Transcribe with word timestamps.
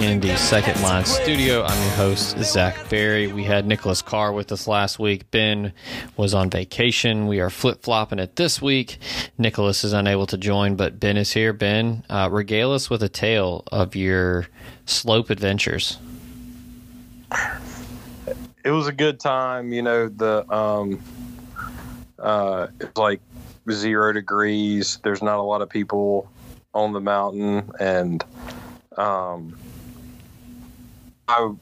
in 0.00 0.20
the 0.20 0.36
second 0.36 0.80
line 0.82 1.04
studio. 1.04 1.62
I'm 1.62 1.82
your 1.82 1.92
host, 1.92 2.38
Zach 2.38 2.88
Berry. 2.88 3.32
We 3.32 3.44
had 3.44 3.66
Nicholas 3.66 4.02
Carr 4.02 4.32
with 4.32 4.50
us 4.50 4.66
last 4.66 4.98
week. 4.98 5.30
Ben 5.30 5.72
was 6.16 6.34
on 6.34 6.50
vacation. 6.50 7.26
We 7.26 7.40
are 7.40 7.50
flip 7.50 7.82
flopping 7.82 8.18
it 8.18 8.36
this 8.36 8.60
week. 8.60 8.98
Nicholas 9.38 9.84
is 9.84 9.92
unable 9.92 10.26
to 10.26 10.36
join, 10.36 10.74
but 10.74 10.98
Ben 10.98 11.16
is 11.16 11.32
here. 11.32 11.52
Ben, 11.52 12.02
uh, 12.10 12.28
regale 12.30 12.72
us 12.72 12.90
with 12.90 13.02
a 13.02 13.08
tale 13.08 13.62
of 13.70 13.94
your 13.94 14.46
slope 14.84 15.30
adventures. 15.30 15.98
It 18.64 18.70
was 18.70 18.88
a 18.88 18.92
good 18.92 19.20
time. 19.20 19.72
You 19.72 19.82
know, 19.82 20.08
the, 20.08 20.50
um, 20.52 21.02
uh, 22.18 22.66
it's 22.80 22.98
like 22.98 23.20
zero 23.70 24.12
degrees. 24.12 24.98
There's 25.02 25.22
not 25.22 25.38
a 25.38 25.42
lot 25.42 25.62
of 25.62 25.68
people 25.68 26.28
on 26.72 26.92
the 26.92 27.00
mountain, 27.00 27.70
and 27.78 28.24
um, 28.96 29.56
I 31.28 31.52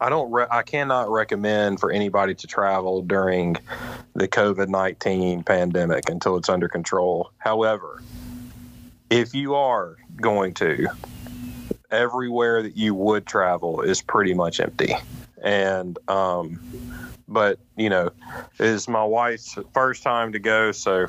I 0.00 0.08
don't 0.08 0.30
re- 0.30 0.46
I 0.50 0.62
cannot 0.62 1.10
recommend 1.10 1.80
for 1.80 1.90
anybody 1.90 2.34
to 2.36 2.46
travel 2.46 3.02
during 3.02 3.56
the 4.14 4.28
COVID 4.28 4.68
nineteen 4.68 5.42
pandemic 5.42 6.08
until 6.08 6.36
it's 6.36 6.48
under 6.48 6.68
control. 6.68 7.32
However, 7.38 8.02
if 9.10 9.34
you 9.34 9.54
are 9.54 9.96
going 10.16 10.54
to, 10.54 10.88
everywhere 11.90 12.62
that 12.62 12.76
you 12.76 12.94
would 12.94 13.26
travel 13.26 13.80
is 13.80 14.02
pretty 14.02 14.34
much 14.34 14.60
empty, 14.60 14.94
and 15.42 15.98
um, 16.08 16.60
but 17.26 17.58
you 17.76 17.90
know, 17.90 18.10
it 18.58 18.66
is 18.66 18.88
my 18.88 19.04
wife's 19.04 19.56
first 19.72 20.02
time 20.02 20.32
to 20.32 20.38
go, 20.38 20.72
so 20.72 21.08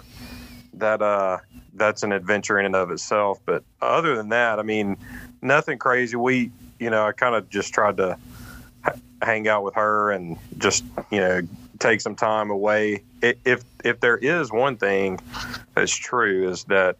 that 0.73 1.01
uh 1.01 1.37
that's 1.73 2.03
an 2.03 2.11
adventure 2.11 2.59
in 2.59 2.65
and 2.65 2.75
of 2.75 2.91
itself. 2.91 3.39
But 3.45 3.63
other 3.81 4.15
than 4.15 4.29
that, 4.29 4.59
I 4.59 4.63
mean, 4.63 4.97
nothing 5.41 5.77
crazy. 5.77 6.15
We, 6.15 6.51
you 6.79 6.89
know, 6.89 7.05
I 7.05 7.11
kind 7.11 7.35
of 7.35 7.49
just 7.49 7.73
tried 7.73 7.97
to 7.97 8.17
hang 9.21 9.47
out 9.47 9.63
with 9.63 9.75
her 9.75 10.11
and 10.11 10.37
just, 10.57 10.83
you 11.11 11.19
know, 11.19 11.41
take 11.79 12.01
some 12.01 12.15
time 12.15 12.49
away. 12.49 13.03
If 13.21 13.63
if 13.83 13.99
there 13.99 14.17
is 14.17 14.51
one 14.51 14.77
thing 14.77 15.19
that's 15.75 15.95
true 15.95 16.49
is 16.49 16.63
that 16.65 16.97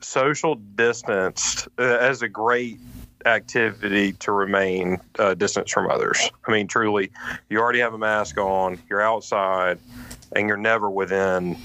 social 0.00 0.54
distance 0.54 1.66
uh, 1.78 1.82
as 1.82 2.22
a 2.22 2.28
great 2.28 2.78
activity 3.26 4.12
to 4.12 4.32
remain 4.32 4.98
uh, 5.18 5.34
distance 5.34 5.72
from 5.72 5.90
others. 5.90 6.30
I 6.46 6.52
mean, 6.52 6.66
truly, 6.66 7.10
you 7.48 7.58
already 7.58 7.80
have 7.80 7.94
a 7.94 7.98
mask 7.98 8.36
on, 8.38 8.78
you're 8.88 9.00
outside, 9.00 9.78
and 10.32 10.46
you're 10.46 10.56
never 10.56 10.90
within. 10.90 11.56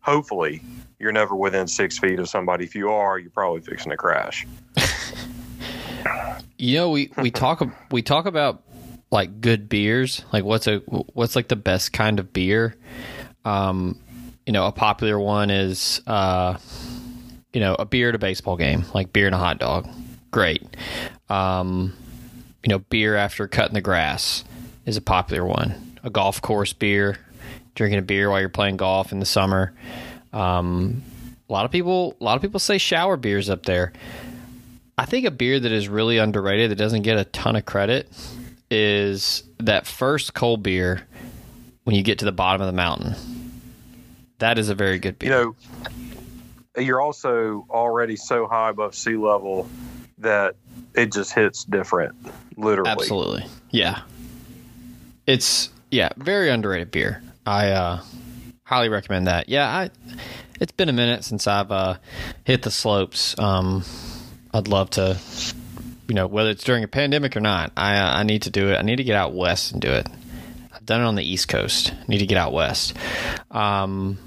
Hopefully, 0.00 0.62
you're 0.98 1.12
never 1.12 1.34
within 1.34 1.66
six 1.66 1.98
feet 1.98 2.18
of 2.18 2.28
somebody. 2.28 2.64
If 2.64 2.74
you 2.74 2.90
are, 2.90 3.18
you're 3.18 3.30
probably 3.30 3.60
fixing 3.60 3.90
to 3.90 3.96
crash. 3.96 4.46
You 6.56 6.76
know, 6.76 6.90
we, 6.90 7.10
we 7.16 7.30
talk 7.32 7.66
we 7.90 8.02
talk 8.02 8.26
about 8.26 8.62
like 9.10 9.40
good 9.40 9.68
beers, 9.68 10.24
like 10.32 10.44
what's 10.44 10.66
a 10.66 10.78
what's 10.78 11.36
like 11.36 11.48
the 11.48 11.56
best 11.56 11.92
kind 11.92 12.18
of 12.18 12.32
beer. 12.32 12.76
Um, 13.44 13.98
you 14.46 14.52
know, 14.52 14.66
a 14.66 14.72
popular 14.72 15.18
one 15.18 15.50
is 15.50 16.00
uh, 16.06 16.58
you 17.52 17.60
know, 17.60 17.74
a 17.78 17.84
beer 17.84 18.10
at 18.10 18.14
a 18.14 18.18
baseball 18.18 18.56
game, 18.56 18.84
like 18.94 19.12
beer 19.12 19.26
and 19.26 19.34
a 19.34 19.38
hot 19.38 19.58
dog. 19.58 19.88
Great. 20.30 20.62
Um, 21.28 21.94
you 22.62 22.70
know, 22.70 22.78
beer 22.78 23.16
after 23.16 23.48
cutting 23.48 23.74
the 23.74 23.80
grass 23.80 24.44
is 24.84 24.96
a 24.96 25.00
popular 25.00 25.44
one. 25.44 25.98
A 26.02 26.10
golf 26.10 26.40
course 26.42 26.72
beer, 26.72 27.18
drinking 27.74 27.98
a 27.98 28.02
beer 28.02 28.30
while 28.30 28.40
you're 28.40 28.48
playing 28.48 28.76
golf 28.76 29.12
in 29.12 29.20
the 29.20 29.26
summer. 29.26 29.74
Um, 30.32 31.02
a 31.48 31.52
lot 31.52 31.64
of 31.64 31.70
people, 31.70 32.16
a 32.20 32.24
lot 32.24 32.36
of 32.36 32.42
people 32.42 32.60
say 32.60 32.78
shower 32.78 33.16
beers 33.16 33.48
up 33.48 33.64
there. 33.64 33.92
I 34.98 35.06
think 35.06 35.26
a 35.26 35.30
beer 35.30 35.60
that 35.60 35.70
is 35.70 35.88
really 35.88 36.18
underrated 36.18 36.72
that 36.72 36.76
doesn't 36.76 37.02
get 37.02 37.16
a 37.18 37.24
ton 37.24 37.54
of 37.54 37.64
credit 37.64 38.08
is 38.68 39.44
that 39.58 39.86
first 39.86 40.34
cold 40.34 40.62
beer 40.62 41.06
when 41.84 41.94
you 41.94 42.02
get 42.02 42.18
to 42.18 42.24
the 42.24 42.32
bottom 42.32 42.60
of 42.60 42.66
the 42.66 42.72
mountain. 42.72 43.14
That 44.38 44.58
is 44.58 44.68
a 44.68 44.74
very 44.74 44.98
good 44.98 45.18
beer. 45.18 45.30
You 45.30 45.54
know, 46.76 46.82
you're 46.82 47.00
also 47.00 47.64
already 47.70 48.16
so 48.16 48.46
high 48.48 48.70
above 48.70 48.94
sea 48.94 49.16
level 49.16 49.68
that 50.18 50.56
it 50.94 51.12
just 51.12 51.32
hits 51.32 51.64
different, 51.64 52.14
literally. 52.56 52.90
Absolutely. 52.90 53.46
Yeah. 53.70 54.02
It's 55.26 55.70
yeah, 55.90 56.10
very 56.16 56.50
underrated 56.50 56.90
beer. 56.90 57.22
I 57.46 57.70
uh 57.70 58.02
highly 58.64 58.88
recommend 58.88 59.28
that. 59.28 59.48
Yeah, 59.48 59.66
I 59.68 59.90
it's 60.60 60.72
been 60.72 60.88
a 60.88 60.92
minute 60.92 61.24
since 61.24 61.46
I've 61.46 61.70
uh 61.70 61.98
hit 62.44 62.62
the 62.62 62.70
slopes. 62.70 63.38
Um 63.38 63.84
I'd 64.52 64.68
love 64.68 64.90
to 64.90 65.18
you 66.08 66.14
know, 66.14 66.26
whether 66.26 66.50
it's 66.50 66.64
during 66.64 66.84
a 66.84 66.88
pandemic 66.88 67.36
or 67.36 67.40
not. 67.40 67.72
I 67.76 67.96
uh, 67.96 68.18
I 68.18 68.22
need 68.22 68.42
to 68.42 68.50
do 68.50 68.70
it. 68.70 68.76
I 68.76 68.82
need 68.82 68.96
to 68.96 69.04
get 69.04 69.14
out 69.14 69.34
west 69.34 69.72
and 69.72 69.80
do 69.80 69.90
it. 69.90 70.08
I've 70.74 70.86
done 70.86 71.02
it 71.02 71.04
on 71.04 71.14
the 71.16 71.24
East 71.24 71.48
Coast. 71.48 71.92
I 71.92 72.04
need 72.08 72.18
to 72.18 72.26
get 72.26 72.38
out 72.38 72.52
west. 72.52 72.94
Um 73.50 74.18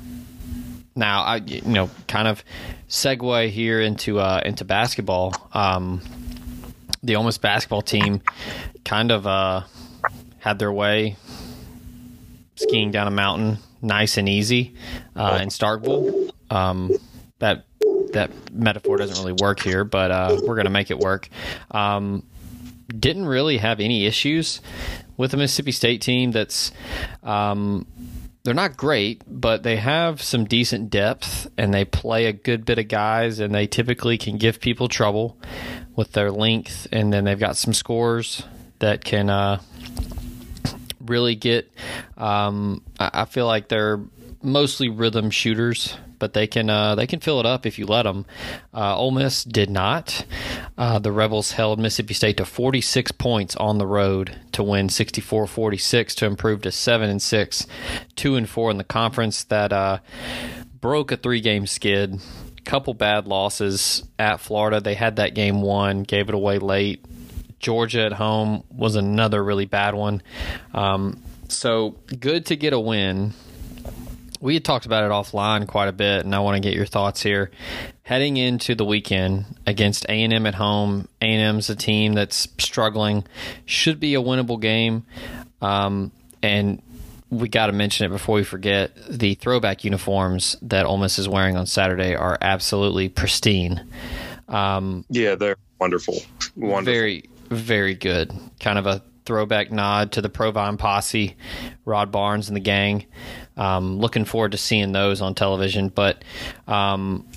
now 0.95 1.23
I 1.23 1.37
you 1.37 1.61
know, 1.61 1.89
kind 2.07 2.27
of 2.27 2.43
segue 2.87 3.49
here 3.49 3.81
into 3.81 4.19
uh 4.19 4.41
into 4.45 4.63
basketball. 4.65 5.33
Um 5.53 6.01
the 7.03 7.21
Miss 7.23 7.37
basketball 7.37 7.81
team 7.81 8.21
kind 8.85 9.11
of 9.11 9.25
uh, 9.25 9.63
had 10.39 10.59
their 10.59 10.71
way 10.71 11.15
skiing 12.55 12.91
down 12.91 13.07
a 13.07 13.11
mountain, 13.11 13.57
nice 13.81 14.17
and 14.17 14.29
easy, 14.29 14.75
uh, 15.15 15.39
in 15.41 15.49
Starkville. 15.49 16.31
Um, 16.49 16.91
that 17.39 17.65
that 18.13 18.31
metaphor 18.51 18.97
doesn't 18.97 19.17
really 19.23 19.38
work 19.41 19.59
here, 19.59 19.83
but 19.83 20.11
uh, 20.11 20.38
we're 20.44 20.55
gonna 20.55 20.69
make 20.69 20.91
it 20.91 20.99
work. 20.99 21.29
Um, 21.72 22.23
didn't 22.88 23.25
really 23.25 23.57
have 23.57 23.79
any 23.79 24.05
issues 24.05 24.61
with 25.17 25.31
the 25.31 25.38
Mississippi 25.38 25.72
State 25.72 26.01
team. 26.01 26.31
That's 26.31 26.72
um, 27.23 27.88
they're 28.44 28.53
not 28.53 28.75
great, 28.75 29.22
but 29.27 29.63
they 29.63 29.77
have 29.77 30.22
some 30.22 30.45
decent 30.45 30.89
depth 30.89 31.49
and 31.57 31.73
they 31.73 31.85
play 31.85 32.25
a 32.25 32.33
good 32.33 32.66
bit 32.66 32.79
of 32.79 32.88
guys 32.88 33.39
and 33.39 33.53
they 33.53 33.67
typically 33.67 34.17
can 34.17 34.38
give 34.38 34.59
people 34.59 34.88
trouble 34.88 35.38
with 35.95 36.13
their 36.13 36.31
length 36.31 36.88
and 36.91 37.13
then 37.13 37.23
they've 37.23 37.39
got 37.39 37.55
some 37.55 37.73
scores 37.73 38.43
that 38.79 39.03
can 39.03 39.29
uh, 39.29 39.61
really 41.05 41.35
get 41.35 41.72
um, 42.17 42.81
I 42.99 43.25
feel 43.25 43.45
like 43.45 43.67
they're 43.67 43.99
mostly 44.41 44.89
rhythm 44.89 45.29
shooters 45.29 45.95
but 46.21 46.33
they 46.33 46.45
can 46.45 46.69
uh, 46.69 46.93
they 46.93 47.07
can 47.07 47.19
fill 47.19 47.39
it 47.39 47.45
up 47.47 47.65
if 47.65 47.79
you 47.79 47.85
let 47.87 48.03
them. 48.03 48.25
Uh, 48.73 48.95
Ole 48.95 49.09
Miss 49.09 49.43
did 49.43 49.71
not. 49.71 50.23
Uh, 50.77 50.99
the 50.99 51.11
Rebels 51.11 51.53
held 51.53 51.79
Mississippi 51.79 52.13
State 52.13 52.37
to 52.37 52.45
46 52.45 53.11
points 53.13 53.55
on 53.55 53.79
the 53.79 53.87
road 53.87 54.39
to 54.51 54.61
win 54.63 54.87
64-46 54.87 56.15
to 56.15 56.27
improve 56.27 56.61
to 56.61 56.71
seven 56.71 57.09
and 57.09 57.21
six, 57.21 57.65
two 58.15 58.35
and 58.35 58.47
four 58.47 58.69
in 58.69 58.77
the 58.77 58.83
conference. 58.83 59.43
That 59.45 59.73
uh, 59.73 59.97
broke 60.79 61.11
a 61.11 61.17
three 61.17 61.41
game 61.41 61.65
skid. 61.65 62.21
Couple 62.63 62.93
bad 62.93 63.25
losses 63.25 64.03
at 64.19 64.40
Florida. 64.40 64.79
They 64.79 64.93
had 64.93 65.16
that 65.16 65.34
game 65.34 65.63
won, 65.63 66.03
gave 66.03 66.29
it 66.29 66.35
away 66.35 66.59
late. 66.59 67.03
Georgia 67.57 68.05
at 68.05 68.13
home 68.13 68.63
was 68.69 68.96
another 68.96 69.43
really 69.43 69.66
bad 69.66 69.96
one. 69.96 70.22
Um, 70.72 71.23
so 71.47 71.97
good 72.19 72.46
to 72.46 72.55
get 72.55 72.73
a 72.73 72.79
win 72.79 73.34
we 74.41 74.55
had 74.55 74.66
talked 74.66 74.85
about 74.85 75.03
it 75.03 75.11
offline 75.11 75.67
quite 75.67 75.88
a 75.88 75.93
bit, 75.93 76.26
and 76.26 76.35
I 76.35 76.40
want 76.40 76.55
to 76.55 76.59
get 76.67 76.76
your 76.76 76.85
thoughts 76.85 77.22
here. 77.22 77.52
Heading 78.03 78.38
into 78.38 78.76
the 78.76 78.84
weekend 78.84 79.46
against 79.66 80.05
A 80.09 80.23
and 80.23 80.34
M 80.34 80.46
at 80.46 80.55
home, 80.55 81.08
A 81.22 81.26
and 81.26 81.41
M's 81.41 81.70
a 81.70 81.76
team 81.76 82.14
that's 82.14 82.47
struggling, 82.58 83.23
should 83.66 83.99
be 83.99 84.16
a 84.16 84.22
winnable 84.22 84.59
game, 84.59 85.05
um, 85.61 86.11
and 86.41 86.82
we 87.29 87.47
got 87.47 87.67
to 87.67 87.72
mention 87.72 88.08
it 88.08 88.09
before 88.09 88.35
we 88.35 88.43
forget. 88.43 88.91
The 89.09 89.35
throwback 89.35 89.85
uniforms 89.85 90.58
that 90.64 90.85
Ole 90.85 90.97
Miss 90.97 91.17
is 91.17 91.29
wearing 91.29 91.55
on 91.55 91.66
Saturday 91.66 92.16
are 92.16 92.37
absolutely 92.41 93.08
pristine. 93.08 93.87
Um, 94.49 95.05
Yeah, 95.09 95.35
they're 95.35 95.55
wonderful. 95.79 96.17
Wonderful. 96.58 96.94
very, 96.94 97.29
very 97.49 97.94
good. 97.94 98.34
Kind 98.59 98.78
of 98.79 98.85
a 98.85 99.02
throwback 99.26 99.72
nod 99.72 100.12
to 100.14 100.22
the 100.22 100.29
Provine 100.29 100.78
posse, 100.78 101.35
Rod 101.85 102.12
Barnes 102.12 102.47
and 102.47 102.56
the 102.56 102.62
gang. 102.62 103.06
Um, 103.58 104.00
looking 104.00 104.26
forward 104.26 104.52
to 104.53 104.58
seeing 104.58 104.91
those 104.91 105.22
on 105.22 105.35
television. 105.35 105.90
But 105.90 106.23
um, 106.68 107.28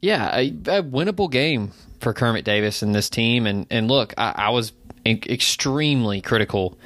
yeah, 0.00 0.34
a, 0.36 0.48
a 0.48 0.82
winnable 0.82 1.30
game 1.30 1.72
for 2.00 2.12
Kermit 2.12 2.44
Davis 2.44 2.82
and 2.82 2.94
this 2.94 3.10
team. 3.10 3.46
And 3.46 3.66
and 3.70 3.88
look, 3.88 4.14
I, 4.16 4.32
I 4.36 4.48
was 4.50 4.72
extremely 5.06 6.20
critical 6.20 6.78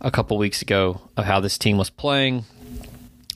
a 0.00 0.10
couple 0.10 0.36
weeks 0.36 0.62
ago 0.62 1.00
of 1.16 1.24
how 1.24 1.40
this 1.40 1.58
team 1.58 1.78
was 1.78 1.90
playing. 1.90 2.44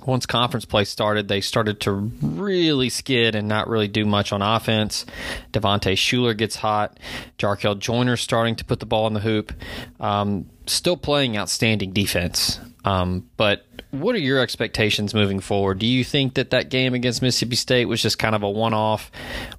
Once 0.07 0.25
conference 0.25 0.65
play 0.65 0.85
started, 0.85 1.29
they 1.29 1.41
started 1.41 1.81
to 1.81 1.93
really 1.93 2.89
skid 2.89 3.35
and 3.35 3.49
not 3.49 3.69
really 3.69 3.89
do 3.89 4.05
much 4.05 4.33
on 4.33 4.41
offense. 4.41 5.05
Devontae 5.53 5.95
Shuler 5.95 6.37
gets 6.37 6.57
hot. 6.57 6.99
Jarkel 7.39 7.79
Joyner 7.79 8.17
starting 8.17 8.57
to 8.57 8.65
put 8.65 8.81
the 8.81 8.87
ball 8.87 9.07
in 9.07 9.15
the 9.15 9.21
hoop. 9.21 9.53
Um, 10.01 10.47
still 10.67 10.97
playing 10.97 11.37
outstanding 11.37 11.93
defense. 11.93 12.61
Um, 12.85 13.29
but 13.37 13.67
what 13.91 14.15
are 14.15 14.19
your 14.19 14.41
expectations 14.41 15.15
moving 15.15 15.41
forward? 15.41 15.79
Do 15.79 15.87
you 15.87 16.05
think 16.05 16.35
that 16.35 16.51
that 16.51 16.71
game 16.71 16.95
against 16.95 17.23
Mississippi 17.23 17.57
State 17.57 17.87
was 17.87 18.01
just 18.01 18.19
kind 18.19 18.35
of 18.35 18.43
a 18.43 18.51
one-off 18.51 19.11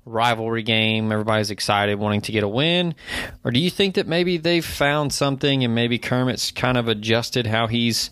rivalry 0.06 0.64
game? 0.64 1.12
Everybody's 1.12 1.52
excited, 1.52 2.00
wanting 2.00 2.22
to 2.22 2.32
get 2.32 2.44
a 2.44 2.48
win, 2.48 2.96
or 3.44 3.52
do 3.52 3.60
you 3.60 3.70
think 3.70 3.96
that 3.96 4.08
maybe 4.08 4.38
they've 4.38 4.66
found 4.66 5.14
something 5.14 5.64
and 5.64 5.76
maybe 5.76 5.98
Kermit's 5.98 6.52
kind 6.52 6.78
of 6.78 6.88
adjusted 6.88 7.48
how 7.48 7.68
he's 7.68 8.10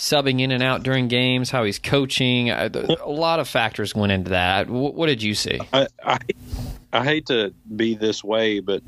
subbing 0.00 0.40
in 0.40 0.50
and 0.50 0.62
out 0.62 0.82
during 0.82 1.08
games, 1.08 1.50
how 1.50 1.62
he's 1.64 1.78
coaching? 1.78 2.50
A 2.50 2.70
lot 3.06 3.38
of 3.38 3.48
factors 3.48 3.94
went 3.94 4.12
into 4.12 4.30
that. 4.30 4.68
What 4.68 5.06
did 5.06 5.22
you 5.22 5.34
see? 5.34 5.60
I, 5.72 5.86
I, 6.02 6.18
I 6.92 7.04
hate 7.04 7.26
to 7.26 7.52
be 7.76 7.94
this 7.94 8.24
way, 8.24 8.60
but 8.60 8.82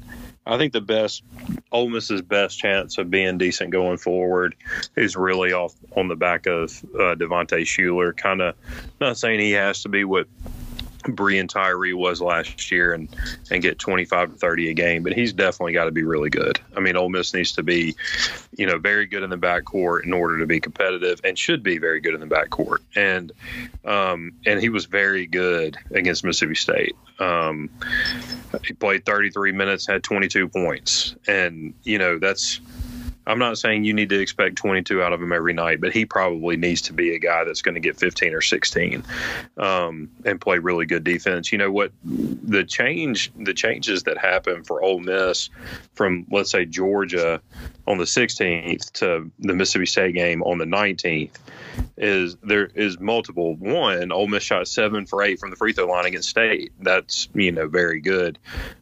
I 0.46 0.56
think 0.56 0.72
the 0.72 0.80
best 0.80 1.22
Ole 1.70 1.90
Miss's 1.90 2.22
best 2.22 2.58
chance 2.58 2.98
of 2.98 3.10
being 3.10 3.38
decent 3.38 3.70
going 3.70 3.98
forward 3.98 4.56
is 4.96 5.14
really 5.14 5.52
off 5.52 5.74
on 5.94 6.08
the 6.08 6.16
back 6.16 6.46
of 6.46 6.82
uh, 6.94 7.14
Devontae 7.14 7.62
Shuler. 7.62 8.16
Kind 8.16 8.40
of 8.40 8.56
not 9.00 9.18
saying 9.18 9.38
he 9.38 9.52
has 9.52 9.82
to 9.82 9.90
be 9.90 10.04
what 10.04 10.26
Breein 11.02 11.48
Tyree 11.48 11.94
was 11.94 12.20
last 12.20 12.70
year 12.70 12.92
and 12.92 13.08
and 13.50 13.62
get 13.62 13.78
25 13.78 14.32
to 14.32 14.38
30 14.38 14.70
a 14.70 14.74
game, 14.74 15.02
but 15.02 15.12
he's 15.12 15.32
definitely 15.32 15.72
got 15.72 15.84
to 15.84 15.90
be 15.90 16.02
really 16.02 16.30
good. 16.30 16.60
I 16.76 16.80
mean, 16.80 16.96
Ole 16.96 17.08
Miss 17.08 17.34
needs 17.34 17.52
to 17.52 17.62
be, 17.62 17.94
you 18.56 18.66
know, 18.66 18.78
very 18.78 19.06
good 19.06 19.22
in 19.22 19.30
the 19.30 19.38
backcourt 19.38 20.04
in 20.04 20.12
order 20.12 20.38
to 20.38 20.46
be 20.46 20.60
competitive, 20.60 21.20
and 21.24 21.38
should 21.38 21.62
be 21.62 21.78
very 21.78 22.00
good 22.00 22.14
in 22.14 22.20
the 22.20 22.26
backcourt. 22.26 22.78
And 22.96 23.32
um, 23.84 24.32
and 24.46 24.60
he 24.60 24.68
was 24.68 24.86
very 24.86 25.26
good 25.26 25.76
against 25.90 26.24
Mississippi 26.24 26.54
State. 26.54 26.96
Um, 27.18 27.70
he 28.64 28.74
played 28.74 29.04
33 29.04 29.52
minutes, 29.52 29.86
had 29.86 30.02
22 30.02 30.48
points, 30.48 31.14
and 31.26 31.74
you 31.84 31.98
know 31.98 32.18
that's 32.18 32.60
I'm 33.26 33.38
not 33.38 33.58
saying 33.58 33.84
you 33.84 33.94
need 33.94 34.08
to 34.10 34.20
expect 34.20 34.56
22 34.56 35.02
out 35.02 35.12
of 35.12 35.22
him 35.22 35.32
every 35.32 35.52
night, 35.52 35.80
but 35.80 35.92
he 35.92 36.04
probably 36.04 36.56
needs 36.56 36.82
to 36.82 36.92
be 36.92 37.14
a 37.14 37.18
guy 37.18 37.44
that's 37.44 37.62
going 37.62 37.74
to 37.74 37.80
get 37.80 37.96
15 37.98 38.34
or 38.34 38.40
16 38.40 39.04
um, 39.56 40.10
and 40.24 40.40
play 40.40 40.58
really 40.58 40.86
good 40.86 41.04
defense. 41.04 41.52
You 41.52 41.58
know 41.58 41.70
what? 41.70 41.92
The 42.04 42.64
change, 42.64 43.32
the 43.36 43.54
changes 43.54 44.04
that 44.04 44.18
happen 44.18 44.64
for 44.64 44.82
Ole 44.82 45.00
Miss 45.00 45.50
from 45.94 46.26
let's 46.30 46.50
say 46.50 46.64
Georgia 46.64 47.40
on 47.86 47.98
the 47.98 48.04
16th 48.04 48.92
to 48.92 49.30
the 49.38 49.54
Mississippi 49.54 49.86
State 49.86 50.14
game 50.14 50.42
on 50.42 50.58
the 50.58 50.64
19th 50.64 51.38
is 51.96 52.36
there 52.42 52.66
is 52.74 52.98
multiple. 53.00 53.54
One, 53.56 54.12
Ole 54.12 54.28
Miss 54.28 54.42
shot 54.42 54.68
seven 54.68 55.06
for 55.06 55.22
eight 55.22 55.38
from 55.38 55.50
the 55.50 55.56
free 55.56 55.72
throw 55.72 55.86
line 55.86 56.06
against 56.06 56.28
State. 56.28 56.72
That's 56.80 57.28
you 57.34 57.52
know 57.52 57.68
very 57.68 58.00
good. 58.00 58.38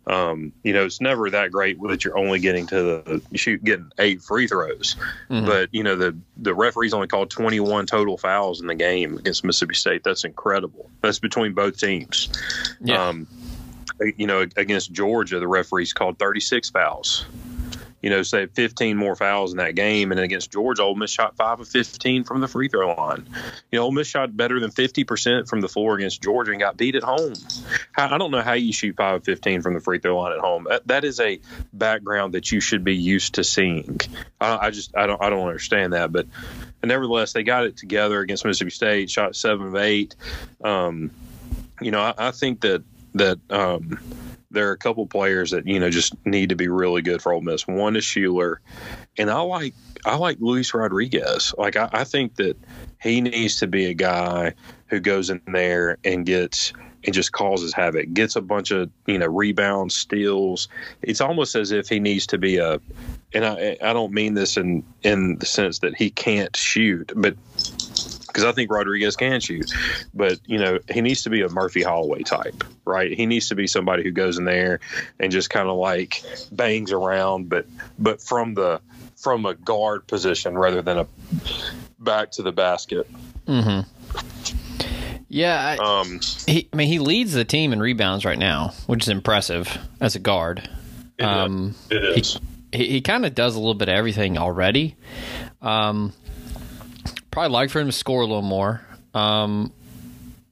Um, 0.06 0.52
you 0.62 0.72
know 0.72 0.84
it's 0.84 1.00
never 1.00 1.30
that 1.30 1.50
great 1.52 1.80
that 1.82 2.04
you're 2.04 2.18
only 2.18 2.38
getting 2.40 2.66
to 2.68 2.76
the 2.76 3.22
shoot 3.34 3.62
getting 3.62 3.90
eight 3.98 4.22
free 4.30 4.46
throws, 4.46 4.94
mm-hmm. 5.28 5.44
but 5.44 5.68
you 5.72 5.82
know 5.82 5.96
the 5.96 6.16
the 6.36 6.54
referees 6.54 6.94
only 6.94 7.08
called 7.08 7.30
21 7.30 7.84
total 7.86 8.16
fouls 8.16 8.60
in 8.60 8.68
the 8.68 8.76
game 8.76 9.18
against 9.18 9.42
Mississippi 9.42 9.74
State. 9.74 10.04
That's 10.04 10.22
incredible. 10.22 10.88
That's 11.00 11.18
between 11.18 11.52
both 11.52 11.78
teams. 11.78 12.28
Yeah. 12.80 13.08
Um, 13.08 13.26
you 14.16 14.28
know, 14.28 14.46
against 14.56 14.92
Georgia, 14.92 15.40
the 15.40 15.48
referees 15.48 15.92
called 15.92 16.16
36 16.20 16.70
fouls 16.70 17.26
you 18.02 18.10
know, 18.10 18.22
say 18.22 18.46
15 18.46 18.96
more 18.96 19.14
fouls 19.14 19.52
in 19.52 19.58
that 19.58 19.74
game. 19.74 20.10
And 20.10 20.18
then 20.18 20.24
against 20.24 20.50
Georgia, 20.50 20.82
Ole 20.82 20.94
Miss 20.94 21.10
shot 21.10 21.36
five 21.36 21.60
of 21.60 21.68
15 21.68 22.24
from 22.24 22.40
the 22.40 22.48
free 22.48 22.68
throw 22.68 22.94
line. 22.94 23.26
You 23.70 23.78
know, 23.78 23.84
Ole 23.84 23.92
Miss 23.92 24.06
shot 24.06 24.36
better 24.36 24.58
than 24.58 24.70
50% 24.70 25.48
from 25.48 25.60
the 25.60 25.68
floor 25.68 25.96
against 25.96 26.22
Georgia 26.22 26.52
and 26.52 26.60
got 26.60 26.76
beat 26.76 26.94
at 26.94 27.02
home. 27.02 27.34
I 27.96 28.16
don't 28.18 28.30
know 28.30 28.42
how 28.42 28.54
you 28.54 28.72
shoot 28.72 28.96
five 28.96 29.16
of 29.16 29.24
15 29.24 29.62
from 29.62 29.74
the 29.74 29.80
free 29.80 29.98
throw 29.98 30.18
line 30.18 30.32
at 30.32 30.38
home. 30.38 30.66
That, 30.68 30.86
that 30.88 31.04
is 31.04 31.20
a 31.20 31.40
background 31.72 32.34
that 32.34 32.50
you 32.50 32.60
should 32.60 32.84
be 32.84 32.96
used 32.96 33.34
to 33.34 33.44
seeing. 33.44 34.00
I, 34.40 34.66
I 34.66 34.70
just, 34.70 34.96
I 34.96 35.06
don't, 35.06 35.22
I 35.22 35.28
don't 35.28 35.46
understand 35.46 35.92
that. 35.92 36.10
But 36.10 36.26
nevertheless, 36.82 37.32
they 37.32 37.42
got 37.42 37.64
it 37.64 37.76
together 37.76 38.20
against 38.20 38.44
Mississippi 38.44 38.70
State, 38.70 39.10
shot 39.10 39.36
seven 39.36 39.68
of 39.68 39.76
eight. 39.76 40.16
Um, 40.64 41.10
you 41.80 41.90
know, 41.90 42.00
I, 42.00 42.14
I 42.16 42.30
think 42.30 42.60
that, 42.62 42.82
that, 43.14 43.38
um, 43.50 43.98
there 44.50 44.68
are 44.68 44.72
a 44.72 44.78
couple 44.78 45.06
players 45.06 45.52
that 45.52 45.66
you 45.66 45.78
know 45.78 45.90
just 45.90 46.14
need 46.26 46.48
to 46.48 46.56
be 46.56 46.68
really 46.68 47.02
good 47.02 47.22
for 47.22 47.32
Ole 47.32 47.40
Miss. 47.40 47.66
One 47.66 47.96
is 47.96 48.04
Shuler, 48.04 48.56
and 49.16 49.30
I 49.30 49.40
like 49.40 49.74
I 50.04 50.16
like 50.16 50.38
Luis 50.40 50.74
Rodriguez. 50.74 51.54
Like 51.56 51.76
I, 51.76 51.88
I 51.92 52.04
think 52.04 52.36
that 52.36 52.56
he 53.00 53.20
needs 53.20 53.56
to 53.60 53.66
be 53.66 53.86
a 53.86 53.94
guy 53.94 54.54
who 54.86 55.00
goes 55.00 55.30
in 55.30 55.40
there 55.46 55.98
and 56.04 56.26
gets 56.26 56.72
and 57.04 57.14
just 57.14 57.32
causes 57.32 57.72
havoc, 57.72 58.12
gets 58.12 58.36
a 58.36 58.42
bunch 58.42 58.70
of 58.70 58.90
you 59.06 59.18
know 59.18 59.26
rebounds, 59.26 59.94
steals. 59.94 60.68
It's 61.02 61.20
almost 61.20 61.54
as 61.54 61.70
if 61.70 61.88
he 61.88 62.00
needs 62.00 62.26
to 62.28 62.38
be 62.38 62.58
a, 62.58 62.80
and 63.32 63.44
I 63.44 63.76
I 63.82 63.92
don't 63.92 64.12
mean 64.12 64.34
this 64.34 64.56
in 64.56 64.84
in 65.02 65.38
the 65.38 65.46
sense 65.46 65.78
that 65.80 65.94
he 65.94 66.10
can't 66.10 66.54
shoot, 66.56 67.12
but 67.14 67.36
because 68.32 68.44
I 68.44 68.52
think 68.52 68.70
Rodriguez 68.70 69.16
can 69.16 69.40
shoot, 69.40 69.72
but 70.14 70.38
you 70.46 70.58
know 70.58 70.78
he 70.90 71.00
needs 71.00 71.24
to 71.24 71.30
be 71.30 71.42
a 71.42 71.48
Murphy 71.48 71.82
Holloway 71.82 72.22
type, 72.22 72.64
right? 72.84 73.12
He 73.12 73.26
needs 73.26 73.48
to 73.48 73.54
be 73.54 73.66
somebody 73.66 74.02
who 74.02 74.10
goes 74.10 74.38
in 74.38 74.44
there 74.44 74.80
and 75.18 75.32
just 75.32 75.50
kind 75.50 75.68
of 75.68 75.76
like 75.76 76.22
bangs 76.52 76.92
around, 76.92 77.48
but 77.48 77.66
but 77.98 78.22
from 78.22 78.54
the 78.54 78.80
from 79.16 79.44
a 79.46 79.54
guard 79.54 80.06
position 80.06 80.56
rather 80.56 80.82
than 80.82 80.98
a 80.98 81.06
back 81.98 82.30
to 82.32 82.42
the 82.42 82.52
basket. 82.52 83.06
Mm-hmm. 83.46 83.88
Yeah, 85.28 85.76
I, 85.78 86.00
um, 86.00 86.20
he, 86.46 86.68
I 86.72 86.76
mean 86.76 86.88
he 86.88 86.98
leads 86.98 87.32
the 87.32 87.44
team 87.44 87.72
in 87.72 87.80
rebounds 87.80 88.24
right 88.24 88.38
now, 88.38 88.72
which 88.86 89.04
is 89.04 89.08
impressive 89.08 89.78
as 90.00 90.16
a 90.16 90.18
guard. 90.18 90.68
It 91.18 91.24
um, 91.24 91.76
is. 91.90 91.96
It 91.96 92.04
is. 92.18 92.40
He, 92.72 92.78
he, 92.78 92.88
he 92.88 93.00
kind 93.00 93.26
of 93.26 93.34
does 93.34 93.54
a 93.54 93.58
little 93.58 93.74
bit 93.74 93.88
of 93.88 93.94
everything 93.94 94.38
already. 94.38 94.96
Um, 95.62 96.12
probably 97.30 97.52
like 97.52 97.70
for 97.70 97.80
him 97.80 97.86
to 97.86 97.92
score 97.92 98.22
a 98.22 98.26
little 98.26 98.42
more. 98.42 98.80
Um, 99.14 99.72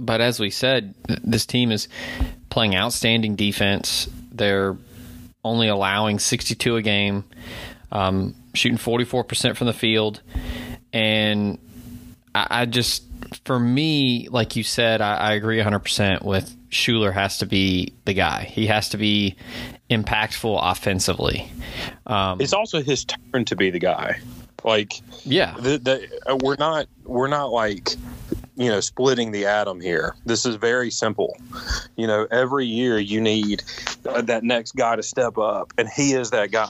but 0.01 0.21
as 0.21 0.39
we 0.39 0.51
said, 0.51 0.95
this 1.25 1.47
team 1.47 1.73
is 1.73 1.89
playing 2.51 2.77
outstanding 2.77 3.37
defense. 3.37 4.09
They're 4.33 4.77
only 5.45 5.69
allowing 5.69 6.19
62 6.19 6.77
a 6.77 6.83
game, 6.83 7.25
um, 7.91 8.35
shooting 8.55 8.79
44% 8.79 9.57
from 9.57 9.67
the 9.67 9.73
field. 9.73 10.21
And 10.93 11.59
I, 12.35 12.47
I, 12.51 12.67
just, 12.67 13.05
for 13.45 13.59
me, 13.59 14.29
like 14.29 14.57
you 14.57 14.63
said, 14.63 15.01
I, 15.01 15.17
I 15.17 15.33
agree 15.33 15.59
100% 15.59 16.23
with 16.23 16.55
Shuler 16.71 17.13
has 17.13 17.39
to 17.39 17.47
be 17.47 17.93
the 18.05 18.15
guy. 18.15 18.45
He 18.45 18.67
has 18.67 18.91
to 18.91 18.99
be 18.99 19.37
impactful 19.91 20.59
offensively. 20.61 21.51
Um, 22.07 22.41
it's 22.41 22.53
also 22.53 22.83
his 22.83 23.05
turn 23.05 23.45
to 23.47 23.57
be 23.57 23.71
the 23.71 23.79
guy. 23.79 24.21
Like, 24.69 25.01
yeah, 25.25 25.55
the, 25.59 25.79
the, 25.79 26.21
uh, 26.31 26.37
we're 26.43 26.57
not 26.59 26.89
we're 27.05 27.27
not 27.27 27.51
like 27.51 27.95
you 28.55 28.69
know 28.69 28.81
splitting 28.81 29.33
the 29.33 29.47
atom 29.47 29.81
here. 29.81 30.15
This 30.27 30.45
is 30.45 30.57
very 30.57 30.91
simple. 30.91 31.39
You 31.97 32.07
know, 32.07 32.27
every 32.31 32.67
year 32.67 32.99
you 32.99 33.19
need 33.19 33.63
uh, 34.07 34.21
that 34.21 34.45
next 34.45 34.73
guy 34.77 34.95
to 34.95 35.03
step 35.03 35.39
up, 35.39 35.73
and 35.79 35.89
he 35.89 36.13
is 36.13 36.33
that 36.33 36.51
guy. 36.51 36.69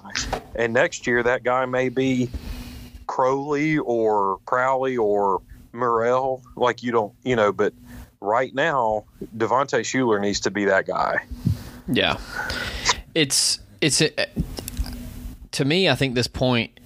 And 0.55 0.73
next 0.73 1.09
year 1.09 1.25
that 1.25 1.43
guy 1.43 1.67
may 1.67 1.89
be 1.89 2.31
Crowley 3.09 3.79
or 3.79 4.39
Crowley 4.47 4.97
or 4.97 5.43
Murrell. 5.73 6.45
Like 6.55 6.85
you 6.85 6.93
don't, 6.93 7.13
you 7.25 7.35
know, 7.35 7.51
but 7.51 7.75
right 8.21 8.55
now 8.55 9.07
Devontae 9.37 9.81
Shuler 9.81 10.21
needs 10.21 10.39
to 10.43 10.53
be 10.53 10.67
that 10.67 10.87
guy. 10.87 11.25
Yeah, 11.89 12.19
it's 13.17 13.59
it's 13.81 14.01
a, 14.01 14.13
to 15.51 15.65
me. 15.65 15.89
I 15.89 15.97
think 15.97 16.15
this 16.15 16.29
point 16.29 16.79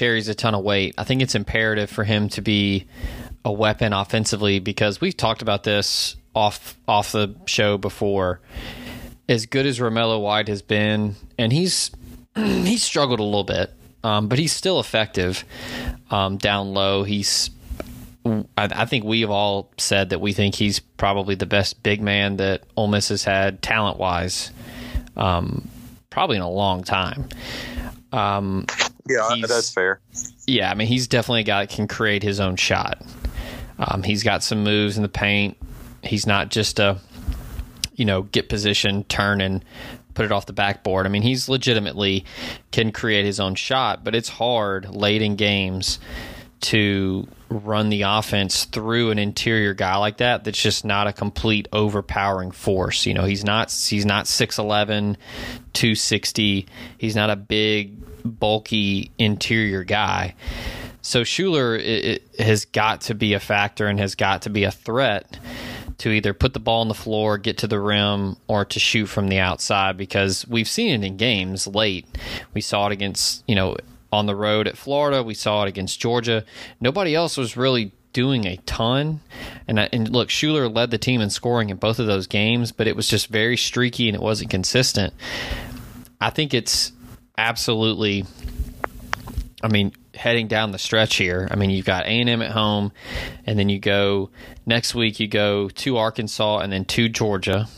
carries 0.00 0.28
a 0.28 0.34
ton 0.34 0.54
of 0.54 0.64
weight. 0.64 0.94
I 0.96 1.04
think 1.04 1.20
it's 1.20 1.34
imperative 1.34 1.90
for 1.90 2.04
him 2.04 2.30
to 2.30 2.40
be 2.40 2.86
a 3.44 3.52
weapon 3.52 3.92
offensively 3.92 4.58
because 4.58 4.98
we've 4.98 5.14
talked 5.14 5.42
about 5.42 5.62
this 5.62 6.16
off 6.34 6.74
off 6.88 7.12
the 7.12 7.36
show 7.44 7.76
before. 7.76 8.40
As 9.28 9.44
good 9.44 9.66
as 9.66 9.78
Romello 9.78 10.22
White 10.22 10.48
has 10.48 10.62
been, 10.62 11.16
and 11.36 11.52
he's 11.52 11.90
he's 12.34 12.82
struggled 12.82 13.20
a 13.20 13.22
little 13.22 13.44
bit, 13.44 13.74
um, 14.02 14.28
but 14.28 14.38
he's 14.38 14.54
still 14.54 14.80
effective 14.80 15.44
um, 16.10 16.38
down 16.38 16.72
low. 16.72 17.02
He's 17.04 17.50
I, 18.24 18.40
I, 18.56 18.86
think 18.86 19.04
we've 19.04 19.30
all 19.30 19.70
said 19.76 20.10
that 20.10 20.20
we 20.22 20.32
think 20.32 20.54
he's 20.54 20.78
probably 20.80 21.34
the 21.34 21.44
best 21.44 21.82
big 21.82 22.00
man 22.00 22.38
that 22.38 22.62
Ole 22.74 22.88
Miss 22.88 23.10
has 23.10 23.22
had 23.22 23.60
talent 23.60 23.98
wise, 23.98 24.50
um, 25.18 25.68
probably 26.08 26.36
in 26.36 26.42
a 26.42 26.50
long 26.50 26.84
time. 26.84 27.28
Um, 28.12 28.64
yeah, 29.08 29.28
that's 29.46 29.70
fair. 29.70 30.00
Yeah, 30.46 30.70
I 30.70 30.74
mean, 30.74 30.88
he's 30.88 31.08
definitely 31.08 31.40
a 31.40 31.44
guy 31.44 31.64
that 31.64 31.74
can 31.74 31.88
create 31.88 32.22
his 32.22 32.40
own 32.40 32.56
shot. 32.56 33.02
Um, 33.78 34.02
he's 34.02 34.22
got 34.22 34.42
some 34.42 34.62
moves 34.62 34.96
in 34.96 35.02
the 35.02 35.08
paint. 35.08 35.56
He's 36.02 36.26
not 36.26 36.50
just 36.50 36.78
a, 36.78 36.98
you 37.94 38.04
know, 38.04 38.22
get 38.22 38.48
position, 38.48 39.04
turn, 39.04 39.40
and 39.40 39.64
put 40.14 40.24
it 40.24 40.32
off 40.32 40.46
the 40.46 40.52
backboard. 40.52 41.06
I 41.06 41.08
mean, 41.08 41.22
he's 41.22 41.48
legitimately 41.48 42.24
can 42.72 42.92
create 42.92 43.24
his 43.24 43.40
own 43.40 43.54
shot, 43.54 44.04
but 44.04 44.14
it's 44.14 44.28
hard 44.28 44.88
late 44.90 45.22
in 45.22 45.36
games 45.36 45.98
to 46.60 47.26
run 47.48 47.88
the 47.88 48.02
offense 48.02 48.64
through 48.66 49.10
an 49.10 49.18
interior 49.18 49.74
guy 49.74 49.96
like 49.96 50.18
that 50.18 50.44
that's 50.44 50.60
just 50.60 50.84
not 50.84 51.06
a 51.06 51.12
complete 51.12 51.66
overpowering 51.72 52.50
force. 52.50 53.06
You 53.06 53.14
know, 53.14 53.24
he's 53.24 53.44
not 53.44 53.72
he's 53.72 54.04
not 54.04 54.26
6'11, 54.26 55.16
260. 55.72 56.66
He's 56.98 57.16
not 57.16 57.30
a 57.30 57.36
big 57.36 57.96
bulky 58.24 59.10
interior 59.18 59.84
guy. 59.84 60.34
So 61.02 61.22
Shuler 61.22 61.78
it, 61.78 62.22
it 62.34 62.40
has 62.40 62.64
got 62.64 63.02
to 63.02 63.14
be 63.14 63.34
a 63.34 63.40
factor 63.40 63.86
and 63.86 63.98
has 63.98 64.14
got 64.14 64.42
to 64.42 64.50
be 64.50 64.64
a 64.64 64.70
threat 64.70 65.38
to 65.98 66.10
either 66.10 66.32
put 66.32 66.54
the 66.54 66.60
ball 66.60 66.80
on 66.80 66.88
the 66.88 66.94
floor, 66.94 67.36
get 67.36 67.58
to 67.58 67.66
the 67.66 67.78
rim, 67.78 68.36
or 68.48 68.64
to 68.64 68.80
shoot 68.80 69.06
from 69.06 69.28
the 69.28 69.38
outside 69.38 69.96
because 69.96 70.46
we've 70.48 70.68
seen 70.68 71.02
it 71.02 71.06
in 71.06 71.16
games 71.16 71.66
late. 71.66 72.06
We 72.54 72.62
saw 72.62 72.86
it 72.86 72.92
against, 72.92 73.44
you 73.46 73.54
know, 73.54 73.76
on 74.12 74.26
the 74.26 74.34
road 74.34 74.66
at 74.66 74.78
Florida. 74.78 75.22
We 75.22 75.34
saw 75.34 75.64
it 75.64 75.68
against 75.68 76.00
Georgia. 76.00 76.44
Nobody 76.80 77.14
else 77.14 77.36
was 77.36 77.56
really 77.56 77.92
doing 78.12 78.46
a 78.46 78.56
ton. 78.58 79.20
And, 79.68 79.78
and 79.78 80.08
look, 80.08 80.30
Shuler 80.30 80.74
led 80.74 80.90
the 80.90 80.98
team 80.98 81.20
in 81.20 81.30
scoring 81.30 81.70
in 81.70 81.76
both 81.76 81.98
of 81.98 82.06
those 82.06 82.26
games, 82.26 82.72
but 82.72 82.86
it 82.86 82.96
was 82.96 83.06
just 83.06 83.28
very 83.28 83.56
streaky 83.56 84.08
and 84.08 84.16
it 84.16 84.22
wasn't 84.22 84.50
consistent. 84.50 85.12
I 86.20 86.30
think 86.30 86.52
it's 86.54 86.92
absolutely. 87.36 88.24
I 89.62 89.68
mean, 89.68 89.92
heading 90.14 90.48
down 90.48 90.72
the 90.72 90.78
stretch 90.78 91.16
here. 91.16 91.48
I 91.50 91.56
mean, 91.56 91.70
you've 91.70 91.86
got 91.86 92.04
A 92.04 92.08
and 92.08 92.28
M 92.28 92.42
at 92.42 92.50
home, 92.50 92.92
and 93.46 93.58
then 93.58 93.68
you 93.68 93.78
go 93.78 94.30
next 94.66 94.94
week. 94.94 95.20
You 95.20 95.28
go 95.28 95.68
to 95.68 95.96
Arkansas, 95.96 96.58
and 96.58 96.72
then 96.72 96.84
to 96.86 97.08
Georgia, 97.08 97.68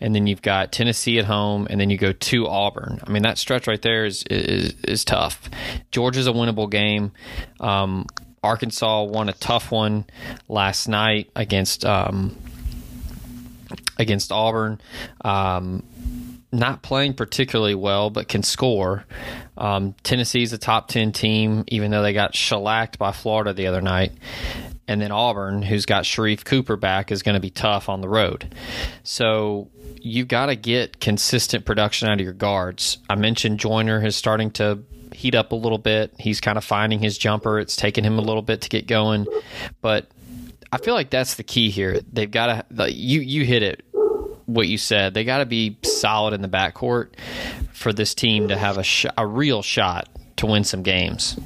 and 0.00 0.14
then 0.14 0.26
you've 0.26 0.42
got 0.42 0.72
Tennessee 0.72 1.18
at 1.18 1.24
home, 1.24 1.66
and 1.70 1.80
then 1.80 1.90
you 1.90 1.98
go 1.98 2.12
to 2.12 2.46
Auburn. 2.46 3.00
I 3.06 3.10
mean, 3.10 3.22
that 3.22 3.38
stretch 3.38 3.66
right 3.66 3.80
there 3.80 4.04
is 4.04 4.22
is, 4.24 4.74
is 4.84 5.04
tough. 5.04 5.48
Georgia's 5.90 6.26
a 6.26 6.32
winnable 6.32 6.70
game. 6.70 7.12
Um, 7.60 8.06
Arkansas 8.42 9.04
won 9.04 9.28
a 9.30 9.32
tough 9.32 9.70
one 9.72 10.04
last 10.48 10.86
night 10.86 11.30
against 11.34 11.84
um, 11.84 12.36
against 13.98 14.32
Auburn. 14.32 14.80
Um, 15.24 15.82
not 16.54 16.82
playing 16.82 17.14
particularly 17.14 17.74
well, 17.74 18.10
but 18.10 18.28
can 18.28 18.42
score. 18.42 19.04
Um, 19.58 19.94
Tennessee's 20.02 20.52
a 20.52 20.58
top 20.58 20.88
10 20.88 21.12
team, 21.12 21.64
even 21.68 21.90
though 21.90 22.02
they 22.02 22.12
got 22.12 22.34
shellacked 22.34 22.98
by 22.98 23.12
Florida 23.12 23.52
the 23.52 23.66
other 23.66 23.80
night. 23.80 24.12
And 24.86 25.00
then 25.00 25.12
Auburn, 25.12 25.62
who's 25.62 25.86
got 25.86 26.04
Sharife 26.04 26.44
Cooper 26.44 26.76
back, 26.76 27.10
is 27.10 27.22
going 27.22 27.34
to 27.34 27.40
be 27.40 27.50
tough 27.50 27.88
on 27.88 28.00
the 28.00 28.08
road. 28.08 28.54
So 29.02 29.70
you've 30.00 30.28
got 30.28 30.46
to 30.46 30.56
get 30.56 31.00
consistent 31.00 31.64
production 31.64 32.08
out 32.08 32.20
of 32.20 32.24
your 32.24 32.34
guards. 32.34 32.98
I 33.08 33.14
mentioned 33.16 33.58
Joyner 33.58 34.04
is 34.04 34.14
starting 34.14 34.50
to 34.52 34.82
heat 35.12 35.34
up 35.34 35.52
a 35.52 35.56
little 35.56 35.78
bit. 35.78 36.14
He's 36.18 36.40
kind 36.40 36.58
of 36.58 36.64
finding 36.64 36.98
his 36.98 37.16
jumper. 37.16 37.58
It's 37.58 37.76
taken 37.76 38.04
him 38.04 38.18
a 38.18 38.22
little 38.22 38.42
bit 38.42 38.62
to 38.62 38.68
get 38.68 38.86
going. 38.86 39.26
But 39.80 40.08
I 40.70 40.78
feel 40.78 40.94
like 40.94 41.10
that's 41.10 41.34
the 41.34 41.44
key 41.44 41.70
here. 41.70 42.00
They've 42.12 42.30
got 42.30 42.68
to, 42.68 42.92
you, 42.92 43.20
you 43.20 43.44
hit 43.44 43.62
it 43.62 43.83
what 44.46 44.68
you 44.68 44.78
said. 44.78 45.14
They 45.14 45.24
got 45.24 45.38
to 45.38 45.46
be 45.46 45.78
solid 45.82 46.34
in 46.34 46.42
the 46.42 46.48
backcourt 46.48 47.10
for 47.72 47.92
this 47.92 48.14
team 48.14 48.48
to 48.48 48.56
have 48.56 48.78
a 48.78 48.82
sh- 48.82 49.06
a 49.16 49.26
real 49.26 49.62
shot 49.62 50.08
to 50.36 50.46
win 50.46 50.64
some 50.64 50.82
games. 50.82 51.38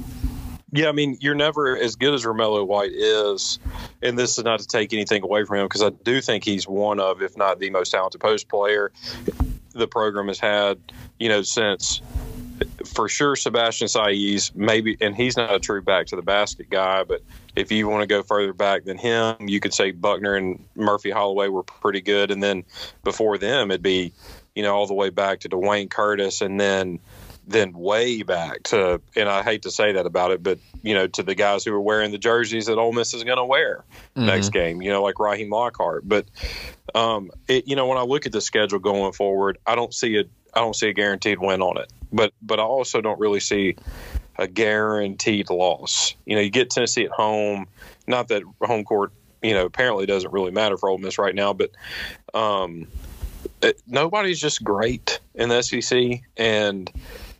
Yeah, 0.70 0.90
I 0.90 0.92
mean, 0.92 1.16
you're 1.20 1.34
never 1.34 1.78
as 1.78 1.96
good 1.96 2.12
as 2.12 2.24
Romello 2.24 2.66
White 2.66 2.92
is, 2.92 3.58
and 4.02 4.18
this 4.18 4.36
is 4.36 4.44
not 4.44 4.60
to 4.60 4.66
take 4.66 4.92
anything 4.92 5.22
away 5.22 5.44
from 5.44 5.60
him 5.60 5.64
because 5.64 5.82
I 5.82 5.90
do 5.90 6.20
think 6.20 6.44
he's 6.44 6.68
one 6.68 7.00
of, 7.00 7.22
if 7.22 7.38
not 7.38 7.58
the 7.58 7.70
most 7.70 7.90
talented 7.90 8.20
post 8.20 8.48
player 8.48 8.92
the 9.72 9.88
program 9.88 10.28
has 10.28 10.38
had, 10.38 10.78
you 11.18 11.28
know, 11.30 11.40
since 11.40 12.02
for 12.84 13.08
sure 13.08 13.36
Sebastian 13.36 13.88
Saiz, 13.88 14.54
maybe, 14.54 14.96
and 15.00 15.14
he's 15.14 15.36
not 15.36 15.54
a 15.54 15.58
true 15.58 15.82
back 15.82 16.06
to 16.06 16.16
the 16.16 16.22
basket 16.22 16.70
guy, 16.70 17.04
but 17.04 17.22
if 17.56 17.72
you 17.72 17.88
want 17.88 18.02
to 18.02 18.06
go 18.06 18.22
further 18.22 18.52
back 18.52 18.84
than 18.84 18.98
him, 18.98 19.36
you 19.40 19.60
could 19.60 19.74
say 19.74 19.90
Buckner 19.90 20.34
and 20.34 20.64
Murphy 20.74 21.10
Holloway 21.10 21.48
were 21.48 21.62
pretty 21.62 22.00
good, 22.00 22.30
and 22.30 22.42
then 22.42 22.64
before 23.04 23.38
them, 23.38 23.70
it'd 23.70 23.82
be, 23.82 24.12
you 24.54 24.62
know, 24.62 24.74
all 24.74 24.86
the 24.86 24.94
way 24.94 25.10
back 25.10 25.40
to 25.40 25.48
Dwayne 25.48 25.90
Curtis, 25.90 26.40
and 26.40 26.60
then 26.60 27.00
then 27.46 27.72
way 27.72 28.22
back 28.22 28.64
to, 28.64 29.00
and 29.16 29.26
I 29.26 29.42
hate 29.42 29.62
to 29.62 29.70
say 29.70 29.92
that 29.92 30.04
about 30.04 30.32
it, 30.32 30.42
but 30.42 30.58
you 30.82 30.94
know, 30.94 31.06
to 31.06 31.22
the 31.22 31.34
guys 31.34 31.64
who 31.64 31.72
are 31.72 31.80
wearing 31.80 32.12
the 32.12 32.18
jerseys 32.18 32.66
that 32.66 32.76
Ole 32.76 32.92
Miss 32.92 33.14
is 33.14 33.24
going 33.24 33.38
to 33.38 33.44
wear 33.44 33.84
mm-hmm. 34.14 34.26
next 34.26 34.50
game, 34.50 34.82
you 34.82 34.90
know, 34.90 35.02
like 35.02 35.18
Rahim 35.18 35.48
Lockhart. 35.48 36.06
But, 36.06 36.26
um, 36.94 37.30
it, 37.48 37.66
you 37.66 37.74
know, 37.74 37.86
when 37.86 37.96
I 37.96 38.02
look 38.02 38.26
at 38.26 38.32
the 38.32 38.42
schedule 38.42 38.78
going 38.78 39.12
forward, 39.12 39.56
I 39.66 39.76
don't 39.76 39.94
see 39.94 40.18
a, 40.18 40.24
I 40.52 40.60
don't 40.60 40.76
see 40.76 40.88
a 40.88 40.92
guaranteed 40.92 41.38
win 41.38 41.62
on 41.62 41.78
it 41.78 41.90
but 42.12 42.32
but 42.42 42.60
I 42.60 42.62
also 42.62 43.00
don't 43.00 43.18
really 43.18 43.40
see 43.40 43.76
a 44.38 44.46
guaranteed 44.46 45.50
loss. 45.50 46.14
You 46.24 46.36
know, 46.36 46.40
you 46.40 46.50
get 46.50 46.70
Tennessee 46.70 47.04
at 47.04 47.10
home. 47.10 47.66
Not 48.06 48.28
that 48.28 48.42
home 48.62 48.84
court, 48.84 49.12
you 49.42 49.52
know, 49.52 49.66
apparently 49.66 50.06
doesn't 50.06 50.32
really 50.32 50.50
matter 50.52 50.76
for 50.76 50.88
Ole 50.88 50.98
Miss 50.98 51.18
right 51.18 51.34
now, 51.34 51.52
but 51.52 51.70
um, 52.34 52.86
it, 53.62 53.80
nobody's 53.86 54.40
just 54.40 54.62
great 54.62 55.20
in 55.34 55.48
the 55.48 55.62
SEC. 55.62 56.22
And 56.36 56.90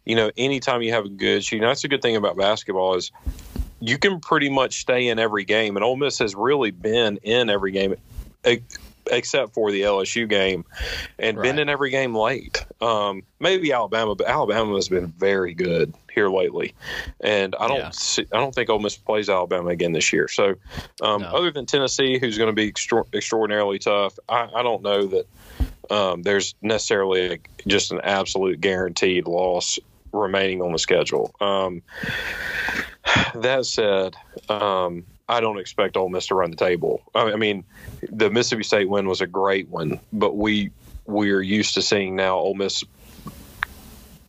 you 0.04 0.16
know, 0.16 0.30
anytime 0.36 0.82
you 0.82 0.92
have 0.92 1.04
a 1.04 1.10
good, 1.10 1.50
you 1.50 1.60
know, 1.60 1.68
that's 1.68 1.84
a 1.84 1.88
good 1.88 2.02
thing 2.02 2.16
about 2.16 2.36
basketball 2.36 2.96
is 2.96 3.12
you 3.80 3.98
can 3.98 4.20
pretty 4.20 4.48
much 4.48 4.80
stay 4.80 5.08
in 5.08 5.18
every 5.18 5.44
game, 5.44 5.76
and 5.76 5.84
Ole 5.84 5.96
Miss 5.96 6.18
has 6.18 6.34
really 6.34 6.70
been 6.70 7.18
in 7.22 7.48
every 7.48 7.72
game 7.72 7.94
except 9.10 9.54
for 9.54 9.70
the 9.70 9.82
LSU 9.82 10.28
game, 10.28 10.64
and 11.18 11.36
right. 11.36 11.42
been 11.42 11.58
in 11.58 11.68
every 11.68 11.90
game 11.90 12.14
late. 12.14 12.64
Um, 12.80 13.22
maybe 13.40 13.72
Alabama, 13.72 14.14
but 14.14 14.26
Alabama 14.26 14.74
has 14.74 14.88
been 14.88 15.08
very 15.08 15.54
good 15.54 15.94
here 16.12 16.28
lately, 16.28 16.74
and 17.20 17.54
I 17.58 17.68
don't 17.68 17.78
yeah. 17.78 17.90
see, 17.90 18.26
I 18.32 18.38
don't 18.38 18.54
think 18.54 18.70
Ole 18.70 18.78
Miss 18.78 18.96
plays 18.96 19.28
Alabama 19.28 19.70
again 19.70 19.92
this 19.92 20.12
year. 20.12 20.28
So, 20.28 20.54
um, 21.02 21.22
no. 21.22 21.28
other 21.28 21.50
than 21.50 21.66
Tennessee, 21.66 22.18
who's 22.18 22.38
going 22.38 22.48
to 22.48 22.54
be 22.54 22.68
extra- 22.68 23.04
extraordinarily 23.12 23.78
tough, 23.78 24.18
I, 24.28 24.48
I, 24.54 24.62
don't 24.62 24.82
know 24.82 25.06
that 25.06 25.26
um, 25.90 26.22
there's 26.22 26.54
necessarily 26.62 27.34
a, 27.34 27.38
just 27.66 27.92
an 27.92 28.00
absolute 28.02 28.60
guaranteed 28.60 29.26
loss 29.26 29.78
remaining 30.12 30.62
on 30.62 30.72
the 30.72 30.78
schedule. 30.78 31.34
Um, 31.40 31.82
that 33.34 33.66
said, 33.66 34.16
um, 34.48 35.04
I 35.28 35.40
don't 35.40 35.58
expect 35.58 35.96
Ole 35.96 36.08
Miss 36.08 36.28
to 36.28 36.34
run 36.34 36.50
the 36.50 36.56
table. 36.56 37.02
I 37.14 37.36
mean, 37.36 37.64
the 38.02 38.30
Mississippi 38.30 38.62
State 38.62 38.88
win 38.88 39.08
was 39.08 39.20
a 39.20 39.26
great 39.26 39.68
one, 39.68 40.00
but 40.12 40.36
we 40.36 40.70
we're 41.06 41.42
used 41.42 41.74
to 41.74 41.82
seeing 41.82 42.16
now 42.16 42.38
Ole 42.38 42.54
Miss 42.54 42.84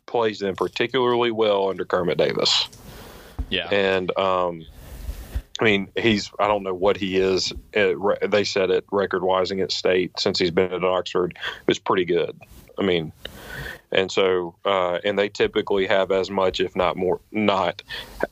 plays 0.05 0.39
them 0.39 0.55
particularly 0.55 1.31
well 1.31 1.69
under 1.69 1.85
Kermit 1.85 2.17
Davis. 2.17 2.67
Yeah, 3.49 3.67
and 3.69 4.15
um, 4.17 4.65
I 5.59 5.63
mean, 5.63 5.89
he's 5.95 6.31
I 6.39 6.47
don't 6.47 6.63
know 6.63 6.73
what 6.73 6.97
he 6.97 7.17
is. 7.17 7.53
At, 7.73 7.95
they 8.29 8.43
said 8.43 8.69
it 8.69 8.85
record 8.91 9.23
wise 9.23 9.51
against 9.51 9.77
State 9.77 10.19
since 10.19 10.39
he's 10.39 10.51
been 10.51 10.73
at 10.73 10.83
Oxford 10.83 11.37
It's 11.67 11.79
pretty 11.79 12.05
good. 12.05 12.39
I 12.77 12.83
mean, 12.83 13.11
and 13.91 14.11
so 14.11 14.55
uh, 14.65 14.99
and 15.03 15.17
they 15.17 15.29
typically 15.29 15.87
have 15.87 16.11
as 16.11 16.29
much, 16.29 16.59
if 16.59 16.75
not 16.75 16.97
more, 16.97 17.19
not 17.31 17.81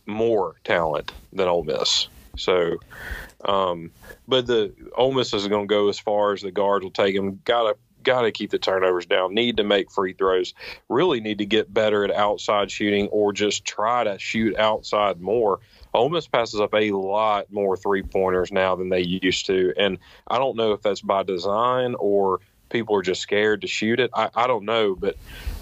more 0.05 0.55
talent 0.63 1.11
than 1.33 1.47
Ole 1.47 1.63
Miss. 1.63 2.07
So, 2.37 2.77
um, 3.45 3.91
but 4.27 4.47
the 4.47 4.73
Ole 4.95 5.13
Miss 5.13 5.33
is 5.33 5.47
going 5.47 5.67
to 5.67 5.73
go 5.73 5.89
as 5.89 5.99
far 5.99 6.33
as 6.33 6.41
the 6.41 6.51
guards 6.51 6.83
will 6.83 6.91
take 6.91 7.15
them. 7.15 7.41
Got 7.43 7.63
to 7.63 7.77
got 8.03 8.21
to 8.21 8.31
keep 8.31 8.51
the 8.51 8.59
turnovers 8.59 9.05
down. 9.05 9.33
Need 9.33 9.57
to 9.57 9.63
make 9.63 9.91
free 9.91 10.13
throws. 10.13 10.53
Really 10.87 11.19
need 11.19 11.39
to 11.39 11.45
get 11.45 11.73
better 11.73 12.05
at 12.05 12.11
outside 12.11 12.71
shooting, 12.71 13.07
or 13.07 13.33
just 13.33 13.65
try 13.65 14.03
to 14.03 14.17
shoot 14.17 14.55
outside 14.57 15.19
more. 15.19 15.59
Ole 15.93 16.09
Miss 16.09 16.27
passes 16.27 16.61
up 16.61 16.73
a 16.73 16.91
lot 16.91 17.51
more 17.51 17.75
three 17.75 18.03
pointers 18.03 18.51
now 18.51 18.75
than 18.75 18.89
they 18.89 19.01
used 19.01 19.47
to, 19.47 19.73
and 19.77 19.97
I 20.27 20.37
don't 20.37 20.55
know 20.55 20.73
if 20.73 20.81
that's 20.81 21.01
by 21.01 21.23
design 21.23 21.95
or 21.99 22.39
people 22.69 22.95
are 22.95 23.01
just 23.01 23.21
scared 23.21 23.61
to 23.61 23.67
shoot 23.67 23.99
it. 23.99 24.11
I, 24.13 24.29
I 24.35 24.47
don't 24.47 24.65
know, 24.65 24.95
but 24.95 25.17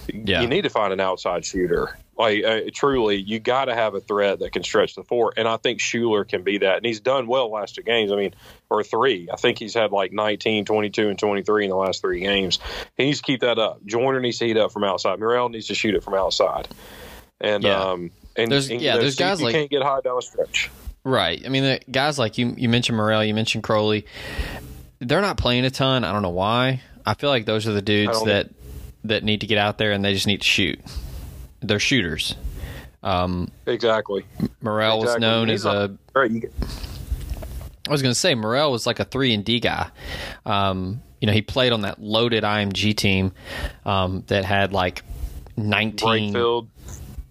yeah. 0.08 0.42
you 0.42 0.48
need 0.48 0.64
to 0.64 0.70
find 0.70 0.94
an 0.94 1.00
outside 1.00 1.46
shooter. 1.46 1.98
Like 2.18 2.46
uh, 2.46 2.62
truly, 2.74 3.18
you 3.18 3.40
got 3.40 3.66
to 3.66 3.76
have 3.76 3.94
a 3.94 4.00
threat 4.00 4.40
that 4.40 4.54
can 4.54 4.64
stretch 4.64 4.96
the 4.96 5.04
floor, 5.04 5.34
and 5.36 5.48
I 5.48 5.58
think 5.58 5.80
Shuler 5.80 6.26
can 6.26 6.44
be 6.44 6.60
that. 6.60 6.78
And 6.78 6.86
he's 6.86 7.02
done 7.02 7.28
well 7.28 7.52
last 7.52 7.76
two 7.76 7.82
games. 7.82 8.12
I 8.12 8.16
mean, 8.16 8.34
or 8.70 8.84
three. 8.84 9.28
I 9.32 9.36
think 9.36 9.60
he's 9.60 9.74
had 9.74 9.92
like 9.92 10.14
19, 10.14 10.64
22, 10.64 11.10
and 11.10 11.20
23 11.20 11.66
in 11.66 11.70
the 11.70 11.76
last 11.76 12.02
three 12.02 12.22
games. 12.22 12.60
He 12.96 13.06
needs 13.06 13.20
to 13.20 13.24
keep 13.24 13.42
that 13.42 13.60
up. 13.60 13.86
Joyner 13.86 14.22
needs 14.22 14.40
to 14.40 14.46
heat 14.46 14.56
up 14.56 14.72
from 14.72 14.86
outside. 14.86 15.20
Murrell 15.20 15.50
needs 15.50 15.68
to 15.68 15.76
shoot 15.76 15.94
it 15.94 16.04
from 16.04 16.14
outside. 16.14 16.70
And 17.42 17.64
yeah. 17.64 17.82
um, 17.82 18.12
and, 18.38 18.50
there's 18.50 18.70
and, 18.70 18.82
yeah, 18.82 18.96
know, 18.96 19.02
there's 19.02 19.18
guys 19.18 19.40
you 19.40 19.48
like 19.48 19.56
can't 19.56 19.70
get 19.70 19.84
high 19.84 20.00
down 20.00 20.16
the 20.16 20.22
stretch. 20.22 20.70
Right. 21.04 21.46
I 21.46 21.50
mean, 21.50 21.64
the 21.64 21.82
guys 21.92 22.18
like 22.18 22.38
you. 22.38 22.56
You 22.58 22.70
mentioned 22.70 22.98
Murrell, 22.98 23.24
You 23.24 23.34
mentioned 23.34 23.64
Crowley. 23.64 24.06
They're 25.00 25.22
not 25.22 25.38
playing 25.38 25.66
a 25.66 25.70
ton. 25.70 26.04
I 26.04 26.14
don't 26.14 26.22
know 26.22 26.30
why. 26.30 26.82
I 27.06 27.14
feel 27.14 27.30
like 27.30 27.46
those 27.46 27.68
are 27.68 27.74
the 27.74 27.82
dudes 27.82 28.24
that 28.24 28.50
that 29.04 29.24
need 29.24 29.42
to 29.42 29.48
get 29.48 29.58
out 29.58 29.78
there 29.78 29.92
and 29.92 30.04
they 30.04 30.14
just 30.14 30.28
need 30.28 30.42
to 30.42 30.48
shoot. 30.48 30.80
They're 31.62 31.80
shooters. 31.80 32.36
Um, 33.04 33.52
exactly. 33.68 34.26
Murrell 34.62 35.02
exactly. 35.02 35.14
was 35.14 35.22
known 35.22 35.50
as 35.50 35.66
a. 35.66 35.96
Right, 36.14 36.42
get... 36.42 36.52
I 37.88 37.92
was 37.92 38.02
going 38.02 38.14
to 38.14 38.20
say 38.20 38.34
Murrell 38.34 38.72
was 38.72 38.88
like 38.88 39.00
a 39.00 39.06
three 39.06 39.34
and 39.34 39.46
D 39.46 39.60
guy. 39.60 39.90
Um, 40.46 41.02
you 41.22 41.28
know, 41.28 41.34
he 41.34 41.44
played 41.44 41.72
on 41.72 41.82
that 41.82 42.02
loaded 42.02 42.44
IMG 42.44 42.96
team 42.96 43.32
um, 43.86 44.24
that 44.28 44.44
had 44.44 44.74
like 44.74 45.04
nineteen 45.56 46.34
Brakefield. 46.34 46.68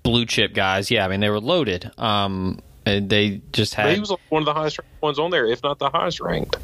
blue 0.05 0.27
chip 0.27 0.55
guys. 0.55 0.91
Yeah, 0.91 1.05
I 1.05 1.09
mean 1.09 1.21
they 1.21 1.29
were 1.29 1.41
loaded. 1.41 1.91
Um, 1.99 2.61
they 2.85 3.41
just 3.53 3.75
had. 3.75 3.85
But 3.85 3.95
he 3.95 4.01
was 4.01 4.15
one 4.29 4.43
of 4.43 4.47
the 4.47 4.55
highest 4.55 4.79
ranked 4.79 5.03
ones 5.03 5.19
on 5.19 5.31
there, 5.31 5.47
if 5.47 5.63
not 5.63 5.79
the 5.79 5.91
highest 5.91 6.21
ranked. 6.21 6.57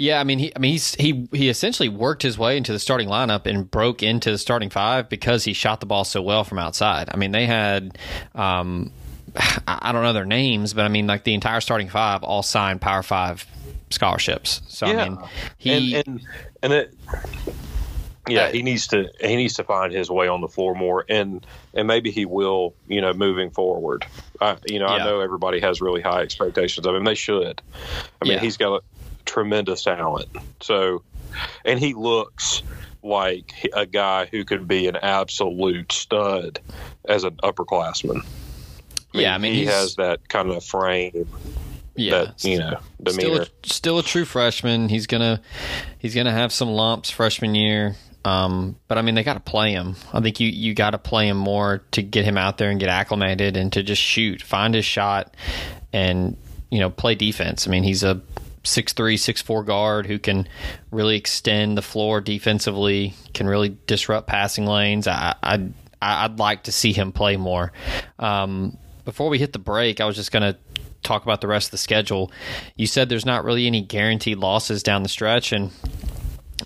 Yeah, 0.00 0.18
I 0.18 0.24
mean, 0.24 0.38
he, 0.38 0.50
I 0.56 0.58
mean, 0.58 0.72
he's 0.72 0.94
he 0.94 1.28
he 1.30 1.50
essentially 1.50 1.90
worked 1.90 2.22
his 2.22 2.38
way 2.38 2.56
into 2.56 2.72
the 2.72 2.78
starting 2.78 3.06
lineup 3.06 3.44
and 3.44 3.70
broke 3.70 4.02
into 4.02 4.30
the 4.30 4.38
starting 4.38 4.70
five 4.70 5.10
because 5.10 5.44
he 5.44 5.52
shot 5.52 5.80
the 5.80 5.84
ball 5.84 6.04
so 6.04 6.22
well 6.22 6.42
from 6.42 6.58
outside. 6.58 7.10
I 7.12 7.18
mean, 7.18 7.32
they 7.32 7.44
had, 7.44 7.98
um, 8.34 8.92
I 9.68 9.92
don't 9.92 10.02
know 10.02 10.14
their 10.14 10.24
names, 10.24 10.72
but 10.72 10.86
I 10.86 10.88
mean, 10.88 11.06
like 11.06 11.24
the 11.24 11.34
entire 11.34 11.60
starting 11.60 11.90
five 11.90 12.22
all 12.22 12.42
signed 12.42 12.80
Power 12.80 13.02
Five 13.02 13.46
scholarships. 13.90 14.62
So 14.68 14.86
Yeah. 14.86 15.02
I 15.04 15.08
mean, 15.10 15.18
he 15.58 15.94
and 15.96 16.06
and, 16.06 16.20
and 16.62 16.72
it 16.72 16.94
yeah 18.26 18.50
he 18.50 18.62
needs 18.62 18.86
to 18.86 19.10
he 19.20 19.36
needs 19.36 19.54
to 19.54 19.64
find 19.64 19.92
his 19.92 20.10
way 20.10 20.28
on 20.28 20.40
the 20.40 20.48
floor 20.48 20.74
more 20.74 21.04
and 21.08 21.44
and 21.74 21.88
maybe 21.88 22.10
he 22.10 22.24
will 22.24 22.74
you 22.86 23.00
know 23.00 23.12
moving 23.12 23.50
forward 23.50 24.06
I, 24.40 24.56
you 24.66 24.78
know 24.78 24.86
Yeah. 24.86 25.02
i 25.02 25.04
know 25.04 25.20
everybody 25.20 25.58
has 25.60 25.80
really 25.80 26.02
high 26.02 26.20
expectations 26.20 26.86
of 26.86 26.94
him 26.94 27.04
they 27.04 27.14
should 27.14 27.60
i 28.20 28.24
mean 28.24 28.34
Yeah. 28.34 28.40
he's 28.40 28.56
got 28.58 28.74
a 28.76 28.80
tremendous 29.30 29.84
talent 29.84 30.28
so 30.60 31.02
and 31.64 31.78
he 31.78 31.94
looks 31.94 32.62
like 33.02 33.70
a 33.72 33.86
guy 33.86 34.26
who 34.26 34.44
could 34.44 34.66
be 34.66 34.88
an 34.88 34.96
absolute 34.96 35.92
stud 35.92 36.58
as 37.04 37.24
an 37.24 37.36
upperclassman 37.42 38.24
Yeah, 39.12 39.34
I 39.34 39.38
mean, 39.38 39.54
he 39.54 39.66
has 39.66 39.96
that 39.96 40.28
kind 40.28 40.50
of 40.50 40.64
frame 40.64 41.28
yeah, 41.96 42.24
that 42.24 42.44
you 42.44 42.58
know 42.58 42.80
still 43.08 43.40
a, 43.40 43.46
still 43.64 43.98
a 43.98 44.02
true 44.02 44.24
freshman. 44.24 44.88
He's 44.88 45.06
gonna 45.06 45.40
he's 45.98 46.14
gonna 46.14 46.32
have 46.32 46.52
some 46.52 46.68
lumps 46.68 47.10
freshman 47.10 47.54
year. 47.54 47.96
Um, 48.24 48.76
but 48.86 48.98
I 48.98 49.02
mean, 49.02 49.14
they 49.14 49.22
got 49.22 49.34
to 49.34 49.40
play 49.40 49.72
him. 49.72 49.96
I 50.12 50.20
think 50.20 50.40
you 50.40 50.48
you 50.48 50.74
got 50.74 50.90
to 50.90 50.98
play 50.98 51.28
him 51.28 51.36
more 51.36 51.82
to 51.92 52.02
get 52.02 52.24
him 52.24 52.36
out 52.36 52.58
there 52.58 52.70
and 52.70 52.78
get 52.78 52.88
acclimated 52.88 53.56
and 53.56 53.72
to 53.72 53.82
just 53.82 54.02
shoot, 54.02 54.42
find 54.42 54.74
his 54.74 54.84
shot, 54.84 55.34
and 55.92 56.36
you 56.70 56.80
know 56.80 56.90
play 56.90 57.14
defense. 57.14 57.66
I 57.66 57.70
mean, 57.70 57.82
he's 57.82 58.02
a 58.02 58.20
six 58.62 58.92
three, 58.92 59.16
six 59.16 59.40
four 59.42 59.64
guard 59.64 60.06
who 60.06 60.18
can 60.18 60.48
really 60.90 61.16
extend 61.16 61.76
the 61.76 61.82
floor 61.82 62.20
defensively, 62.20 63.14
can 63.34 63.46
really 63.46 63.76
disrupt 63.86 64.26
passing 64.26 64.66
lanes. 64.66 65.06
I 65.06 65.34
I 65.42 65.68
I'd 66.02 66.38
like 66.38 66.64
to 66.64 66.72
see 66.72 66.92
him 66.92 67.12
play 67.12 67.36
more. 67.36 67.72
Um, 68.18 68.76
before 69.04 69.28
we 69.28 69.38
hit 69.38 69.52
the 69.52 69.58
break, 69.58 70.00
I 70.00 70.06
was 70.06 70.16
just 70.16 70.32
gonna 70.32 70.56
talk 71.02 71.22
about 71.22 71.40
the 71.40 71.48
rest 71.48 71.68
of 71.68 71.72
the 71.72 71.78
schedule. 71.78 72.30
You 72.76 72.86
said 72.86 73.08
there's 73.08 73.26
not 73.26 73.44
really 73.44 73.66
any 73.66 73.82
guaranteed 73.82 74.38
losses 74.38 74.82
down 74.82 75.02
the 75.02 75.08
stretch, 75.08 75.52
and 75.52 75.70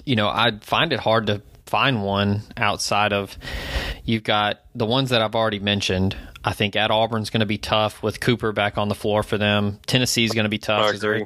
you 0.04 0.16
know 0.16 0.28
I'd 0.28 0.64
find 0.64 0.92
it 0.92 1.00
hard 1.00 1.26
to 1.28 1.42
find 1.66 2.04
one 2.04 2.42
outside 2.56 3.12
of 3.12 3.36
you've 4.04 4.22
got 4.22 4.60
the 4.74 4.86
ones 4.86 5.10
that 5.10 5.22
I've 5.22 5.34
already 5.34 5.58
mentioned. 5.58 6.16
I 6.44 6.52
think 6.52 6.76
at 6.76 6.90
Auburn's 6.90 7.30
going 7.30 7.40
to 7.40 7.46
be 7.46 7.56
tough 7.56 8.02
with 8.02 8.20
Cooper 8.20 8.52
back 8.52 8.76
on 8.76 8.88
the 8.88 8.94
floor 8.94 9.22
for 9.22 9.38
them. 9.38 9.80
Tennessee's 9.86 10.32
going 10.32 10.44
to 10.44 10.50
be 10.50 10.58
tough 10.58 10.82
I 10.82 10.90
agree. 10.90 11.24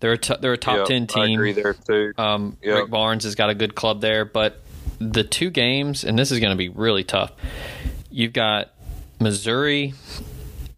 They're 0.00 0.12
a 0.12 0.18
t- 0.18 0.34
they're 0.40 0.52
a 0.52 0.58
top 0.58 0.76
Yep, 0.78 0.86
ten 0.86 1.02
i 1.02 1.26
team. 1.26 1.38
agree 1.38 1.52
there 1.52 1.74
too 1.74 2.12
Um, 2.18 2.56
Yep. 2.62 2.74
Rick 2.76 2.90
Barnes 2.90 3.24
has 3.24 3.34
got 3.34 3.50
a 3.50 3.54
good 3.54 3.74
club 3.74 4.00
there, 4.00 4.24
but 4.24 4.60
the 5.00 5.24
two 5.24 5.50
games, 5.50 6.04
and 6.04 6.18
this 6.18 6.30
is 6.32 6.38
going 6.40 6.50
to 6.50 6.56
be 6.56 6.68
really 6.68 7.04
tough. 7.04 7.32
You've 8.10 8.32
got 8.32 8.70
Missouri 9.20 9.94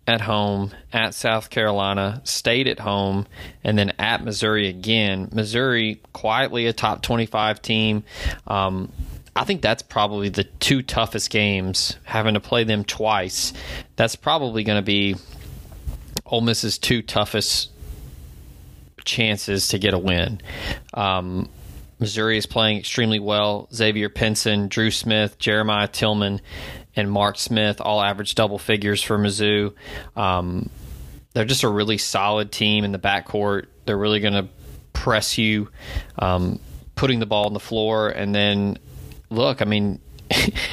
at 0.07 0.21
home, 0.23 0.73
at 0.93 1.15
South 1.15 1.51
Carolina, 1.51 2.21
State 2.25 2.67
at 2.67 2.81
home, 2.81 3.27
and 3.63 3.79
then 3.79 3.93
at 3.99 4.25
Missouri 4.25 4.69
again. 4.69 5.29
Missouri 5.33 6.01
quietly 6.13 6.67
a 6.67 6.73
top 6.73 7.03
twenty-five 7.03 7.63
team. 7.63 8.03
Um, 8.47 8.91
I 9.37 9.45
think 9.45 9.63
that's 9.63 9.83
probably 9.83 10.29
the 10.29 10.45
two 10.45 10.83
toughest 10.83 11.31
games. 11.31 11.97
Having 12.05 12.35
to 12.35 12.41
play 12.41 12.65
them 12.65 12.83
twice, 12.85 13.53
that's 13.97 14.17
probably 14.17 14.65
going 14.65 14.79
to 14.79 14.83
be 14.85 15.15
Ole 16.27 16.41
Miss's 16.41 16.77
two 16.79 17.01
toughest 17.03 17.71
chances 19.05 19.69
to 19.69 19.79
get 19.79 19.95
a 19.95 19.99
win. 19.99 20.41
Um, 20.95 21.49
Missouri 21.99 22.39
is 22.39 22.47
playing 22.47 22.79
extremely 22.79 23.21
well. 23.21 23.69
Xavier 23.73 24.09
Pinson, 24.09 24.69
Dru 24.69 24.91
Smith, 24.91 25.39
Jeremiah 25.39 25.87
Tilmon, 25.89 26.41
and 26.97 27.11
Mark 27.11 27.39
Smith 27.39 27.81
all 27.81 28.03
average 28.03 28.35
double 28.35 28.59
figures 28.59 29.03
for 29.03 29.19
Mizzou. 29.19 29.75
Um, 30.17 30.71
they're 31.35 31.45
just 31.45 31.63
a 31.63 31.69
really 31.69 31.99
solid 31.99 32.51
team 32.51 32.85
in 32.85 32.93
the 32.93 32.99
backcourt. 32.99 33.67
They're 33.85 33.99
really 33.99 34.21
going 34.21 34.35
to 34.35 34.49
press 34.93 35.39
you, 35.39 35.69
um, 36.19 36.59
putting 36.95 37.21
the 37.21 37.27
ball 37.27 37.47
on 37.47 37.53
the 37.53 37.61
floor. 37.61 38.09
And 38.09 38.35
then, 38.35 38.79
look, 39.29 39.63
I 39.63 39.67
mean, 39.67 40.01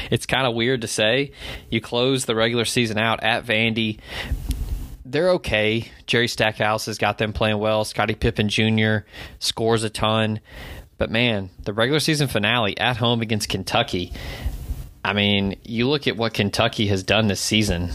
it's 0.10 0.26
kind 0.26 0.48
of 0.48 0.56
weird 0.56 0.82
to 0.82 0.88
say. 0.88 1.32
You 1.70 1.82
close 1.82 2.26
the 2.26 2.36
regular 2.36 2.66
season 2.66 2.98
out 2.98 3.22
at 3.24 3.46
Vandy 3.46 4.00
they're 5.12 5.32
okay. 5.32 5.90
Jerry 6.06 6.28
Stackhouse 6.28 6.86
has 6.86 6.98
got 6.98 7.18
them 7.18 7.34
playing 7.34 7.60
well. 7.60 7.86
Scotty 7.86 8.16
Pippen 8.16 8.50
Jr. 8.50 9.00
scores 9.40 9.84
a 9.84 9.90
ton. 9.90 10.40
But 10.98 11.12
man, 11.12 11.50
the 11.64 11.74
regular 11.74 12.00
season 12.00 12.28
finale 12.28 12.78
at 12.78 12.98
home 12.98 13.22
against 13.22 13.50
Kentucky. 13.50 14.14
I 15.04 15.14
mean, 15.14 15.58
you 15.64 15.88
look 15.88 16.08
at 16.08 16.18
what 16.18 16.34
Kentucky 16.34 16.88
has 16.88 17.04
done 17.04 17.28
this 17.28 17.40
season. 17.40 17.92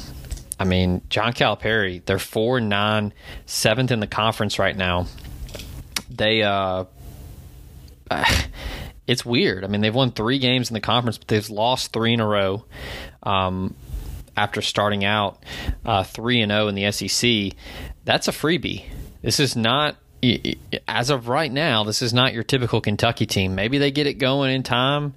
I 0.58 0.64
mean, 0.64 1.02
John 1.08 1.32
Calipari, 1.32 2.04
they're 2.04 2.18
four 2.18 2.60
nine, 2.60 3.12
seventh 3.46 3.90
in 3.90 4.00
the 4.00 4.06
conference 4.06 4.58
right 4.58 4.76
now. 4.76 5.06
They 6.08 6.42
uh 6.42 6.84
it's 9.06 9.24
weird. 9.24 9.64
I 9.64 9.66
mean, 9.66 9.80
they've 9.80 9.94
won 9.94 10.12
three 10.12 10.38
games 10.38 10.70
in 10.70 10.74
the 10.74 10.80
conference, 10.80 11.18
but 11.18 11.28
they've 11.28 11.50
lost 11.50 11.92
three 11.92 12.12
in 12.12 12.20
a 12.20 12.26
row. 12.26 12.64
Um, 13.22 13.74
after 14.36 14.62
starting 14.62 15.04
out 15.04 15.42
uh, 15.84 16.04
three 16.04 16.40
and 16.40 16.50
zero 16.50 16.68
in 16.68 16.74
the 16.74 16.90
SEC, 16.90 17.56
that's 18.04 18.28
a 18.28 18.32
freebie. 18.32 18.84
This 19.22 19.40
is 19.40 19.56
not 19.56 19.96
as 20.86 21.10
of 21.10 21.28
right 21.28 21.50
now. 21.50 21.84
This 21.84 22.02
is 22.02 22.14
not 22.14 22.32
your 22.32 22.42
typical 22.42 22.80
Kentucky 22.80 23.26
team. 23.26 23.54
Maybe 23.54 23.78
they 23.78 23.90
get 23.90 24.06
it 24.06 24.14
going 24.14 24.54
in 24.54 24.62
time, 24.62 25.14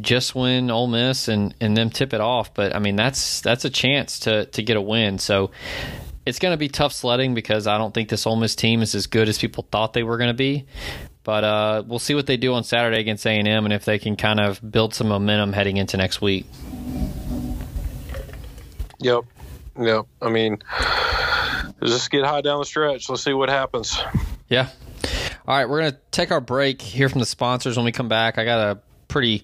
just 0.00 0.34
when 0.34 0.70
Ole 0.70 0.88
Miss 0.88 1.28
and 1.28 1.54
and 1.60 1.76
them 1.76 1.90
tip 1.90 2.12
it 2.12 2.20
off. 2.20 2.54
But 2.54 2.74
I 2.74 2.78
mean, 2.78 2.96
that's 2.96 3.40
that's 3.40 3.64
a 3.64 3.70
chance 3.70 4.20
to 4.20 4.46
to 4.46 4.62
get 4.62 4.76
a 4.76 4.82
win. 4.82 5.18
So. 5.18 5.50
It's 6.24 6.38
going 6.38 6.52
to 6.52 6.56
be 6.56 6.68
tough 6.68 6.92
sledding 6.92 7.34
because 7.34 7.66
I 7.66 7.78
don't 7.78 7.92
think 7.92 8.08
this 8.08 8.28
Ole 8.28 8.36
Miss 8.36 8.54
team 8.54 8.80
is 8.80 8.94
as 8.94 9.08
good 9.08 9.28
as 9.28 9.38
people 9.38 9.66
thought 9.72 9.92
they 9.92 10.04
were 10.04 10.18
going 10.18 10.30
to 10.30 10.34
be. 10.34 10.66
But 11.24 11.42
uh, 11.42 11.82
we'll 11.84 11.98
see 11.98 12.14
what 12.14 12.26
they 12.26 12.36
do 12.36 12.54
on 12.54 12.62
Saturday 12.62 13.00
against 13.00 13.26
A 13.26 13.30
and 13.30 13.48
M, 13.48 13.64
and 13.64 13.74
if 13.74 13.84
they 13.84 13.98
can 13.98 14.14
kind 14.14 14.38
of 14.38 14.60
build 14.70 14.94
some 14.94 15.08
momentum 15.08 15.52
heading 15.52 15.78
into 15.78 15.96
next 15.96 16.20
week. 16.20 16.46
Yep. 19.02 19.24
Yep. 19.78 20.06
I 20.20 20.30
mean, 20.30 20.58
just 21.82 22.10
get 22.10 22.24
high 22.24 22.40
down 22.40 22.58
the 22.58 22.64
stretch. 22.64 23.08
Let's 23.08 23.22
see 23.22 23.32
what 23.32 23.48
happens. 23.48 24.00
Yeah. 24.48 24.68
All 25.46 25.56
right, 25.56 25.68
we're 25.68 25.80
going 25.80 25.92
to 25.92 25.98
take 26.10 26.30
our 26.30 26.40
break, 26.40 26.80
hear 26.80 27.08
from 27.08 27.18
the 27.18 27.26
sponsors. 27.26 27.76
When 27.76 27.84
we 27.84 27.92
come 27.92 28.08
back, 28.08 28.38
I 28.38 28.44
got 28.44 28.76
a 28.76 28.80
pretty 29.08 29.42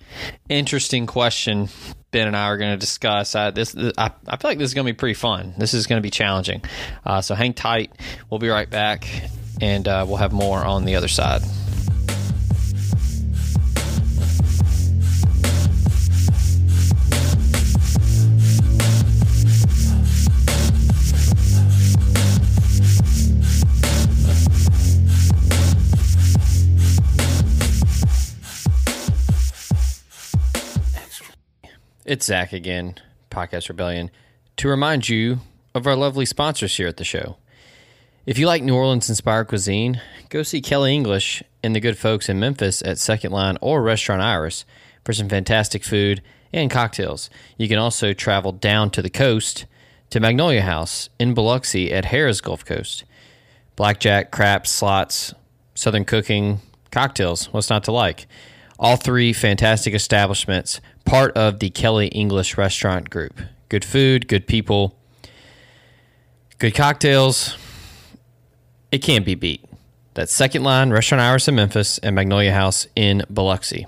interesting 0.49 1.07
question 1.07 1.69
Ben 2.11 2.27
and 2.27 2.37
I 2.37 2.45
are 2.47 2.57
going 2.57 2.71
to 2.71 2.77
discuss. 2.77 3.35
Uh, 3.35 3.51
this, 3.51 3.77
I, 3.77 4.11
I 4.27 4.37
feel 4.37 4.51
like 4.51 4.59
this 4.59 4.71
is 4.71 4.75
going 4.75 4.87
to 4.87 4.93
be 4.93 4.97
pretty 4.97 5.15
fun. 5.15 5.55
This 5.59 5.75
is 5.75 5.87
going 5.87 5.99
to 5.99 6.03
be 6.03 6.11
challenging. 6.11 6.63
Uh, 7.05 7.21
so 7.21 7.35
hang 7.35 7.53
tight. 7.53 7.93
We'll 8.31 8.39
be 8.39 8.49
right 8.49 8.69
back, 8.69 9.07
and 9.61 9.87
uh, 9.87 10.05
we'll 10.09 10.17
have 10.17 10.33
more 10.33 10.65
on 10.65 10.85
the 10.85 10.97
other 10.97 11.09
side. 11.09 11.43
It's 32.09 32.25
Zach 32.25 32.55
again, 32.55 32.95
Podcast 33.31 33.69
Rebellion, 33.69 34.11
to 34.57 34.69
remind 34.69 35.11
you 35.11 35.41
of 35.75 35.87
our 35.87 35.95
lovely 35.95 36.25
sponsors 36.25 36.75
here 36.75 36.89
at 36.89 36.97
the 36.97 37.05
show. 37.05 37.37
If 38.25 38.39
you 38.39 38.47
like 38.47 38.63
New 38.63 38.75
Orleans 38.75 39.11
inspired 39.11 39.49
cuisine, 39.49 40.01
go 40.31 40.43
see 40.43 40.63
Kelly 40.63 40.95
English 40.95 41.43
and 41.63 41.77
the 41.77 41.81
good 41.81 41.99
folks 41.99 42.31
in 42.31 42.41
Memphis 42.41 42.81
at 42.81 42.97
Second 42.97 43.33
Line 43.33 43.59
or 43.61 43.83
Restaurant 43.83 44.23
Iris 44.23 44.65
for 45.05 45.13
some 45.13 45.29
fantastic 45.29 45.85
food 45.85 46.23
and 46.51 46.71
cocktails. 46.71 47.29
You 47.59 47.69
can 47.69 47.77
also 47.79 48.15
travel 48.15 48.53
down 48.53 48.89
to 48.93 49.03
the 49.03 49.11
coast 49.11 49.67
to 50.09 50.19
Magnolia 50.19 50.63
House 50.63 51.11
in 51.19 51.35
Biloxi 51.35 51.93
at 51.93 52.07
Harrah's 52.07 52.41
Gulf 52.41 52.65
Coast. 52.65 53.05
Blackjack, 53.77 54.31
craps, 54.31 54.71
slots, 54.71 55.35
southern 55.75 56.07
cooking, 56.07 56.63
cocktails. 56.91 57.53
What's 57.53 57.69
not 57.69 57.85
to 57.85 57.93
like? 57.93 58.27
All 58.79 58.97
three 58.97 59.33
fantastic 59.33 59.93
establishments, 59.95 60.81
part 61.05 61.37
of 61.37 61.59
the 61.59 61.71
Kelly 61.71 62.09
English 62.09 62.57
Restaurant 62.57 63.11
Group. 63.11 63.41
Good 63.69 63.85
food, 63.85 64.29
good 64.29 64.47
people, 64.47 64.97
good 66.59 66.75
cocktails. 66.75 67.57
It 68.93 68.99
can't 68.99 69.27
be 69.27 69.35
beat. 69.35 69.65
That's 70.15 70.33
Second 70.33 70.63
Line, 70.63 70.91
Restaurant 70.91 71.21
Iris 71.21 71.49
in 71.49 71.55
Memphis, 71.55 71.99
and 71.99 72.15
Magnolia 72.15 72.53
House 72.53 72.87
in 72.97 73.23
Biloxi. 73.31 73.87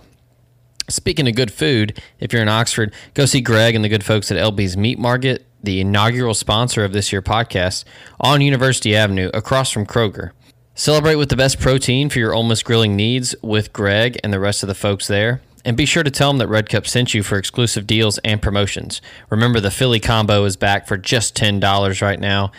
Speaking 0.88 1.29
of 1.29 1.37
good 1.37 1.53
food, 1.53 2.00
if 2.18 2.33
you're 2.33 2.42
in 2.42 2.48
Oxford, 2.48 2.92
go 3.14 3.24
see 3.26 3.40
Greg 3.40 3.74
and 3.74 3.85
the 3.85 3.88
good 3.88 4.05
folks 4.05 4.31
at 4.33 4.37
LB's 4.37 4.76
Meat 4.76 4.98
Market, 4.98 5.46
the 5.62 5.81
inaugural 5.81 6.35
sponsor 6.35 6.85
of 6.85 6.92
this 6.92 7.12
year 7.12 7.22
podcast, 7.22 7.85
on 8.18 8.40
University 8.40 8.96
Avenue 8.96 9.31
across 9.33 9.70
from 9.70 9.87
Kroger. 9.87 10.33
Celebrate 10.81 11.16
with 11.16 11.29
the 11.29 11.37
best 11.37 11.61
protein 11.61 12.09
for 12.09 12.19
your 12.21 12.43
Miss 12.43 12.62
grilling 12.62 12.97
needs 12.97 13.35
with 13.43 13.71
Greg 13.71 14.19
and 14.25 14.33
the 14.33 14.40
rest 14.40 14.62
of 14.62 14.66
the 14.66 14.75
folks 14.75 15.07
there. 15.07 15.43
And 15.62 15.77
be 15.77 15.85
sure 15.85 16.03
to 16.03 16.11
tell 16.11 16.31
them 16.31 16.38
that 16.38 16.49
Red 16.49 16.71
Cup 16.71 16.87
sent 16.87 17.12
you 17.12 17.23
for 17.23 17.37
exclusive 17.37 17.87
deals 17.87 18.16
and 18.25 18.40
promotions. 18.40 19.03
Remember, 19.29 19.61
the 19.61 19.71
Philly 19.71 20.01
combo 20.01 20.47
is 20.47 20.57
back 20.57 20.88
for 20.88 20.97
just 20.97 21.37
$10 21.37 22.01
right 22.01 22.19
now. 22.19 22.51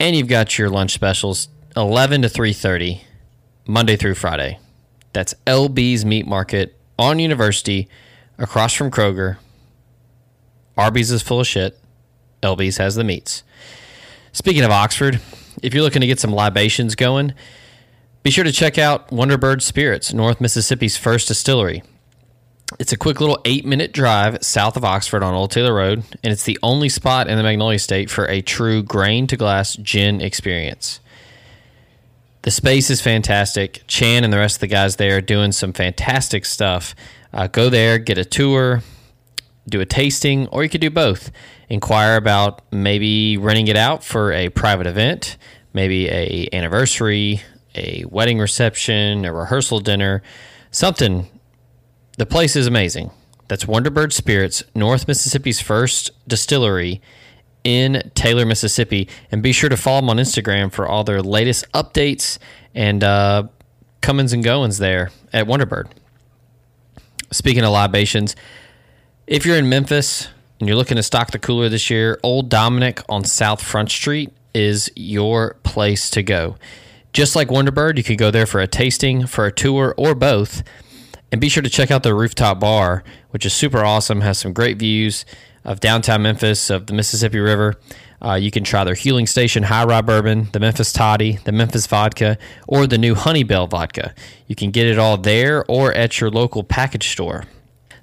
And 0.00 0.16
you've 0.16 0.26
got 0.26 0.58
your 0.58 0.68
lunch 0.68 0.90
specials 0.90 1.46
11 1.76 2.22
to 2.22 2.28
3.30, 2.28 3.02
Monday 3.68 3.94
through 3.94 4.16
Friday. 4.16 4.58
That's 5.12 5.36
LB's 5.46 6.04
Meat 6.04 6.26
Market 6.26 6.76
on 6.98 7.20
University, 7.20 7.88
across 8.36 8.74
from 8.74 8.90
Kroger. 8.90 9.36
Arby's 10.76 11.12
is 11.12 11.22
full 11.22 11.38
of 11.38 11.46
shit. 11.46 11.78
LB's 12.42 12.78
has 12.78 12.96
the 12.96 13.04
meats. 13.04 13.44
Speaking 14.32 14.64
of 14.64 14.72
Oxford, 14.72 15.20
if 15.62 15.72
you're 15.72 15.84
looking 15.84 16.00
to 16.00 16.08
get 16.08 16.18
some 16.18 16.32
libations 16.32 16.96
going, 16.96 17.32
be 18.22 18.30
sure 18.30 18.44
to 18.44 18.52
check 18.52 18.76
out 18.76 19.08
Wonderbird 19.08 19.62
Spirits, 19.62 20.12
North 20.12 20.40
Mississippi's 20.40 20.96
first 20.96 21.28
distillery. 21.28 21.82
It's 22.78 22.92
a 22.92 22.96
quick 22.96 23.20
little 23.20 23.40
eight 23.44 23.64
minute 23.64 23.92
drive 23.92 24.44
south 24.44 24.76
of 24.76 24.84
Oxford 24.84 25.22
on 25.22 25.34
Old 25.34 25.50
Taylor 25.50 25.74
Road, 25.74 26.04
and 26.22 26.32
it's 26.32 26.44
the 26.44 26.58
only 26.62 26.88
spot 26.88 27.28
in 27.28 27.36
the 27.36 27.42
Magnolia 27.42 27.78
State 27.78 28.10
for 28.10 28.26
a 28.28 28.42
true 28.42 28.82
grain 28.82 29.26
to 29.28 29.36
glass 29.36 29.74
gin 29.76 30.20
experience. 30.20 31.00
The 32.42 32.50
space 32.50 32.90
is 32.90 33.00
fantastic. 33.00 33.82
Chan 33.86 34.22
and 34.22 34.32
the 34.32 34.38
rest 34.38 34.56
of 34.56 34.60
the 34.60 34.66
guys 34.66 34.96
there 34.96 35.16
are 35.16 35.22
doing 35.22 35.52
some 35.52 35.72
fantastic 35.72 36.44
stuff. 36.44 36.94
Uh, 37.32 37.48
go 37.48 37.68
there, 37.70 37.98
get 37.98 38.18
a 38.18 38.24
tour, 38.24 38.82
do 39.68 39.80
a 39.80 39.86
tasting, 39.86 40.46
or 40.48 40.62
you 40.62 40.68
could 40.68 40.80
do 40.80 40.90
both. 40.90 41.30
Inquire 41.68 42.16
about 42.16 42.62
maybe 42.70 43.36
renting 43.36 43.68
it 43.68 43.76
out 43.76 44.04
for 44.04 44.32
a 44.32 44.48
private 44.50 44.86
event, 44.86 45.36
maybe 45.72 46.08
a 46.08 46.48
anniversary, 46.52 47.42
a 47.74 48.04
wedding 48.08 48.38
reception, 48.38 49.24
a 49.24 49.32
rehearsal 49.32 49.80
dinner, 49.80 50.22
something. 50.70 51.28
The 52.18 52.26
place 52.26 52.56
is 52.56 52.66
amazing. 52.66 53.10
That's 53.48 53.64
Wonderbird 53.64 54.12
Spirits, 54.12 54.62
North 54.74 55.08
Mississippi's 55.08 55.60
first 55.60 56.10
distillery 56.28 57.00
in 57.64 58.10
Taylor, 58.14 58.46
Mississippi. 58.46 59.08
And 59.32 59.42
be 59.42 59.52
sure 59.52 59.68
to 59.68 59.76
follow 59.76 60.00
them 60.00 60.10
on 60.10 60.18
Instagram 60.18 60.72
for 60.72 60.86
all 60.86 61.04
their 61.04 61.22
latest 61.22 61.70
updates 61.72 62.38
and 62.74 63.02
uh, 63.02 63.48
comings 64.00 64.32
and 64.32 64.44
goings 64.44 64.78
there 64.78 65.10
at 65.32 65.46
Wonderbird. 65.46 65.88
Speaking 67.32 67.64
of 67.64 67.70
libations, 67.70 68.36
if 69.26 69.46
you're 69.46 69.56
in 69.56 69.68
Memphis 69.68 70.28
and 70.58 70.68
you're 70.68 70.76
looking 70.76 70.96
to 70.96 71.02
stock 71.02 71.30
the 71.30 71.38
cooler 71.38 71.68
this 71.68 71.90
year, 71.90 72.18
Old 72.22 72.48
Dominick 72.48 73.02
on 73.08 73.24
South 73.24 73.62
Front 73.62 73.90
Street 73.90 74.32
is 74.54 74.90
your 74.96 75.54
place 75.62 76.10
to 76.10 76.22
go. 76.22 76.56
Just 77.12 77.34
like 77.34 77.48
Wonderbird, 77.48 77.96
you 77.96 78.04
can 78.04 78.16
go 78.16 78.30
there 78.30 78.46
for 78.46 78.60
a 78.60 78.66
tasting, 78.66 79.26
for 79.26 79.46
a 79.46 79.52
tour, 79.52 79.94
or 79.96 80.14
both. 80.14 80.62
And 81.32 81.40
be 81.40 81.48
sure 81.48 81.62
to 81.62 81.70
check 81.70 81.90
out 81.90 82.02
the 82.02 82.14
rooftop 82.14 82.60
bar, 82.60 83.04
which 83.30 83.44
is 83.44 83.52
super 83.52 83.84
awesome, 83.84 84.20
has 84.20 84.38
some 84.38 84.52
great 84.52 84.78
views 84.78 85.24
of 85.64 85.80
downtown 85.80 86.22
Memphis, 86.22 86.70
of 86.70 86.86
the 86.86 86.92
Mississippi 86.92 87.38
River. 87.38 87.76
Uh, 88.22 88.34
you 88.34 88.50
can 88.50 88.64
try 88.64 88.84
their 88.84 88.94
Huling 88.94 89.28
Station 89.28 89.64
High 89.64 89.84
Rye 89.84 90.02
Bourbon, 90.02 90.48
the 90.52 90.60
Memphis 90.60 90.92
Toddy, 90.92 91.38
the 91.44 91.52
Memphis 91.52 91.86
Vodka, 91.86 92.36
or 92.68 92.86
the 92.86 92.98
new 92.98 93.14
Honeybell 93.14 93.68
Vodka. 93.68 94.14
You 94.46 94.54
can 94.54 94.70
get 94.70 94.86
it 94.86 94.98
all 94.98 95.16
there 95.16 95.64
or 95.68 95.92
at 95.94 96.20
your 96.20 96.30
local 96.30 96.62
package 96.62 97.08
store. 97.08 97.44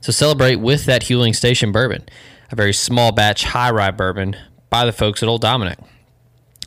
So 0.02 0.12
celebrate 0.12 0.56
with 0.58 0.86
that 0.86 1.04
Huling 1.04 1.36
Station 1.36 1.72
bourbon, 1.72 2.04
a 2.52 2.56
very 2.56 2.74
small 2.74 3.12
batch 3.12 3.44
high 3.44 3.72
rye 3.72 3.92
bourbon 3.92 4.36
by 4.70 4.86
the 4.86 4.92
folks 4.92 5.22
at 5.22 5.30
Old 5.30 5.42
Dominick. 5.42 5.80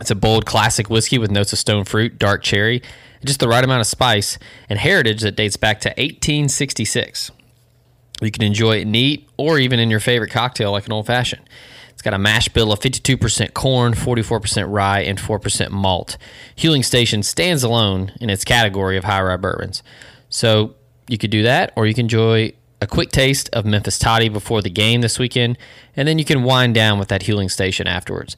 It's 0.00 0.10
a 0.10 0.14
bold 0.14 0.46
classic 0.46 0.88
whiskey 0.88 1.18
with 1.18 1.30
notes 1.30 1.52
of 1.52 1.58
stone 1.58 1.84
fruit, 1.84 2.18
dark 2.18 2.42
cherry, 2.42 2.82
just 3.24 3.40
the 3.40 3.48
right 3.48 3.62
amount 3.62 3.80
of 3.80 3.86
spice, 3.86 4.38
and 4.68 4.78
heritage 4.78 5.20
that 5.22 5.36
dates 5.36 5.56
back 5.56 5.80
to 5.80 5.90
1866. 5.90 7.30
You 8.22 8.30
can 8.30 8.42
enjoy 8.42 8.80
it 8.80 8.86
neat 8.86 9.28
or 9.36 9.58
even 9.58 9.78
in 9.78 9.90
your 9.90 10.00
favorite 10.00 10.30
cocktail 10.30 10.72
like 10.72 10.86
an 10.86 10.92
old 10.92 11.06
fashioned. 11.06 11.48
It's 11.90 12.02
got 12.02 12.14
a 12.14 12.18
mash 12.18 12.48
bill 12.48 12.72
of 12.72 12.80
52% 12.80 13.52
corn, 13.52 13.92
44% 13.92 14.66
rye, 14.68 15.00
and 15.00 15.18
4% 15.18 15.70
malt. 15.70 16.16
Huling 16.56 16.84
Station 16.84 17.22
stands 17.22 17.62
alone 17.62 18.12
in 18.20 18.30
its 18.30 18.42
category 18.42 18.96
of 18.96 19.04
high 19.04 19.20
rye 19.20 19.36
bourbons. 19.36 19.82
So 20.30 20.76
you 21.08 21.18
could 21.18 21.30
do 21.30 21.42
that, 21.42 21.72
or 21.76 21.86
you 21.86 21.92
can 21.92 22.06
enjoy 22.06 22.54
a 22.80 22.86
quick 22.86 23.10
taste 23.10 23.50
of 23.52 23.66
Memphis 23.66 23.98
Toddy 23.98 24.30
before 24.30 24.62
the 24.62 24.70
game 24.70 25.02
this 25.02 25.18
weekend, 25.18 25.58
and 25.94 26.08
then 26.08 26.18
you 26.18 26.24
can 26.24 26.42
wind 26.42 26.74
down 26.74 26.98
with 26.98 27.08
that 27.08 27.22
Huling 27.22 27.50
Station 27.50 27.86
afterwards. 27.86 28.34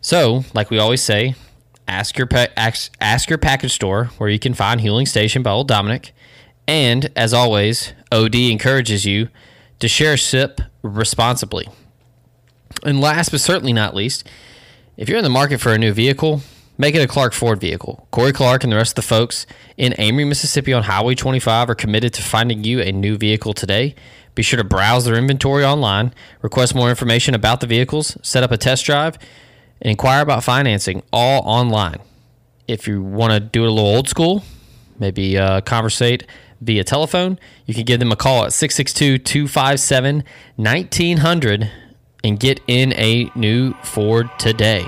So, 0.00 0.44
like 0.54 0.70
we 0.70 0.78
always 0.78 1.02
say, 1.02 1.34
ask 1.88 2.16
your 2.16 2.26
pa- 2.26 2.48
ask, 2.56 2.92
ask 3.00 3.28
your 3.28 3.38
package 3.38 3.72
store 3.72 4.06
where 4.18 4.28
you 4.28 4.38
can 4.38 4.54
find 4.54 4.80
Huling 4.80 5.08
Station 5.08 5.42
by 5.42 5.50
Old 5.50 5.68
Dominick. 5.68 6.12
And 6.68 7.10
as 7.16 7.32
always, 7.32 7.92
OD 8.10 8.34
encourages 8.34 9.04
you 9.04 9.28
to 9.78 9.88
share 9.88 10.16
sip 10.16 10.60
responsibly. 10.82 11.68
And 12.84 13.00
last 13.00 13.30
but 13.30 13.40
certainly 13.40 13.72
not 13.72 13.94
least, 13.94 14.28
if 14.96 15.08
you're 15.08 15.18
in 15.18 15.24
the 15.24 15.30
market 15.30 15.60
for 15.60 15.72
a 15.72 15.78
new 15.78 15.92
vehicle, 15.92 16.40
make 16.78 16.94
it 16.94 17.02
a 17.02 17.06
Clark 17.06 17.32
Ford 17.32 17.60
vehicle. 17.60 18.06
Corey 18.10 18.32
Clark 18.32 18.64
and 18.64 18.72
the 18.72 18.76
rest 18.76 18.92
of 18.92 18.96
the 18.96 19.02
folks 19.02 19.46
in 19.76 19.94
Amory, 19.98 20.24
Mississippi 20.24 20.72
on 20.72 20.84
Highway 20.84 21.14
25 21.14 21.70
are 21.70 21.74
committed 21.74 22.12
to 22.14 22.22
finding 22.22 22.64
you 22.64 22.80
a 22.80 22.92
new 22.92 23.16
vehicle 23.16 23.54
today. 23.54 23.94
Be 24.34 24.42
sure 24.42 24.58
to 24.58 24.64
browse 24.64 25.04
their 25.04 25.16
inventory 25.16 25.64
online, 25.64 26.12
request 26.42 26.74
more 26.74 26.90
information 26.90 27.34
about 27.34 27.60
the 27.60 27.66
vehicles, 27.66 28.18
set 28.22 28.42
up 28.42 28.50
a 28.50 28.58
test 28.58 28.84
drive, 28.84 29.18
and 29.80 29.90
inquire 29.90 30.22
about 30.22 30.44
financing 30.44 31.02
all 31.12 31.42
online. 31.44 32.00
If 32.66 32.88
you 32.88 33.02
want 33.02 33.32
to 33.32 33.40
do 33.40 33.64
it 33.64 33.68
a 33.68 33.70
little 33.70 33.88
old 33.88 34.08
school, 34.08 34.42
maybe 34.98 35.38
uh, 35.38 35.60
conversate 35.60 36.26
via 36.60 36.84
telephone, 36.84 37.38
you 37.66 37.74
can 37.74 37.84
give 37.84 38.00
them 38.00 38.12
a 38.12 38.16
call 38.16 38.44
at 38.44 38.52
662 38.52 39.18
257 39.18 40.24
1900 40.56 41.70
and 42.24 42.40
get 42.40 42.60
in 42.66 42.92
a 42.94 43.30
new 43.36 43.74
Ford 43.82 44.28
today. 44.38 44.84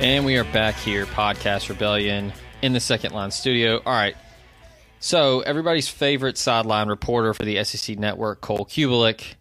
And 0.00 0.24
we 0.24 0.36
are 0.36 0.44
back 0.44 0.76
here, 0.76 1.06
Podcast 1.06 1.68
Rebellion, 1.68 2.32
in 2.62 2.72
the 2.72 2.78
second 2.78 3.12
line 3.14 3.32
studio. 3.32 3.82
All 3.84 3.92
right. 3.92 4.16
So, 5.00 5.40
everybody's 5.40 5.88
favorite 5.88 6.38
sideline 6.38 6.86
reporter 6.86 7.34
for 7.34 7.44
the 7.44 7.64
SEC 7.64 7.98
network, 7.98 8.40
Cole 8.40 8.64
Cubelic, 8.64 9.34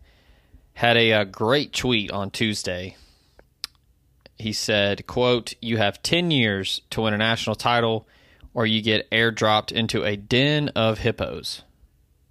had 0.74 0.98
a, 0.98 1.12
a 1.12 1.26
great 1.26 1.74
tweet 1.74 2.12
on 2.12 2.32
Tuesday. 2.32 2.98
He 4.39 4.52
said, 4.52 5.06
quote, 5.06 5.54
You 5.62 5.78
have 5.78 6.02
10 6.02 6.32
years 6.32 6.82
to 6.89 7.02
win 7.02 7.13
a 7.13 7.20
national 7.20 7.56
title, 7.56 8.08
or 8.56 8.65
you 8.65 8.82
get 8.82 9.12
airdropped 9.12 9.72
into 9.72 10.04
a 10.04 10.15
den 10.15 10.70
of 10.70 10.98
hippos. 10.98 11.62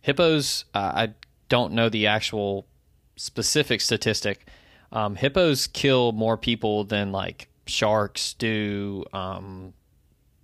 Hippos, 0.01 0.65
uh, 0.75 0.93
I 0.95 1.15
don't 1.49 1.75
know 1.75 1.89
the 1.89 2.09
actual 2.09 2.67
specific 3.15 3.81
statistic. 3.81 4.49
Um, 4.91 5.15
hippos 5.15 5.69
kill 5.69 6.11
more 6.11 6.37
people 6.37 6.83
than 6.83 7.13
like 7.13 7.51
sharks 7.67 8.35
do. 8.35 9.05
Um, 9.13 9.75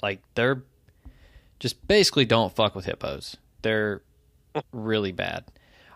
like 0.02 0.20
they're 0.34 0.62
just 1.58 1.86
basically 1.86 2.24
don't 2.24 2.54
fuck 2.54 2.74
with 2.74 2.84
hippos. 2.84 3.36
They're 3.62 4.02
really 4.72 5.12
bad. 5.12 5.44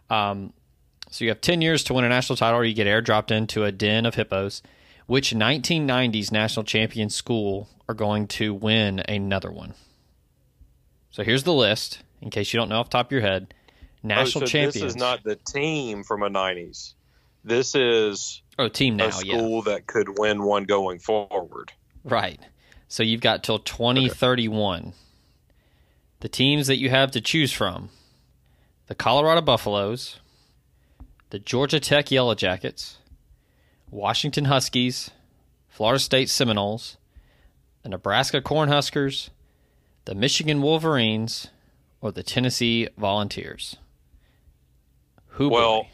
Um, 0.09 0.53
so 1.11 1.25
you 1.25 1.31
have 1.31 1.41
10 1.41 1.61
years 1.61 1.85
to 1.85 1.95
win 1.95 2.05
a 2.05 2.09
national 2.09 2.37
title, 2.37 2.61
or 2.61 2.65
you 2.65 2.75
get 2.75 2.87
airdropped 2.87 3.31
into 3.31 3.65
a 3.65 3.73
den 3.73 4.07
of 4.07 4.15
hippos. 4.15 4.63
Which 5.07 5.31
1990s 5.31 6.33
national 6.33 6.65
champion 6.65 7.11
school 7.11 7.69
are 7.89 7.95
going 7.95 8.27
to 8.29 8.53
win 8.53 9.01
another 9.09 9.53
one? 9.53 9.75
So 11.11 11.23
here's 11.23 11.45
the 11.45 11.53
list, 11.53 12.03
in 12.21 12.31
case 12.31 12.53
you 12.53 12.59
don't 12.59 12.69
know 12.69 12.81
off 12.81 12.91
the 12.91 12.99
top 12.99 13.07
of 13.07 13.13
your 13.13 13.21
head. 13.21 13.55
National 14.03 14.43
oh, 14.43 14.47
so 14.47 14.51
champions. 14.51 14.75
This 14.75 14.83
is 14.83 14.97
not 14.97 15.23
the 15.23 15.37
team 15.37 16.03
from 16.03 16.23
a 16.23 16.29
'90s. 16.29 16.95
This 17.47 17.77
is 17.77 18.43
oh 18.59 18.67
team 18.67 18.97
now, 18.97 19.07
a 19.07 19.13
school 19.13 19.63
yeah. 19.65 19.75
that 19.75 19.87
could 19.87 20.19
win 20.19 20.43
one 20.43 20.65
going 20.65 20.99
forward. 20.99 21.73
Right. 22.03 22.41
So 22.89 23.05
you've 23.05 23.21
got 23.21 23.45
till 23.45 23.61
2031. 23.61 24.93
The 26.21 26.29
teams 26.29 26.67
that 26.67 26.79
you 26.79 26.91
have 26.91 27.13
to 27.13 27.21
choose 27.21 27.53
from 27.53 27.91
the 28.89 28.97
Colorado 28.97 29.43
Buffaloes, 29.43 30.19
the 31.31 31.39
Georgia 31.39 31.79
Tech 31.79 32.11
Yellow 32.11 32.35
Jackets, 32.35 32.99
Washington 33.93 34.47
Huskies, 34.47 35.13
Florida 35.69 36.01
State 36.01 36.29
Seminoles, 36.29 36.97
the 37.85 37.91
Nebraska 37.91 38.41
Cornhuskers, 38.41 39.31
the 40.05 40.17
Michigan 40.17 40.63
Wolverines, 40.63 41.47
or 42.01 42.11
the 42.11 42.25
Tennessee 42.25 42.89
Volunteers. 42.99 43.77
Who 45.29 45.51
Well, 45.51 45.83
boy? 45.83 45.89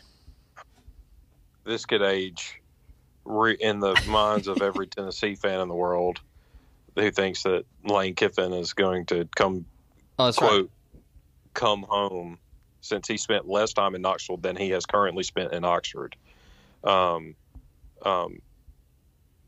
This 1.65 1.87
could 1.87 2.03
age 2.03 2.61
re- 3.25 3.57
in 3.59 3.81
the 3.81 3.97
minds 4.05 4.49
of 4.49 4.63
every 4.63 4.87
Tennessee 4.89 5.35
fan 5.35 5.61
in 5.61 5.69
the 5.69 5.75
world 5.75 6.21
who 6.97 7.11
thinks 7.11 7.45
that 7.45 7.65
Lane 7.85 8.15
Kiffin 8.15 8.53
is 8.53 8.73
going 8.73 9.07
to 9.07 9.29
come 9.35 9.67
oh, 10.19 10.33
quote 10.33 10.63
right. 10.63 10.71
come 11.55 11.83
home 11.83 12.39
since 12.81 13.07
he 13.07 13.17
spent 13.17 13.49
less 13.49 13.73
time 13.73 13.95
in 13.95 14.03
Knoxville 14.03 14.39
than 14.39 14.57
he 14.57 14.71
has 14.71 14.87
currently 14.87 15.23
spent 15.23 15.53
in 15.53 15.65
Oxford. 15.65 16.17
Um, 16.85 17.37
um, 18.05 18.41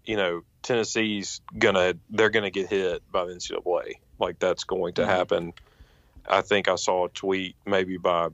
you 0.05 0.17
know, 0.17 0.43
Tennessee's 0.63 1.41
gonna 1.59 1.95
they're 2.11 2.31
gonna 2.31 2.51
get 2.51 2.71
hit 2.71 3.03
by 3.11 3.25
the 3.25 3.35
NCAA. 3.35 3.95
Like 4.19 4.39
that's 4.39 4.65
going 4.65 4.95
to 4.95 5.03
Mhm. 5.03 5.07
happen. 5.07 5.53
I 6.27 6.41
think 6.41 6.69
I 6.69 6.77
saw 6.77 7.07
a 7.07 7.09
tweet 7.11 7.57
maybe 7.67 7.99
by 7.99 8.29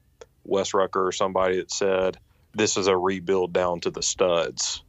Wes 0.45 0.75
Rucker 0.75 1.07
or 1.07 1.13
somebody 1.13 1.57
that 1.57 1.73
said 1.73 2.19
this 2.55 2.77
is 2.77 2.87
a 2.87 2.97
rebuild 2.97 3.53
down 3.53 3.81
to 3.81 3.91
the 3.91 4.03
studs. 4.03 4.83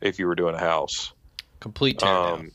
If 0.00 0.18
you 0.18 0.26
were 0.26 0.36
doing 0.36 0.54
a 0.54 0.60
house, 0.60 1.12
Complete 1.60 1.98
teardown. 1.98 2.34
um, 2.34 2.52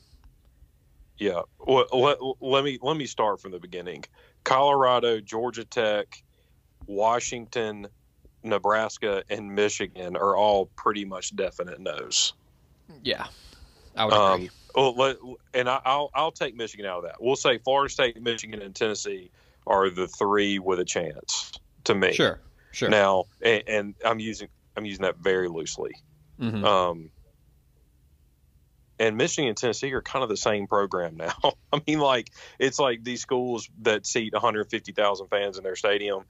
yeah. 1.17 1.41
Well, 1.59 1.85
let, 1.91 2.17
let 2.41 2.63
me 2.63 2.79
let 2.81 2.95
me 2.95 3.05
start 3.05 3.41
from 3.41 3.51
the 3.51 3.59
beginning. 3.59 4.05
Colorado, 4.43 5.19
Georgia 5.19 5.65
Tech, 5.65 6.07
Washington, 6.87 7.87
Nebraska, 8.43 9.23
and 9.29 9.53
Michigan 9.53 10.15
are 10.15 10.35
all 10.35 10.69
pretty 10.77 11.05
much 11.05 11.35
definite 11.35 11.79
no's. 11.79 12.33
yeah, 13.03 13.27
I 13.95 14.05
would 14.05 14.13
agree. 14.13 14.47
Um, 14.47 14.49
well, 14.75 14.95
let, 14.95 15.17
and 15.53 15.69
I, 15.69 15.79
I'll 15.85 16.09
I'll 16.13 16.31
take 16.31 16.55
Michigan 16.55 16.85
out 16.85 16.99
of 16.99 17.03
that. 17.03 17.15
We'll 17.19 17.35
say 17.35 17.57
Florida 17.59 17.91
State, 17.91 18.21
Michigan, 18.21 18.61
and 18.61 18.75
Tennessee 18.75 19.31
are 19.67 19.89
the 19.89 20.07
three 20.07 20.59
with 20.59 20.79
a 20.79 20.85
chance 20.85 21.51
to 21.85 21.95
me. 21.95 22.13
sure, 22.13 22.39
sure. 22.73 22.89
Now, 22.89 23.25
and, 23.41 23.63
and 23.67 23.95
I'm 24.05 24.19
using 24.19 24.49
I'm 24.75 24.85
using 24.85 25.03
that 25.03 25.17
very 25.17 25.47
loosely. 25.47 25.93
Mhm. 26.39 26.65
Um, 26.65 27.11
and 28.99 29.17
Michigan 29.17 29.49
and 29.49 29.57
Tennessee 29.57 29.91
are 29.93 30.01
kind 30.01 30.23
of 30.23 30.29
the 30.29 30.37
same 30.37 30.67
program 30.67 31.15
now. 31.17 31.33
I 31.73 31.81
mean, 31.87 31.99
like 31.99 32.31
it's 32.59 32.79
like 32.79 33.03
these 33.03 33.21
schools 33.21 33.69
that 33.81 34.05
seat 34.05 34.33
150,000 34.33 35.27
fans 35.27 35.57
in 35.57 35.63
their 35.63 35.75
stadium. 35.75 36.25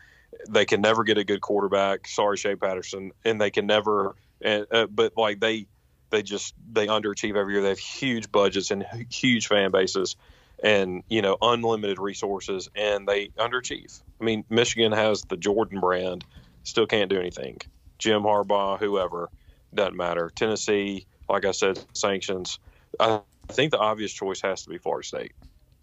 They 0.49 0.65
can 0.65 0.81
never 0.81 1.03
get 1.03 1.19
a 1.19 1.23
good 1.23 1.41
quarterback. 1.41 2.07
Sorry, 2.07 2.37
Shea 2.37 2.55
Patterson, 2.55 3.11
and 3.23 3.39
they 3.39 3.51
can 3.51 3.67
never. 3.67 4.15
And 4.41 4.65
uh, 4.71 4.87
but 4.87 5.13
like 5.15 5.39
they 5.39 5.67
they 6.09 6.23
just 6.23 6.55
they 6.71 6.87
underachieve 6.87 7.35
every 7.35 7.53
year. 7.53 7.61
They 7.61 7.69
have 7.69 7.79
huge 7.79 8.31
budgets 8.31 8.71
and 8.71 8.85
huge 9.11 9.47
fan 9.47 9.71
bases, 9.71 10.15
and 10.63 11.03
you 11.09 11.21
know 11.21 11.37
unlimited 11.41 11.99
resources, 11.99 12.69
and 12.75 13.07
they 13.07 13.27
underachieve. 13.37 14.01
I 14.19 14.23
mean, 14.23 14.45
Michigan 14.49 14.93
has 14.93 15.21
the 15.23 15.37
Jordan 15.37 15.79
brand, 15.79 16.25
still 16.63 16.87
can't 16.87 17.09
do 17.09 17.19
anything. 17.19 17.59
Jim 17.99 18.23
Harbaugh, 18.23 18.79
whoever, 18.79 19.29
doesn't 19.73 19.95
matter. 19.95 20.31
Tennessee, 20.33 21.05
like 21.29 21.45
I 21.45 21.51
said, 21.51 21.79
sanctions. 21.93 22.59
I 22.99 23.21
think 23.49 23.71
the 23.71 23.79
obvious 23.79 24.11
choice 24.11 24.41
has 24.41 24.63
to 24.63 24.69
be 24.69 24.77
Florida 24.77 25.05
State. 25.05 25.33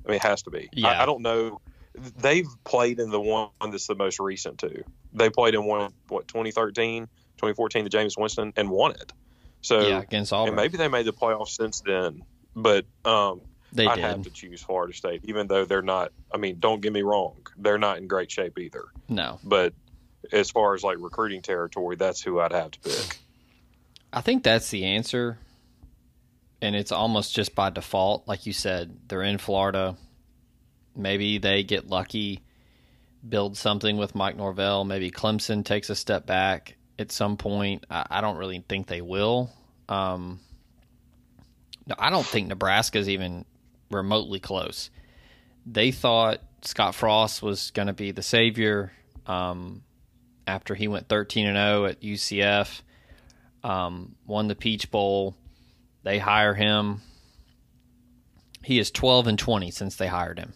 I 0.05 0.09
mean, 0.09 0.17
it 0.17 0.23
has 0.23 0.43
to 0.43 0.51
be. 0.51 0.69
Yeah. 0.73 0.89
I, 0.89 1.03
I 1.03 1.07
don't 1.07 1.23
know. 1.23 1.61
They've 1.95 2.49
played 2.65 3.01
in 3.01 3.11
the 3.11 3.21
one 3.21 3.51
that's 3.61 3.87
the 3.87 3.95
most 3.95 4.19
recent 4.19 4.59
too. 4.59 4.85
They 5.13 5.29
played 5.29 5.55
in 5.55 5.65
one 5.65 5.93
what 6.09 6.29
2013, 6.29 7.05
2014, 7.37 7.85
the 7.85 7.91
Jameis 7.91 8.19
Winston, 8.19 8.53
and 8.57 8.71
won 8.71 8.93
it. 8.93 9.13
So 9.61 9.81
yeah, 9.81 10.01
against 10.01 10.33
Auburn, 10.33 10.49
and 10.49 10.57
maybe 10.57 10.79
they 10.79 10.89
made 10.89 11.05
the 11.05 11.13
playoffs 11.13 11.51
since 11.51 11.81
then. 11.81 12.23
But 12.55 12.87
um, 13.05 13.43
they 13.73 13.87
I'd 13.87 13.97
did. 13.97 14.05
have 14.05 14.23
to 14.23 14.31
choose 14.31 14.63
Florida 14.63 14.93
State, 14.95 15.23
even 15.25 15.47
though 15.47 15.65
they're 15.65 15.83
not. 15.83 16.13
I 16.33 16.39
mean, 16.39 16.59
don't 16.59 16.81
get 16.81 16.93
me 16.93 17.03
wrong, 17.03 17.37
they're 17.57 17.79
not 17.79 17.99
in 17.99 18.07
great 18.07 18.31
shape 18.31 18.59
either. 18.59 18.87
No, 19.09 19.39
But 19.45 19.75
as 20.33 20.51
far 20.51 20.75
as 20.75 20.83
like 20.83 20.99
recruiting 21.01 21.43
territory, 21.43 21.97
that's 21.97 22.21
who 22.23 22.41
I'd 22.41 22.53
have 22.53 22.71
to 22.73 22.81
pick. 22.81 23.19
I 24.13 24.21
think 24.21 24.43
that's 24.43 24.71
the 24.71 24.85
answer. 24.85 25.39
And 26.63 26.77
it's 26.77 26.93
almost 26.93 27.35
just 27.35 27.55
by 27.55 27.71
default. 27.71 28.29
Like 28.29 28.45
you 28.45 28.53
said, 28.53 28.95
they're 29.09 29.23
in 29.23 29.39
Florida. 29.39 29.97
Maybe 30.95 31.39
they 31.39 31.63
get 31.63 31.89
lucky, 31.89 32.43
build 33.27 33.57
something 33.57 33.97
with 33.97 34.15
Mike 34.15 34.37
Norvell. 34.37 34.85
Maybe 34.85 35.11
Clemson 35.11 35.65
takes 35.65 35.89
a 35.89 35.95
step 35.95 36.27
back 36.27 36.77
at 36.99 37.13
some 37.13 37.37
point. 37.39 37.87
I, 37.91 38.05
I 38.11 38.21
don't 38.21 38.37
really 38.37 38.63
think 38.69 38.89
they 38.89 39.01
will. 39.01 39.51
Um, 39.89 40.41
no, 41.87 41.95
I 41.99 42.11
don't 42.11 42.27
think 42.27 42.49
Nebraska's 42.49 43.09
even 43.09 43.47
remotely 43.91 44.41
close. 44.41 44.91
They 45.67 45.91
thought 45.91 46.41
Scott 46.63 46.95
Frost 46.95 47.43
was 47.43 47.71
going 47.71 47.89
to 47.89 47.93
be 47.93 48.13
the 48.13 48.23
savior 48.23 48.93
um, 49.27 49.83
after 50.47 50.75
he 50.75 50.89
went 50.89 51.09
13 51.09 51.47
and 51.47 51.57
0 51.57 51.85
at 51.87 52.01
UCF 52.01 52.81
um, 53.63 54.17
won 54.27 54.49
the 54.49 54.55
Peach 54.55 54.91
Bowl. 54.91 55.37
They 56.03 56.19
hire 56.19 56.55
him. 56.55 57.03
He 58.63 58.79
is 58.79 58.91
12 58.91 59.27
and 59.27 59.39
20 59.39 59.71
since 59.71 59.97
they 59.97 60.07
hired 60.07 60.39
him. 60.39 60.53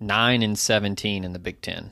9 0.00 0.42
and 0.42 0.58
17 0.58 1.24
in 1.24 1.32
the 1.32 1.38
Big 1.38 1.60
10. 1.60 1.90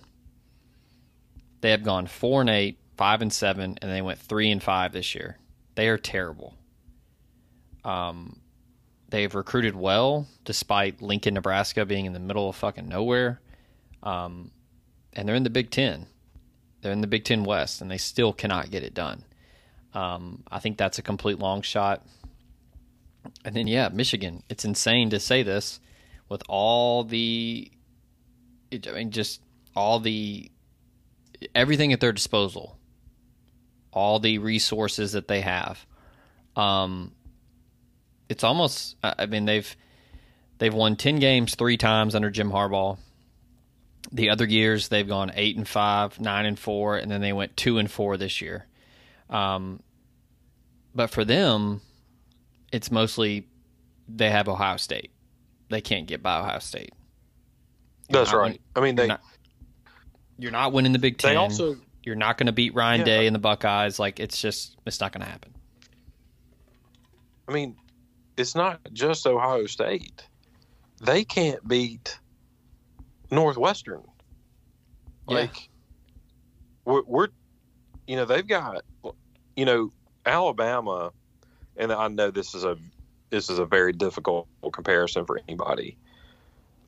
They 1.60 1.70
have 1.70 1.84
gone 1.84 2.06
4 2.06 2.42
and 2.42 2.50
8, 2.50 2.78
5 2.96 3.22
and 3.22 3.32
7 3.32 3.78
and 3.80 3.90
they 3.90 4.02
went 4.02 4.18
3 4.18 4.50
and 4.50 4.62
5 4.62 4.92
this 4.92 5.14
year. 5.14 5.38
They 5.74 5.88
are 5.88 5.98
terrible. 5.98 6.54
Um 7.84 8.41
they've 9.12 9.32
recruited 9.32 9.76
well 9.76 10.26
despite 10.44 11.00
Lincoln, 11.00 11.34
Nebraska 11.34 11.86
being 11.86 12.06
in 12.06 12.12
the 12.12 12.18
middle 12.18 12.48
of 12.48 12.56
fucking 12.56 12.88
nowhere. 12.88 13.40
Um 14.02 14.50
and 15.12 15.28
they're 15.28 15.36
in 15.36 15.44
the 15.44 15.50
Big 15.50 15.70
10. 15.70 16.06
They're 16.80 16.92
in 16.92 17.00
the 17.00 17.06
Big 17.06 17.24
10 17.24 17.44
West 17.44 17.80
and 17.80 17.90
they 17.90 17.98
still 17.98 18.32
cannot 18.32 18.70
get 18.70 18.82
it 18.82 18.94
done. 18.94 19.24
Um, 19.94 20.42
I 20.50 20.58
think 20.58 20.78
that's 20.78 20.98
a 20.98 21.02
complete 21.02 21.38
long 21.38 21.62
shot. 21.62 22.04
And 23.44 23.54
then, 23.54 23.66
yeah, 23.66 23.88
Michigan. 23.88 24.42
It's 24.48 24.64
insane 24.64 25.10
to 25.10 25.20
say 25.20 25.42
this 25.42 25.80
with 26.28 26.42
all 26.48 27.04
the, 27.04 27.70
I 28.72 28.92
mean, 28.92 29.10
just 29.10 29.42
all 29.76 30.00
the, 30.00 30.50
everything 31.54 31.92
at 31.92 32.00
their 32.00 32.12
disposal, 32.12 32.78
all 33.92 34.18
the 34.18 34.38
resources 34.38 35.12
that 35.12 35.28
they 35.28 35.42
have. 35.42 35.84
Um, 36.56 37.12
it's 38.32 38.42
almost, 38.44 38.96
I 39.04 39.26
mean, 39.26 39.44
they've, 39.44 39.76
they've 40.56 40.72
won 40.72 40.96
10 40.96 41.16
games 41.16 41.54
three 41.54 41.76
times 41.76 42.14
under 42.14 42.30
Jim 42.30 42.50
Harbaugh. 42.50 42.96
The 44.10 44.30
other 44.30 44.46
years 44.46 44.88
they've 44.88 45.06
gone 45.06 45.30
eight 45.34 45.56
and 45.56 45.68
five, 45.68 46.18
nine 46.18 46.46
and 46.46 46.58
four, 46.58 46.96
and 46.96 47.10
then 47.10 47.20
they 47.20 47.32
went 47.34 47.56
two 47.56 47.76
and 47.78 47.90
four 47.90 48.16
this 48.16 48.40
year. 48.40 48.66
Um, 49.28 49.80
but 50.94 51.10
for 51.10 51.24
them, 51.24 51.82
it's 52.72 52.90
mostly 52.90 53.48
they 54.08 54.30
have 54.30 54.48
Ohio 54.48 54.78
State. 54.78 55.12
They 55.68 55.80
can't 55.82 56.06
get 56.06 56.22
by 56.22 56.40
Ohio 56.40 56.58
State. 56.58 56.92
You're 58.08 58.20
That's 58.24 58.32
right. 58.34 58.60
I 58.74 58.80
mean, 58.80 58.94
they 58.96 59.02
you're 59.04 59.08
not, 59.08 59.20
you're 60.38 60.50
not 60.52 60.72
winning 60.72 60.92
the 60.92 60.98
Big 60.98 61.18
Ten. 61.18 61.32
they 61.32 61.36
also 61.36 61.76
you're 62.02 62.16
not 62.16 62.36
going 62.38 62.46
to 62.46 62.52
beat 62.52 62.74
Ryan 62.74 63.00
Yeah. 63.00 63.04
Day 63.06 63.26
and 63.26 63.34
the 63.34 63.40
Buckeyes. 63.40 63.98
Like 63.98 64.20
it's 64.20 64.40
just 64.40 64.76
it's 64.86 65.00
not 65.00 65.12
going 65.12 65.24
to 65.24 65.30
happen. 65.30 65.54
I 67.48 67.52
mean, 67.52 67.76
it's 68.36 68.54
not 68.54 68.80
just 68.92 69.26
Ohio 69.26 69.66
State. 69.66 70.26
They 71.00 71.24
can't 71.24 71.66
beat 71.66 72.18
Northwestern. 73.30 74.02
Yeah. 75.28 75.36
Like, 75.36 75.68
we're, 76.84 77.02
we're, 77.06 77.28
you 78.06 78.16
know, 78.16 78.24
they've 78.24 78.46
got, 78.46 78.84
you 79.56 79.64
know, 79.64 79.92
Alabama, 80.24 81.12
and 81.76 81.92
I 81.92 82.08
know 82.08 82.30
this 82.30 82.54
is 82.54 82.64
a 82.64 82.76
this 83.30 83.48
is 83.48 83.58
a 83.58 83.64
very 83.64 83.92
difficult 83.92 84.46
comparison 84.72 85.24
for 85.24 85.40
anybody, 85.48 85.96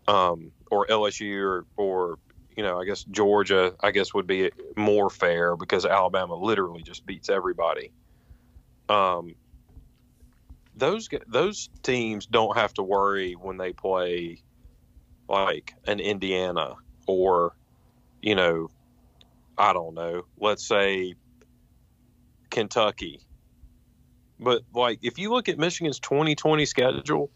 um, 0.07 0.53
or 0.71 0.87
LSU 0.87 1.43
or 1.43 1.67
or 1.77 2.19
you 2.57 2.63
know, 2.63 2.81
I 2.81 2.85
guess 2.85 3.03
Georgia, 3.05 3.75
I 3.81 3.91
guess 3.91 4.15
would 4.15 4.27
be 4.27 4.51
more 4.77 5.11
fair 5.11 5.57
because 5.57 5.85
Alabama 5.85 6.37
literally 6.37 6.83
just 6.83 7.05
beats 7.05 7.29
everybody. 7.29 7.91
Um, 8.89 9.35
those 10.77 11.09
those 11.29 11.69
teams 11.83 12.27
don't 12.27 12.57
have 12.57 12.75
to 12.75 12.83
worry 12.83 13.35
when 13.35 13.57
they 13.57 13.73
play 13.73 14.43
like 15.29 15.75
an 15.87 16.01
Indiana 16.01 16.75
or 17.07 17.55
you 18.21 18.35
know 18.35 18.69
I 19.57 19.73
don't 19.73 19.95
know 19.95 20.25
let's 20.39 20.67
say 20.67 21.15
Kentucky 22.51 23.21
but 24.41 24.63
like 24.75 24.99
if 25.03 25.19
you 25.19 25.31
look 25.31 25.49
at 25.49 25.59
Michigan's 25.59 26.01
2020 26.01 26.67
schedule 26.67 27.31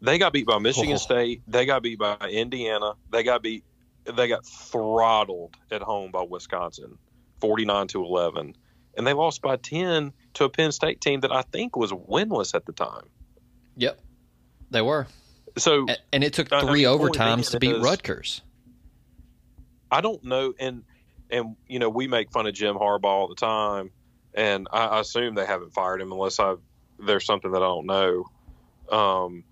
they 0.00 0.18
got 0.18 0.32
beat 0.32 0.46
by 0.46 0.58
Michigan 0.58 0.94
Oh. 0.94 0.96
State 0.96 1.42
they 1.46 1.66
got 1.66 1.82
beat 1.82 1.98
by 1.98 2.16
Indiana 2.30 2.92
they 3.10 3.22
got 3.22 3.42
beat 3.42 3.64
they 4.04 4.28
got 4.28 4.46
throttled 4.46 5.56
at 5.70 5.82
home 5.82 6.10
by 6.10 6.22
Wisconsin 6.22 6.96
49 7.40 7.88
to 7.88 8.02
11 8.02 8.56
and 8.96 9.06
they 9.06 9.12
lost 9.12 9.42
by 9.42 9.56
10 9.56 10.12
to 10.34 10.44
a 10.44 10.48
Penn 10.48 10.72
State 10.72 11.00
team 11.00 11.20
that 11.20 11.32
I 11.32 11.42
think 11.42 11.76
was 11.76 11.92
winless 11.92 12.54
at 12.54 12.66
the 12.66 12.72
time. 12.72 13.04
Yep, 13.76 14.00
they 14.70 14.82
were, 14.82 15.06
So 15.58 15.86
A- 15.88 15.96
and 16.12 16.24
it 16.24 16.32
took 16.32 16.52
I 16.52 16.60
three 16.60 16.86
mean, 16.86 16.98
overtimes 16.98 17.50
to 17.50 17.58
beat 17.58 17.76
Rutgers. 17.76 18.42
I 19.90 20.00
don't 20.00 20.24
know, 20.24 20.52
and 20.58 20.82
and 21.30 21.56
you 21.68 21.78
know 21.78 21.88
we 21.88 22.08
make 22.08 22.30
fun 22.32 22.46
of 22.46 22.54
Jim 22.54 22.76
Harbaugh 22.76 23.04
all 23.04 23.28
the 23.28 23.34
time, 23.34 23.90
and 24.34 24.66
I, 24.72 25.00
assume 25.00 25.34
they 25.34 25.46
haven't 25.46 25.74
fired 25.74 26.00
him 26.00 26.10
unless 26.10 26.40
I 26.40 26.54
there's 26.98 27.26
something 27.26 27.52
that 27.52 27.62
I 27.62 27.66
don't 27.66 27.86
know. 27.86 28.24
Um, 28.90 29.44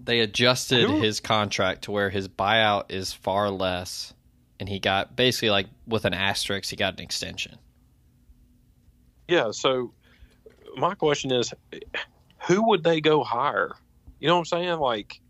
They 0.00 0.20
adjusted 0.20 0.90
his 0.90 1.20
contract 1.20 1.82
to 1.82 1.92
where 1.92 2.10
his 2.10 2.28
buyout 2.28 2.90
is 2.90 3.12
far 3.12 3.50
less 3.50 4.14
and 4.60 4.68
he 4.68 4.78
got 4.78 5.16
basically 5.16 5.50
like 5.50 5.66
with 5.86 6.04
an 6.04 6.14
asterisk, 6.14 6.70
he 6.70 6.76
got 6.76 6.94
an 6.94 7.00
extension. 7.00 7.58
Yeah. 9.28 9.50
So 9.52 9.92
my 10.76 10.94
question 10.94 11.30
is, 11.30 11.52
who 12.46 12.66
would 12.68 12.82
they 12.82 13.00
go 13.00 13.22
hire? 13.22 13.72
You 14.20 14.28
know 14.28 14.34
what 14.34 14.40
I'm 14.40 14.44
saying? 14.46 14.78
Like, 14.78 15.20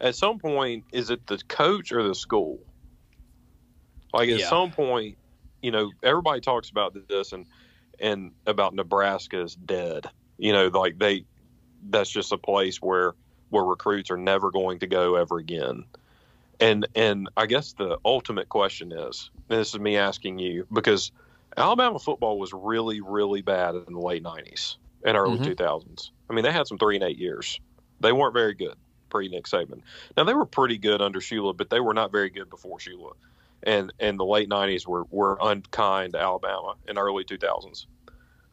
at 0.00 0.14
some 0.14 0.38
point, 0.38 0.84
is 0.92 1.10
it 1.10 1.26
the 1.26 1.38
coach 1.48 1.92
or 1.92 2.02
the 2.02 2.14
school? 2.14 2.60
Like, 4.14 4.30
at 4.30 4.40
Yeah. 4.40 4.48
some 4.48 4.70
point, 4.70 5.18
you 5.62 5.70
know, 5.70 5.90
everybody 6.02 6.40
talks 6.40 6.70
about 6.70 6.96
this 7.08 7.32
and 7.32 7.46
and 7.98 8.32
about 8.46 8.74
Nebraska 8.74 9.42
is 9.42 9.54
dead. 9.54 10.06
You 10.38 10.52
know, 10.52 10.68
like 10.68 10.98
they 10.98 11.24
that's 11.90 12.10
just 12.10 12.32
a 12.32 12.38
place 12.38 12.78
where 12.80 13.14
where 13.50 13.64
recruits 13.64 14.10
are 14.10 14.16
never 14.16 14.50
going 14.50 14.78
to 14.78 14.86
go 14.86 15.16
ever 15.16 15.38
again. 15.38 15.84
And 16.60 16.86
and 16.94 17.28
I 17.36 17.46
guess 17.46 17.72
the 17.74 17.98
ultimate 18.04 18.48
question 18.48 18.92
is, 18.92 19.30
and 19.48 19.58
this 19.58 19.74
is 19.74 19.80
me 19.80 19.96
asking 19.96 20.38
you 20.38 20.66
because 20.72 21.12
Alabama 21.56 21.98
football 21.98 22.38
was 22.38 22.52
really 22.52 23.00
really 23.00 23.42
bad 23.42 23.74
in 23.74 23.92
the 23.92 24.00
late 24.00 24.22
'90s 24.22 24.76
and 25.04 25.16
early 25.16 25.38
Mhm. 25.38 25.44
2000s. 25.44 26.12
I 26.28 26.32
mean, 26.34 26.44
they 26.44 26.52
had 26.52 26.66
some 26.66 26.78
three 26.78 26.96
and 26.96 27.04
eight 27.04 27.18
years. 27.18 27.58
They 28.00 28.12
weren't 28.12 28.34
very 28.34 28.54
good 28.54 28.76
pre 29.10 29.28
Nick 29.28 29.44
Saban. 29.44 29.82
Now 30.16 30.24
they 30.24 30.34
were 30.34 30.46
pretty 30.46 30.78
good 30.78 31.02
under 31.02 31.20
Shula, 31.20 31.56
but 31.56 31.70
they 31.70 31.80
were 31.80 31.94
not 31.94 32.12
very 32.12 32.30
good 32.30 32.48
before 32.50 32.78
Shula. 32.78 33.12
And 33.62 33.92
and 33.98 34.18
the 34.18 34.24
late 34.24 34.48
'90s 34.48 34.86
were 34.86 35.04
were 35.10 35.36
unkind 35.40 36.12
to 36.14 36.18
Alabama 36.20 36.74
in 36.88 36.96
early 36.98 37.24
2000s. 37.24 37.86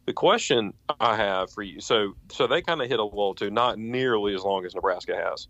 The 0.06 0.12
question 0.14 0.72
I 1.00 1.16
have 1.16 1.50
for 1.52 1.62
you, 1.62 1.80
so 1.80 2.14
so 2.30 2.46
they 2.46 2.62
kind 2.62 2.80
of 2.82 2.88
hit 2.88 2.98
a 2.98 3.04
lull 3.04 3.34
too, 3.34 3.50
not 3.50 3.78
nearly 3.78 4.34
as 4.34 4.42
long 4.42 4.64
as 4.64 4.74
Nebraska 4.74 5.14
has. 5.14 5.48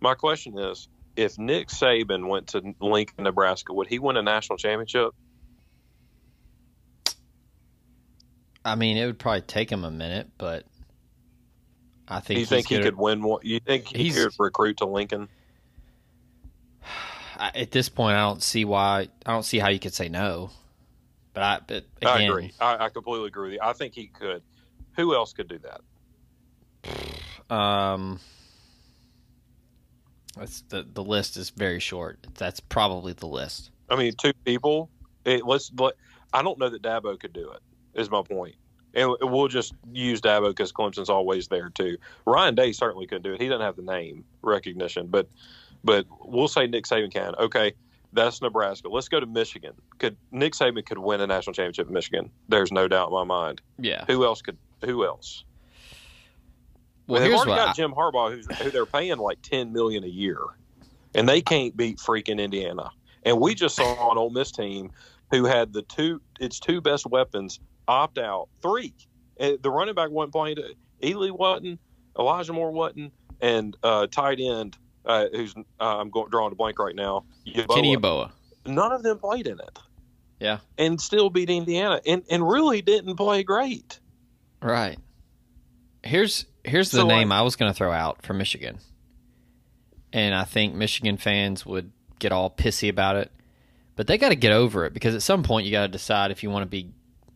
My 0.00 0.14
question 0.14 0.58
is, 0.58 0.88
if 1.16 1.38
Nick 1.38 1.68
Saban 1.68 2.28
went 2.28 2.48
to 2.48 2.74
Lincoln, 2.80 3.24
Nebraska, 3.24 3.72
would 3.72 3.86
he 3.86 3.98
win 3.98 4.16
a 4.16 4.22
national 4.22 4.58
championship? 4.58 5.14
I 8.64 8.74
mean, 8.76 8.96
it 8.96 9.06
would 9.06 9.18
probably 9.18 9.42
take 9.42 9.70
him 9.70 9.84
a 9.84 9.90
minute, 9.90 10.28
but 10.38 10.64
I 12.08 12.20
think 12.20 12.40
you 12.40 12.46
think 12.46 12.68
he 12.68 12.80
could 12.80 12.96
win 12.96 13.22
one? 13.22 13.40
You 13.42 13.60
think 13.60 13.88
he 13.88 14.04
He's- 14.04 14.14
could 14.16 14.32
recruit 14.38 14.78
to 14.78 14.86
Lincoln? 14.86 15.28
I- 17.36 17.52
at 17.54 17.70
this 17.70 17.88
point, 17.88 18.16
I 18.16 18.20
don't 18.20 18.42
see 18.42 18.64
why. 18.64 19.08
I 19.26 19.32
don't 19.32 19.42
see 19.44 19.58
how 19.58 19.68
you 19.68 19.78
could 19.78 19.94
say 19.94 20.08
no. 20.08 20.50
But 21.34 21.42
I, 21.42 21.60
but 21.66 21.84
again, 22.00 22.08
I 22.08 22.22
agree. 22.22 22.52
I, 22.60 22.84
I 22.86 22.88
completely 22.90 23.26
agree 23.26 23.48
with 23.48 23.54
you. 23.54 23.60
I 23.60 23.72
think 23.72 23.94
he 23.94 24.06
could. 24.06 24.42
Who 24.96 25.14
else 25.14 25.32
could 25.32 25.48
do 25.48 25.58
that? 25.58 25.80
Um, 27.50 28.20
that's 30.34 30.62
the 30.62 30.86
the 30.90 31.04
list 31.04 31.36
is 31.36 31.50
very 31.50 31.78
short. 31.78 32.26
That's 32.36 32.58
probably 32.58 33.12
the 33.12 33.26
list. 33.26 33.70
I 33.90 33.96
mean, 33.96 34.14
two 34.16 34.32
people. 34.46 34.88
It, 35.26 35.44
let's. 35.44 35.70
Let, 35.78 35.92
I 36.32 36.42
don't 36.42 36.58
know 36.58 36.70
that 36.70 36.80
Dabo 36.80 37.20
could 37.20 37.34
do 37.34 37.50
it. 37.50 37.60
Is 37.94 38.10
my 38.10 38.22
point. 38.22 38.56
And 38.96 39.12
we'll 39.20 39.48
just 39.48 39.74
use 39.92 40.20
Dabo 40.20 40.48
because 40.50 40.72
Clemson's 40.72 41.10
always 41.10 41.48
there 41.48 41.68
too. 41.68 41.96
Ryan 42.26 42.54
Day 42.54 42.70
certainly 42.72 43.06
couldn't 43.06 43.22
do 43.22 43.32
it. 43.34 43.40
He 43.40 43.48
doesn't 43.48 43.64
have 43.64 43.76
the 43.76 43.82
name 43.82 44.24
recognition, 44.42 45.08
but 45.08 45.28
but 45.82 46.06
we'll 46.20 46.48
say 46.48 46.66
Nick 46.66 46.84
Saban 46.84 47.12
can. 47.12 47.34
Okay, 47.36 47.72
that's 48.12 48.40
Nebraska. 48.40 48.88
Let's 48.88 49.08
go 49.08 49.18
to 49.20 49.26
Michigan. 49.26 49.72
Could 49.98 50.16
Nick 50.30 50.52
Saban 50.52 50.86
could 50.86 50.98
win 50.98 51.20
a 51.20 51.26
national 51.26 51.54
championship 51.54 51.88
in 51.88 51.92
Michigan? 51.92 52.30
There's 52.48 52.70
no 52.70 52.86
doubt 52.88 53.08
in 53.08 53.14
my 53.14 53.24
mind. 53.24 53.60
Yeah. 53.78 54.04
Who 54.06 54.24
else 54.24 54.40
could? 54.42 54.56
Who 54.84 55.04
else? 55.04 55.44
Well, 57.06 57.20
they've 57.20 57.30
here's 57.30 57.40
already 57.40 57.56
got 57.56 57.68
I- 57.70 57.72
Jim 57.72 57.92
Harbaugh, 57.92 58.32
who's, 58.32 58.46
who 58.58 58.70
they're 58.70 58.86
paying 58.86 59.18
like 59.18 59.42
ten 59.42 59.72
million 59.72 60.04
a 60.04 60.08
year, 60.08 60.38
and 61.14 61.28
they 61.28 61.42
can't 61.42 61.76
beat 61.76 61.98
freaking 61.98 62.40
Indiana. 62.40 62.90
And 63.24 63.40
we 63.40 63.54
just 63.54 63.76
saw 63.76 64.10
an 64.12 64.18
Ole 64.18 64.30
Miss 64.30 64.52
team 64.52 64.90
who 65.30 65.44
had 65.44 65.72
the 65.72 65.82
two 65.82 66.20
its 66.40 66.60
two 66.60 66.80
best 66.80 67.06
weapons 67.06 67.60
opt 67.88 68.18
out. 68.18 68.48
Three, 68.62 68.94
And 69.38 69.58
the 69.62 69.70
running 69.70 69.94
back 69.94 70.10
wasn't 70.10 70.32
playing. 70.32 70.56
Ely 71.02 71.30
wasn't, 71.30 71.80
Elijah 72.18 72.52
Moore 72.52 72.70
wasn't, 72.70 73.12
and 73.40 73.76
uh, 73.82 74.06
tight 74.06 74.38
end 74.40 74.76
uh, 75.04 75.26
who's 75.32 75.54
uh, 75.56 75.62
I'm 75.98 76.10
going 76.10 76.30
drawing 76.30 76.52
a 76.52 76.54
blank 76.54 76.78
right 76.78 76.94
now. 76.94 77.24
Yeboah. 77.46 77.74
Kenny 77.74 77.96
Yeboah. 77.96 78.30
None 78.66 78.92
of 78.92 79.02
them 79.02 79.18
played 79.18 79.46
in 79.46 79.58
it. 79.60 79.78
Yeah. 80.40 80.58
and 80.78 81.00
still 81.00 81.30
beat 81.30 81.48
Indiana, 81.48 82.00
and 82.06 82.22
and 82.30 82.46
really 82.46 82.82
didn't 82.82 83.16
play 83.16 83.42
great. 83.44 84.00
Right. 84.60 84.98
Here's 86.02 86.44
here's 86.64 86.90
the 86.90 86.98
So, 86.98 87.06
name 87.06 87.28
like- 87.30 87.38
I 87.38 87.42
was 87.42 87.56
going 87.56 87.70
to 87.70 87.76
throw 87.76 87.92
out 87.92 88.24
for 88.24 88.34
Michigan, 88.34 88.78
and 90.12 90.34
I 90.34 90.44
think 90.44 90.74
Michigan 90.74 91.16
fans 91.16 91.64
would 91.64 91.92
get 92.18 92.32
all 92.32 92.50
pissy 92.50 92.88
about 92.88 93.16
it, 93.16 93.30
but 93.96 94.06
they 94.06 94.18
got 94.18 94.30
to 94.30 94.34
get 94.36 94.52
over 94.52 94.84
it 94.84 94.92
because 94.94 95.14
at 95.14 95.22
some 95.22 95.42
point 95.42 95.66
you 95.66 95.72
got 95.72 95.82
to 95.82 95.88
decide 95.88 96.30
if 96.30 96.42
you 96.42 96.50
want 96.50 96.62
to 96.62 96.68
be 96.68 96.90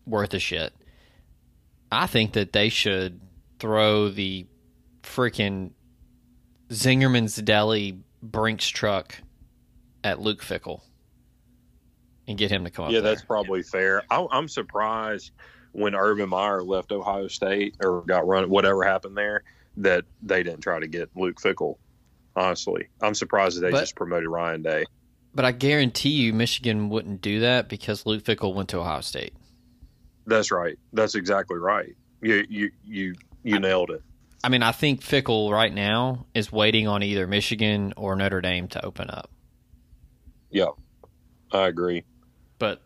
worth 0.09 0.35
a 0.35 0.39
shit. 0.39 0.73
I 1.91 2.07
think 2.07 2.33
that 2.35 2.53
they 2.53 2.69
should 2.69 3.21
throw 3.59 4.09
the 4.09 4.47
freaking 5.03 5.71
Zingerman's 6.71 7.37
Deli 7.37 7.99
Brinks 8.23 8.69
truck 8.69 9.17
at 10.05 10.21
Luke 10.21 10.43
Fickell 10.43 10.83
and 12.27 12.37
get 12.37 12.51
him 12.51 12.65
to 12.65 12.71
come 12.71 12.87
up. 12.87 12.91
Yeah, 12.91 13.01
that's 13.01 13.25
probably 13.25 13.63
fair. 13.63 14.03
I, 14.11 14.27
I'm 14.31 14.49
surprised 14.49 15.31
when 15.73 15.95
Urban 15.95 16.29
Meyer 16.29 16.63
left 16.63 16.93
Ohio 16.93 17.29
State 17.29 17.77
or 17.83 18.03
got 18.03 18.27
run, 18.27 18.49
whatever 18.51 18.85
happened 18.85 19.17
there, 19.17 19.45
that 19.79 20.05
they 20.23 20.43
didn't 20.43 20.61
try 20.61 20.79
to 20.79 20.87
get 20.87 21.11
Luke 21.15 21.41
Fickell. 21.41 21.77
Honestly, 22.37 22.89
I'm 23.01 23.15
surprised 23.15 23.57
that 23.57 23.63
they 23.63 23.71
But- 23.71 23.81
just 23.81 23.97
promoted 23.97 24.29
Ryan 24.29 24.63
Day. 24.63 24.85
But 25.35 25.45
I 25.45 25.53
guarantee 25.53 26.09
you, 26.11 26.33
Michigan 26.33 26.89
wouldn't 26.89 27.21
do 27.21 27.41
that 27.41 27.69
because 27.69 28.07
Luke 28.07 28.25
Fickell 28.25 28.55
went 28.55 28.71
to 28.71 28.79
Ohio 28.79 29.03
State. 29.03 29.35
That's 30.29 30.51
right. 30.51 30.79
That's 30.93 31.15
exactly 31.15 31.57
right. 31.59 31.97
You 32.21 32.45
you 32.49 32.71
you 32.85 33.15
you 33.43 33.59
nailed 33.59 33.91
it. 33.91 34.03
I 34.45 34.51
mean, 34.51 34.63
I 34.63 34.73
think 34.73 35.01
Fickell 35.01 35.51
right 35.51 35.73
now 35.73 36.27
is 36.35 36.53
waiting 36.53 36.87
on 36.87 37.03
either 37.03 37.27
Michigan 37.27 37.95
or 37.97 38.15
Notre 38.15 38.41
Dame 38.41 38.69
to 38.69 38.85
open 38.85 39.11
up. 39.11 39.31
Yeah, 40.51 40.67
I 41.53 41.67
agree. 41.67 42.05
But 42.59 42.83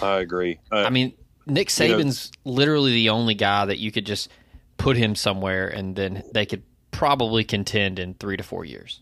I 0.00 0.18
agree. 0.18 0.60
Uh, 0.70 0.76
I 0.84 0.90
mean, 0.90 1.14
Nick 1.46 1.70
You 1.78 1.88
know- 1.88 1.98
Saban's 1.98 2.30
literally 2.44 2.92
the 2.92 3.10
only 3.10 3.34
guy 3.34 3.66
that 3.66 3.78
you 3.78 3.90
could 3.90 4.06
just 4.06 4.28
put 4.76 4.96
him 4.96 5.14
somewhere 5.14 5.68
and 5.68 5.94
then 5.96 6.22
they 6.32 6.46
could 6.46 6.62
probably 6.90 7.44
contend 7.44 7.98
in 7.98 8.14
three 8.14 8.36
to 8.36 8.42
four 8.42 8.64
years. 8.64 9.00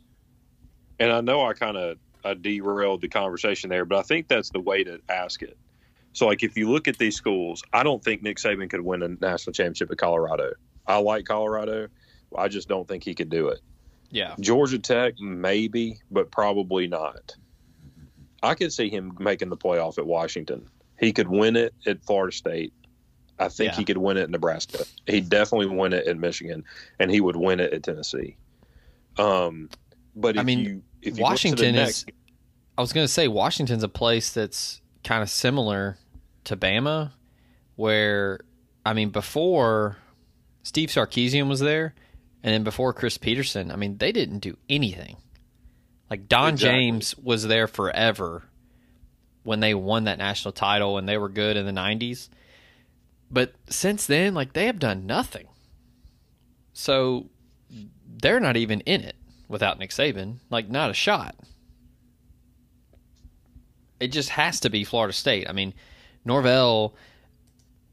and 0.98 1.10
I 1.12 1.20
know 1.20 1.44
I 1.44 1.52
kind 1.52 1.76
of 1.76 1.98
I 2.24 2.34
derailed 2.34 3.00
the 3.00 3.08
conversation 3.08 3.68
there, 3.70 3.84
but 3.84 3.98
I 3.98 4.02
think 4.02 4.28
that's 4.28 4.50
the 4.50 4.60
way 4.60 4.84
to 4.84 5.00
ask 5.08 5.42
it. 5.42 5.56
So, 6.12 6.26
like, 6.26 6.42
if 6.42 6.56
you 6.56 6.70
look 6.70 6.88
at 6.88 6.98
these 6.98 7.16
schools, 7.16 7.62
I 7.72 7.82
don't 7.82 8.02
think 8.04 8.22
Nick 8.22 8.36
Saban 8.36 8.68
could 8.68 8.82
win 8.82 9.02
a 9.02 9.08
national 9.08 9.52
championship 9.54 9.90
at 9.90 9.98
Colorado. 9.98 10.52
I 10.86 10.98
like 10.98 11.24
Colorado. 11.24 11.88
I 12.36 12.48
just 12.48 12.68
don't 12.68 12.86
think 12.86 13.04
he 13.04 13.14
could 13.14 13.30
do 13.30 13.48
it. 13.48 13.60
Yeah. 14.10 14.34
Georgia 14.40 14.78
Tech, 14.78 15.14
maybe, 15.20 16.00
but 16.10 16.30
probably 16.30 16.86
not. 16.86 17.34
I 18.42 18.54
could 18.54 18.72
see 18.72 18.90
him 18.90 19.16
making 19.18 19.48
the 19.48 19.56
playoff 19.56 19.96
at 19.98 20.06
Washington. 20.06 20.68
He 20.98 21.12
could 21.12 21.28
win 21.28 21.56
it 21.56 21.74
at 21.86 22.04
Florida 22.04 22.34
State. 22.36 22.72
I 23.38 23.48
think 23.48 23.72
Yeah. 23.72 23.76
he 23.78 23.84
could 23.84 23.96
win 23.98 24.18
it 24.18 24.22
at 24.24 24.30
Nebraska. 24.30 24.84
He'd 25.06 25.28
definitely 25.28 25.74
win 25.74 25.92
it 25.92 26.06
at 26.06 26.18
Michigan, 26.18 26.64
and 26.98 27.10
he 27.10 27.20
would 27.20 27.36
win 27.36 27.60
it 27.60 27.72
at 27.72 27.82
Tennessee. 27.82 28.36
Um, 29.18 29.70
but 30.14 30.36
if 30.36 30.40
I 30.40 30.44
mean, 30.44 30.58
you 30.60 30.82
if 31.00 31.18
Washington 31.18 31.74
look 31.74 31.74
to 31.74 31.80
the 31.80 31.88
is. 31.88 32.06
I 32.76 32.80
was 32.80 32.92
going 32.92 33.04
to 33.06 33.12
say 33.12 33.28
Washington's 33.28 33.82
a 33.82 33.88
place 33.88 34.32
that's 34.32 34.80
kind 35.04 35.22
of 35.22 35.30
similar 35.30 35.98
to 36.44 36.56
Bama, 36.56 37.12
where 37.76 38.40
I 38.84 38.92
mean, 38.92 39.10
before 39.10 39.96
Steve 40.62 40.88
Sarkisian 40.88 41.48
was 41.48 41.60
there, 41.60 41.94
and 42.42 42.52
then 42.52 42.64
before 42.64 42.92
Chris 42.92 43.18
Petersen, 43.18 43.70
I 43.70 43.76
mean, 43.76 43.98
they 43.98 44.12
didn't 44.12 44.40
do 44.40 44.56
anything. 44.68 45.16
Like 46.10 46.28
Don 46.28 46.54
Exactly. 46.54 46.78
James 46.78 47.16
was 47.16 47.46
there 47.46 47.66
forever 47.66 48.42
when 49.44 49.60
they 49.60 49.74
won 49.74 50.04
that 50.04 50.18
national 50.18 50.52
title 50.52 50.98
and 50.98 51.08
they 51.08 51.18
were 51.18 51.28
good 51.28 51.56
in 51.56 51.66
the 51.66 51.72
'90s, 51.72 52.28
but 53.30 53.54
since 53.68 54.06
then, 54.06 54.34
like 54.34 54.52
they 54.52 54.66
have 54.66 54.78
done 54.78 55.06
nothing. 55.06 55.48
So 56.72 57.30
they're 58.22 58.40
not 58.40 58.56
even 58.56 58.80
in 58.80 59.02
it 59.02 59.16
without 59.48 59.78
Nick 59.78 59.90
Saban. 59.90 60.38
Like, 60.50 60.68
not 60.68 60.90
a 60.90 60.94
shot. 60.94 61.36
It 64.00 64.08
just 64.08 64.30
has 64.30 64.60
to 64.60 64.70
be 64.70 64.84
Florida 64.84 65.12
State. 65.12 65.48
I 65.48 65.52
mean, 65.52 65.74
Norvell, 66.24 66.94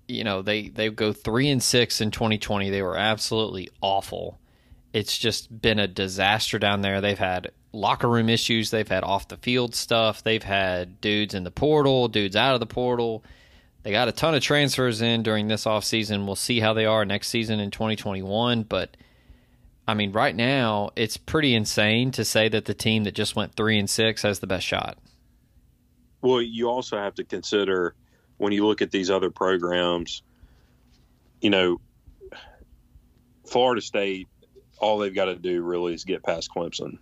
you 0.07 0.23
know, 0.23 0.41
they 0.41 0.69
they 0.69 0.89
go 0.89 1.13
three 1.13 1.49
and 1.49 1.61
six 1.61 2.01
in 2.01 2.11
2020. 2.11 2.69
They 2.69 2.81
were 2.81 2.97
absolutely 2.97 3.69
awful. 3.81 4.39
It's 4.91 5.17
just 5.17 5.61
been 5.61 5.79
a 5.79 5.87
disaster 5.87 6.57
down 6.57 6.81
there. 6.81 6.99
They've 6.99 7.17
had 7.17 7.51
locker 7.71 8.09
room 8.09 8.29
issues. 8.29 8.71
They've 8.71 8.87
had 8.87 9.03
off 9.03 9.27
the 9.27 9.37
field 9.37 9.75
stuff. 9.75 10.23
They've 10.23 10.43
had 10.43 10.99
dudes 10.99 11.33
in 11.33 11.43
the 11.43 11.51
portal, 11.51 12.07
dudes 12.07 12.35
out 12.35 12.55
of 12.55 12.59
the 12.59 12.65
portal. 12.65 13.23
They 13.83 13.91
got 13.91 14.07
a 14.07 14.11
ton 14.11 14.35
of 14.35 14.41
transfers 14.41 15.01
in 15.01 15.23
during 15.23 15.47
this 15.47 15.65
offseason. 15.65 16.25
We'll 16.25 16.35
see 16.35 16.59
how 16.59 16.73
they 16.73 16.85
are 16.85 17.05
next 17.05 17.29
season 17.29 17.59
in 17.59 17.71
2021. 17.71 18.63
But 18.63 18.97
I 19.87 19.93
mean, 19.93 20.11
right 20.11 20.35
now, 20.35 20.89
it's 20.95 21.17
pretty 21.17 21.55
insane 21.55 22.11
to 22.11 22.25
say 22.25 22.49
that 22.49 22.65
the 22.65 22.73
team 22.73 23.05
that 23.05 23.15
just 23.15 23.35
went 23.35 23.55
three 23.55 23.79
and 23.79 23.89
six 23.89 24.23
has 24.23 24.39
the 24.39 24.47
best 24.47 24.65
shot. 24.65 24.97
Well, 26.21 26.41
you 26.41 26.69
also 26.69 26.97
have 26.97 27.15
to 27.15 27.23
consider 27.23 27.95
when 28.39 28.51
you 28.53 28.65
look 28.65 28.81
at 28.81 28.89
these 28.89 29.11
other 29.11 29.29
programs, 29.29 30.23
you 31.41 31.51
know, 31.51 31.79
Florida 33.45 33.81
State, 33.81 34.27
all 34.79 34.97
they've 34.97 35.13
got 35.13 35.25
to 35.25 35.35
do 35.35 35.61
really 35.61 35.93
is 35.93 36.05
get 36.05 36.23
past 36.23 36.49
Clemson. 36.55 36.97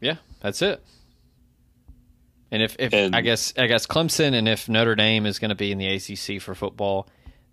Yeah, 0.00 0.16
that's 0.40 0.62
it. 0.62 0.82
And 2.52 2.62
if, 2.62 2.76
if 2.78 2.92
and, 2.92 3.16
I 3.16 3.20
guess 3.20 3.54
I 3.56 3.66
guess 3.66 3.86
Clemson 3.86 4.34
and 4.34 4.48
if 4.48 4.68
Notre 4.68 4.94
Dame 4.94 5.26
is 5.26 5.38
going 5.38 5.50
to 5.50 5.54
be 5.54 5.72
in 5.72 5.78
the 5.78 5.86
ACC 5.86 6.42
for 6.42 6.54
football, 6.54 7.08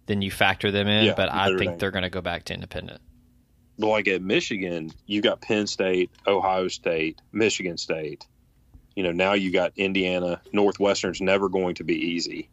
then 0.08 0.22
you 0.22 0.32
factor 0.32 0.72
them 0.72 0.88
in. 0.88 1.05
Yeah, 1.05 1.14
but 1.16 1.32
I 1.32 1.47
think 1.49 1.72
Dame. 1.72 1.78
they're 1.78 1.91
going 1.91 2.03
to 2.03 2.10
go 2.10 2.22
back 2.22 2.45
to 2.45 2.53
independent. 2.53 3.01
But 3.80 3.88
like 3.88 4.08
at 4.08 4.22
Michigan, 4.22 4.91
you 5.05 5.22
got 5.22 5.39
Penn 5.39 5.68
State, 5.68 6.10
Ohio 6.26 6.68
State, 6.68 7.22
Michigan 7.32 7.78
State. 7.78 8.26
You 8.95 9.03
know, 9.03 9.12
now 9.12 9.34
you 9.34 9.51
got 9.51 9.74
Indiana. 9.78 10.41
Northwestern's 10.51 11.22
never 11.22 11.47
going 11.47 11.76
to 11.76 11.84
be 11.84 11.95
easy. 11.95 12.49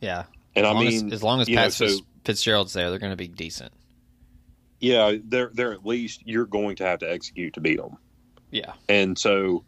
Yeah, 0.00 0.24
and 0.54 0.66
as 0.66 0.76
I 0.76 0.78
mean, 0.78 1.06
as, 1.06 1.12
as 1.14 1.22
long 1.22 1.40
as 1.40 1.48
Pat 1.48 1.56
know, 1.56 1.68
so, 1.68 1.88
Fitzgerald's 2.24 2.72
there, 2.72 2.90
they're 2.90 2.98
going 2.98 3.12
to 3.12 3.16
be 3.16 3.28
decent. 3.28 3.72
Yeah, 4.80 5.16
they're 5.22 5.50
they're 5.52 5.72
at 5.72 5.84
least 5.84 6.22
you're 6.24 6.46
going 6.46 6.76
to 6.76 6.84
have 6.84 7.00
to 7.00 7.10
execute 7.10 7.54
to 7.54 7.60
beat 7.60 7.78
them. 7.78 7.96
Yeah, 8.50 8.72
and 8.88 9.18
so 9.18 9.64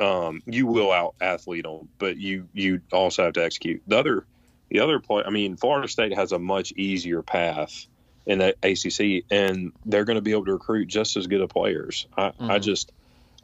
um, 0.00 0.42
you 0.46 0.66
will 0.66 0.90
out 0.90 1.14
athlete 1.20 1.64
them, 1.64 1.88
but 1.98 2.16
you 2.16 2.48
you 2.52 2.80
also 2.92 3.24
have 3.24 3.34
to 3.34 3.44
execute. 3.44 3.82
The 3.86 3.98
other 3.98 4.26
the 4.70 4.80
other 4.80 4.98
play, 4.98 5.22
I 5.24 5.30
mean, 5.30 5.56
Florida 5.56 5.88
State 5.88 6.14
has 6.14 6.32
a 6.32 6.38
much 6.38 6.72
easier 6.72 7.22
path 7.22 7.86
in 8.26 8.38
the 8.38 8.56
ACC, 8.62 9.24
and 9.30 9.72
they're 9.84 10.04
going 10.04 10.16
to 10.16 10.22
be 10.22 10.32
able 10.32 10.46
to 10.46 10.54
recruit 10.54 10.86
just 10.86 11.16
as 11.16 11.26
good 11.26 11.40
of 11.40 11.50
players. 11.50 12.06
I, 12.16 12.28
mm-hmm. 12.28 12.50
I 12.50 12.58
just 12.58 12.92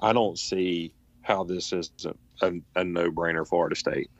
I 0.00 0.12
don't 0.12 0.38
see 0.38 0.92
how 1.22 1.44
this 1.44 1.72
is 1.72 1.90
a, 2.04 2.14
a, 2.46 2.52
a 2.80 2.84
no 2.84 3.10
brainer. 3.10 3.46
Florida 3.46 3.76
State. 3.76 4.10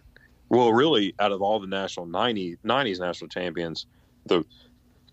Well, 0.51 0.73
really, 0.73 1.15
out 1.21 1.31
of 1.31 1.41
all 1.41 1.61
the 1.61 1.69
national 1.69 2.07
90, 2.07 2.59
90s 2.65 2.99
national 2.99 3.29
champions, 3.29 3.87
the 4.27 4.45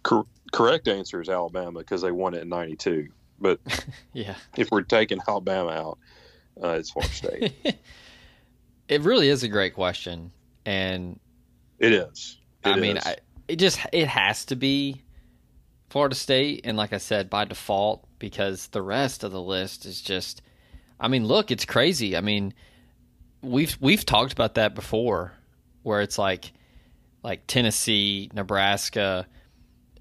cor- 0.03 0.25
correct 0.51 0.87
answer 0.87 1.21
is 1.21 1.29
Alabama 1.29 1.79
because 1.79 2.01
they 2.01 2.11
won 2.11 2.33
it 2.33 2.41
in 2.41 2.49
'92. 2.49 3.07
But 3.39 3.59
yeah, 4.13 4.35
if 4.57 4.71
we're 4.71 4.81
taking 4.81 5.19
Alabama 5.27 5.69
out, 5.69 5.99
uh, 6.61 6.69
it's 6.69 6.89
Florida 6.89 7.13
State. 7.13 7.53
it 8.87 9.01
really 9.01 9.29
is 9.29 9.43
a 9.43 9.47
great 9.47 9.75
question, 9.75 10.31
and 10.65 11.19
it 11.77 11.93
is. 11.93 12.37
It 12.65 12.69
I 12.69 12.79
mean, 12.79 12.97
I, 12.97 13.17
it 13.47 13.57
just 13.57 13.79
it 13.93 14.07
has 14.07 14.45
to 14.45 14.55
be 14.55 15.03
Florida 15.91 16.15
State, 16.15 16.61
and 16.63 16.77
like 16.77 16.93
I 16.93 16.97
said, 16.97 17.29
by 17.29 17.45
default, 17.45 18.07
because 18.17 18.67
the 18.67 18.81
rest 18.81 19.23
of 19.23 19.31
the 19.31 19.41
list 19.41 19.85
is 19.85 20.01
just. 20.01 20.41
I 20.99 21.09
mean, 21.09 21.25
look, 21.27 21.51
it's 21.51 21.63
crazy. 21.63 22.17
I 22.17 22.21
mean, 22.21 22.55
we've 23.41 23.77
we've 23.79 24.05
talked 24.05 24.33
about 24.33 24.55
that 24.55 24.75
before, 24.75 25.33
where 25.83 26.01
it's 26.01 26.17
like 26.17 26.51
like 27.23 27.47
Tennessee, 27.47 28.29
Nebraska, 28.33 29.27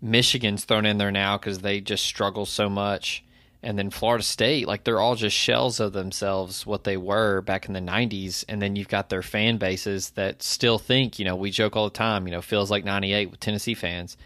Michigan's 0.00 0.64
thrown 0.64 0.86
in 0.86 0.98
there 0.98 1.12
now 1.12 1.38
because 1.38 1.60
they 1.60 1.80
just 1.80 2.04
struggle 2.04 2.46
so 2.46 2.68
much 2.68 3.24
and 3.66 3.76
then 3.76 3.90
Florida 3.90 4.22
State, 4.22 4.68
like 4.68 4.84
they're 4.84 5.00
all 5.00 5.16
just 5.16 5.36
shells 5.36 5.80
of 5.80 5.92
themselves, 5.92 6.64
what 6.64 6.84
they 6.84 6.96
were 6.96 7.40
back 7.40 7.66
in 7.66 7.72
the 7.72 7.80
90s. 7.80 8.44
And 8.48 8.62
then 8.62 8.76
you've 8.76 8.86
got 8.86 9.08
their 9.08 9.22
fan 9.22 9.56
bases 9.56 10.10
that 10.10 10.40
still 10.40 10.78
think, 10.78 11.18
you 11.18 11.24
know, 11.24 11.34
we 11.34 11.50
joke 11.50 11.74
all 11.74 11.84
the 11.84 11.90
time, 11.90 12.28
you 12.28 12.32
know, 12.32 12.40
feels 12.40 12.70
like 12.70 12.84
98 12.84 13.28
with 13.28 13.40
Tennessee 13.40 13.74
fans. 13.74 14.16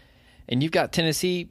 And 0.47 0.61
you've 0.61 0.71
got 0.71 0.91
Tennessee, 0.91 1.49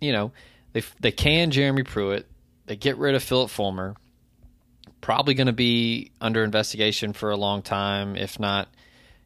you 0.00 0.12
know, 0.12 0.30
they, 0.72 0.84
they 1.00 1.10
can 1.10 1.50
Jeremy 1.50 1.82
Pruitt, 1.82 2.28
they 2.66 2.76
get 2.76 2.96
rid 2.96 3.16
of 3.16 3.24
Phillip 3.24 3.50
Fulmer, 3.50 3.96
probably 5.02 5.34
going 5.34 5.48
to 5.48 5.52
be 5.52 6.10
under 6.20 6.42
investigation 6.42 7.12
for 7.12 7.30
a 7.30 7.36
long 7.36 7.60
time, 7.60 8.16
if 8.16 8.40
not, 8.40 8.68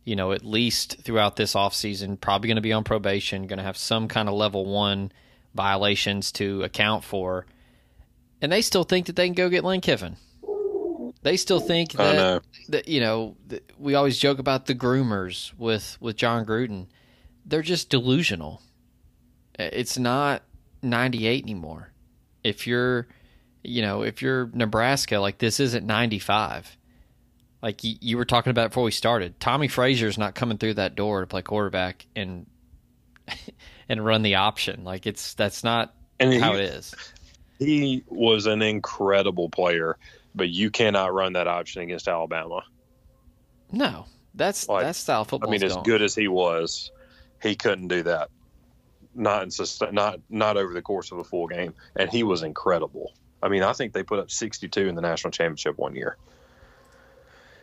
you 0.03 0.17
know, 0.17 0.33
at 0.33 0.45
least 0.45 1.03
throughout 1.03 1.37
this 1.37 1.55
offseason, 1.55 2.21
probably 2.21 2.49
going 2.49 2.57
to 2.57 2.63
be 2.63 2.73
on 2.73 2.83
probation, 2.83 3.47
going 3.47 3.59
to 3.59 3.65
have 3.65 3.77
some 3.77 4.09
kind 4.09 4.29
of 4.29 4.35
level 4.35 4.67
one 4.67 5.13
violations 5.55 6.33
to 6.33 6.65
account 6.65 7.05
for 7.05 7.47
and 8.41 8.53
they 8.53 8.63
still 8.63 8.85
think 8.85 9.07
that 9.07 9.17
they 9.17 9.27
can 9.27 9.35
go 9.35 9.49
get 9.49 9.65
Lane 9.65 9.81
Kiffin. 9.81 10.17
They 11.23 11.37
still 11.37 11.61
think 11.61 11.95
oh, 11.99 12.05
that 12.05 12.43
that 12.69 12.89
you 12.89 13.01
know 13.01 13.37
we 13.79 13.95
always 13.95 14.19
joke 14.19 14.39
about 14.39 14.67
the 14.67 14.75
groomers 14.75 15.53
with 15.59 15.97
with 16.01 16.17
Jon 16.17 16.45
Gruden. 16.45 16.87
They're 17.45 17.63
just 17.63 17.91
delusional. 17.91 18.63
It's 19.59 19.99
not 19.99 20.43
98 20.83 21.43
anymore. 21.43 21.93
If 22.45 22.67
you're 22.67 23.09
you 23.69 23.83
know, 23.83 24.03
if 24.03 24.23
you're 24.23 24.51
Nebraska, 24.53 25.19
like 25.19 25.39
this 25.39 25.61
isn't 25.61 25.87
95. 25.87 26.77
Like 27.63 27.83
you, 27.85 27.97
you 28.01 28.17
were 28.17 28.25
talking 28.25 28.51
about 28.51 28.71
before 28.71 28.85
we 28.85 28.91
started, 28.91 29.41
Tommie 29.41 29.69
Frazier's 29.69 30.19
not 30.19 30.35
coming 30.35 30.59
through 30.59 30.75
that 30.75 30.95
door 30.95 31.21
to 31.21 31.27
play 31.27 31.43
quarterback 31.43 32.07
and 32.15 32.47
and 33.89 34.05
run 34.05 34.23
the 34.23 34.37
option. 34.37 34.85
Like 34.85 35.07
it's 35.07 35.35
that's 35.35 35.65
not 35.65 35.95
and 36.21 36.35
how 36.35 36.53
he, 36.53 36.61
it 36.61 36.75
is 36.75 36.95
he 37.59 38.05
was 38.09 38.47
an 38.47 38.63
incredible 38.63 39.49
player, 39.49 39.97
but 40.35 40.49
you 40.49 40.71
cannot 40.71 41.15
run 41.15 41.35
that 41.35 41.47
option 41.47 41.83
against 41.83 42.09
Alabama. 42.09 42.63
No, 43.73 44.07
that's 44.35 44.69
like, 44.69 44.85
that's 44.85 44.99
style 44.99 45.25
football. 45.25 45.51
I 45.51 45.53
mean, 45.53 45.65
as 45.65 45.73
going. 45.73 45.85
good 45.85 46.03
as 46.03 46.15
he 46.15 46.29
was, 46.29 46.91
he 47.43 47.55
couldn't 47.55 47.89
do 47.89 48.03
that. 48.05 48.31
Not 49.15 49.45
in 49.45 49.95
not 49.95 50.21
not 50.29 50.57
over 50.57 50.75
the 50.75 50.83
course 50.83 51.11
of 51.11 51.19
a 51.19 51.25
full 51.25 51.47
game, 51.47 51.75
and 51.97 52.11
he 52.11 52.23
was 52.23 52.43
incredible. 52.43 53.15
I 53.43 53.49
mean, 53.49 53.63
I 53.63 53.73
think 53.73 53.93
they 53.93 54.03
put 54.03 54.19
up 54.19 54.31
62 54.31 54.89
in 54.89 54.95
the 54.95 55.03
national 55.03 55.31
championship 55.31 55.79
one 55.79 55.95
year. 55.95 56.17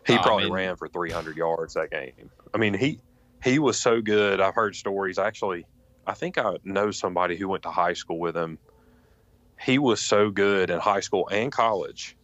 He 0.06 0.18
probably 0.18 0.44
I 0.44 0.48
mean, 0.48 0.54
ran 0.54 0.76
for 0.76 0.88
300 0.88 1.38
yards 1.38 1.76
that 1.76 1.90
game. 1.90 2.30
I 2.54 2.58
mean, 2.58 2.74
he 2.74 3.00
he 3.44 3.60
was 3.60 3.80
so 3.80 4.02
good. 4.02 4.42
I've 4.42 4.56
heard 4.56 4.76
stories. 4.76 5.18
Actually, 5.18 5.66
I 6.06 6.14
think 6.14 6.38
I 6.38 6.58
know 6.64 6.92
somebody 6.92 7.38
who 7.38 7.48
went 7.48 7.64
to 7.64 7.72
high 7.72 7.94
school 7.94 8.20
with 8.20 8.36
him 8.36 8.60
he 9.64 9.78
was 9.78 10.02
so 10.02 10.30
good 10.30 10.70
in 10.70 10.80
high 10.80 11.00
school 11.00 11.28
and 11.32 11.52
college 11.52 12.18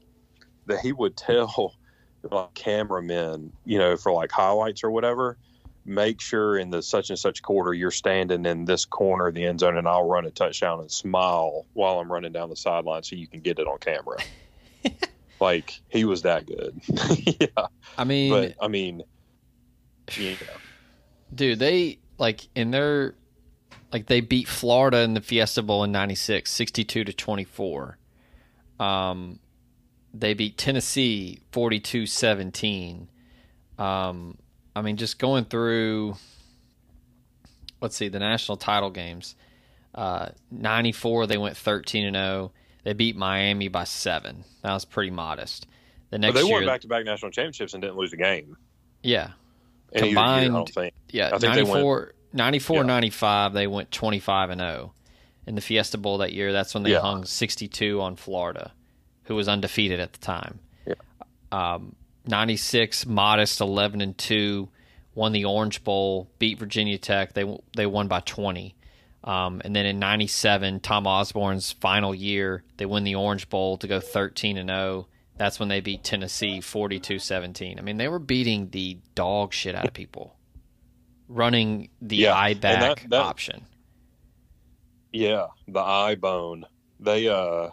that 0.65 0.79
he 0.79 0.91
would 0.91 1.15
tell 1.15 1.75
like 2.31 2.53
cameramen, 2.53 3.53
you 3.65 3.77
know, 3.77 3.95
for 3.95 4.11
like 4.11 4.31
highlights 4.31 4.83
or 4.83 4.91
whatever, 4.91 5.37
make 5.85 6.21
sure 6.21 6.57
in 6.57 6.69
the 6.69 6.81
such 6.81 7.09
and 7.09 7.17
such 7.17 7.41
quarter 7.41 7.73
you're 7.73 7.91
standing 7.91 8.45
in 8.45 8.65
this 8.65 8.85
corner 8.85 9.27
of 9.27 9.33
the 9.33 9.45
end 9.45 9.59
zone 9.59 9.77
and 9.77 9.87
I'll 9.87 10.07
run 10.07 10.25
a 10.25 10.31
touchdown 10.31 10.79
and 10.79 10.91
smile 10.91 11.65
while 11.73 11.99
I'm 11.99 12.11
running 12.11 12.31
down 12.31 12.49
the 12.49 12.55
sideline 12.55 13.03
so 13.03 13.15
you 13.15 13.27
can 13.27 13.41
get 13.41 13.59
it 13.59 13.67
on 13.67 13.79
camera. 13.79 14.17
like 15.39 15.81
he 15.89 16.05
was 16.05 16.23
that 16.23 16.45
good. 16.45 16.79
yeah. 17.39 17.67
I 17.97 18.03
mean, 18.03 18.31
but 18.31 18.55
I 18.61 18.67
mean, 18.67 19.03
yeah. 20.17 20.35
dude, 21.33 21.59
they 21.59 21.99
like 22.17 22.47
in 22.55 22.71
their 22.71 23.15
like 23.91 24.05
they 24.07 24.21
beat 24.21 24.47
Florida 24.47 24.99
in 24.99 25.13
the 25.13 25.21
Fiesta 25.21 25.63
Bowl 25.63 25.83
in 25.83 25.91
96, 25.91 26.51
62 26.51 27.03
to 27.05 27.13
24. 27.13 27.97
Um, 28.79 29.39
they 30.13 30.33
beat 30.33 30.57
Tennessee 30.57 31.39
42 31.51 32.05
17. 32.05 33.09
Um, 33.77 34.37
I 34.75 34.81
mean, 34.81 34.97
just 34.97 35.19
going 35.19 35.45
through, 35.45 36.15
let's 37.81 37.95
see, 37.95 38.07
the 38.07 38.19
national 38.19 38.57
title 38.57 38.89
games. 38.89 39.35
Uh, 39.93 40.29
94, 40.51 41.27
they 41.27 41.37
went 41.37 41.57
13 41.57 42.05
and 42.05 42.15
0. 42.15 42.51
They 42.83 42.93
beat 42.93 43.15
Miami 43.15 43.67
by 43.67 43.83
seven. 43.83 44.43
That 44.61 44.73
was 44.73 44.85
pretty 44.85 45.11
modest. 45.11 45.67
The 46.11 46.17
next 46.17 46.33
but 46.33 46.41
they 46.41 46.47
year, 46.47 46.55
won 46.55 46.65
back 46.65 46.81
to 46.81 46.87
back 46.87 47.05
national 47.05 47.31
championships 47.31 47.73
and 47.73 47.81
didn't 47.81 47.97
lose 47.97 48.13
a 48.13 48.17
game. 48.17 48.57
Yeah. 49.03 49.31
Combined, 49.95 50.43
year, 50.43 50.51
I 50.51 50.55
don't 50.55 50.69
think. 50.69 50.93
Yeah, 51.09 51.27
I 51.27 51.39
think 51.39 51.55
94, 51.55 52.13
94 52.33 52.75
yeah. 52.77 52.83
95 52.83 53.53
they 53.53 53.67
went 53.67 53.91
25 53.91 54.49
and 54.51 54.61
0 54.61 54.93
in 55.47 55.55
the 55.55 55.61
Fiesta 55.61 55.97
Bowl 55.97 56.19
that 56.19 56.33
year 56.33 56.53
that's 56.53 56.73
when 56.73 56.83
they 56.83 56.91
yeah. 56.91 56.99
hung 56.99 57.25
62 57.25 57.99
on 57.99 58.15
Florida 58.15 58.71
who 59.23 59.35
was 59.35 59.47
undefeated 59.47 59.99
at 59.99 60.13
the 60.13 60.19
time 60.19 60.59
yeah. 60.85 60.93
um, 61.51 61.95
96 62.29 63.05
modest 63.05 63.59
11 63.59 64.01
and 64.01 64.17
2 64.17 64.69
won 65.15 65.31
the 65.31 65.45
Orange 65.45 65.83
Bowl 65.83 66.29
beat 66.39 66.59
Virginia 66.59 66.97
Tech. 66.97 67.33
They 67.33 67.59
they 67.75 67.85
won 67.85 68.07
by 68.07 68.21
20 68.21 68.75
um, 69.23 69.61
and 69.65 69.75
then 69.75 69.85
in 69.85 69.99
97 69.99 70.79
Tom 70.79 71.05
Osborne's 71.05 71.71
final 71.73 72.15
year 72.15 72.63
they 72.77 72.85
win 72.85 73.03
the 73.03 73.15
Orange 73.15 73.49
Bowl 73.49 73.77
to 73.77 73.87
go 73.87 73.99
13 73.99 74.57
and 74.57 74.69
0 74.69 75.07
that's 75.37 75.59
when 75.59 75.69
they 75.69 75.81
beat 75.81 76.03
Tennessee 76.03 76.59
42-17 76.59 77.79
I 77.79 77.81
mean 77.81 77.97
they 77.97 78.07
were 78.07 78.19
beating 78.19 78.69
the 78.69 78.97
dog 79.15 79.53
shit 79.53 79.75
out 79.75 79.87
of 79.87 79.93
people. 79.93 80.35
Running 81.27 81.89
the 82.01 82.15
yeah, 82.15 82.33
I-back 82.33 83.01
that, 83.01 83.09
that, 83.11 83.21
option. 83.21 83.65
Yeah, 85.11 85.47
the 85.67 85.79
eye 85.79 86.15
bone. 86.15 86.65
They 86.99 87.27
uh 87.27 87.69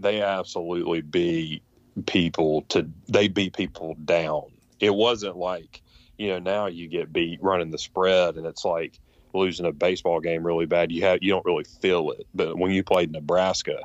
they 0.00 0.22
absolutely 0.22 1.00
beat 1.02 1.62
people 2.06 2.62
to 2.70 2.88
they 3.08 3.28
beat 3.28 3.54
people 3.56 3.94
down. 4.04 4.44
It 4.78 4.94
wasn't 4.94 5.36
like, 5.36 5.82
you 6.18 6.28
know, 6.28 6.38
now 6.38 6.66
you 6.66 6.88
get 6.88 7.12
beat 7.12 7.42
running 7.42 7.70
the 7.70 7.78
spread 7.78 8.36
and 8.36 8.46
it's 8.46 8.64
like 8.64 8.98
losing 9.32 9.66
a 9.66 9.72
baseball 9.72 10.20
game 10.20 10.44
really 10.44 10.66
bad. 10.66 10.90
You 10.90 11.02
have 11.02 11.18
you 11.22 11.32
don't 11.32 11.44
really 11.44 11.64
feel 11.64 12.10
it. 12.12 12.26
But 12.34 12.56
when 12.58 12.70
you 12.72 12.82
played 12.82 13.12
Nebraska, 13.12 13.80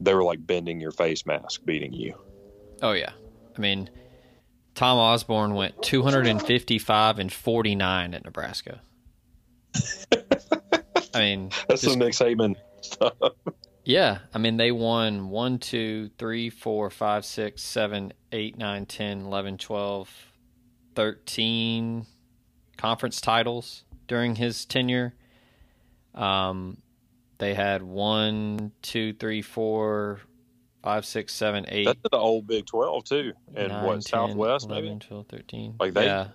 they 0.00 0.14
were 0.14 0.24
like 0.24 0.46
bending 0.46 0.80
your 0.80 0.92
face 0.92 1.26
mask 1.26 1.62
beating 1.64 1.92
you. 1.92 2.14
Oh 2.82 2.92
yeah. 2.92 3.12
I 3.56 3.60
mean, 3.60 3.88
Tom 4.74 4.98
Osborne 4.98 5.54
went 5.54 5.82
255 5.82 7.18
and 7.18 7.32
49 7.32 8.14
at 8.14 8.24
Nebraska. 8.24 8.80
I 11.14 11.18
mean, 11.20 11.50
That's 11.68 11.80
just- 11.80 11.92
some 11.92 11.98
Nick 11.98 12.12
Saban 12.12 12.56
stuff. 12.82 13.14
Yeah. 13.86 14.18
I 14.34 14.38
mean, 14.38 14.56
they 14.56 14.72
won 14.72 15.30
1, 15.30 15.58
2, 15.58 16.10
3, 16.18 16.50
4, 16.50 16.90
5, 16.90 17.24
6, 17.24 17.62
7, 17.62 18.12
8, 18.32 18.58
9, 18.58 18.86
10, 18.86 19.20
11, 19.22 19.58
12, 19.58 20.10
13 20.94 22.06
conference 22.76 23.20
titles 23.20 23.84
during 24.08 24.34
his 24.36 24.64
tenure. 24.64 25.14
Um, 26.14 26.78
they 27.38 27.54
had 27.54 27.82
1, 27.82 28.72
2, 28.82 29.12
3, 29.14 29.42
4, 29.42 30.20
5, 30.82 31.04
6, 31.06 31.32
7, 31.34 31.64
8. 31.68 31.84
That's 31.84 31.98
the 32.10 32.16
old 32.18 32.46
Big 32.46 32.66
Twelve 32.66 33.04
too, 33.04 33.32
and 33.54 33.68
nine, 33.68 33.84
what 33.84 33.94
10, 33.94 34.02
Southwest 34.02 34.66
11, 34.66 34.84
maybe. 34.88 34.98
12, 35.00 35.26
13. 35.28 35.74
Like 35.78 35.94
they- 35.94 36.06
yeah. 36.06 36.28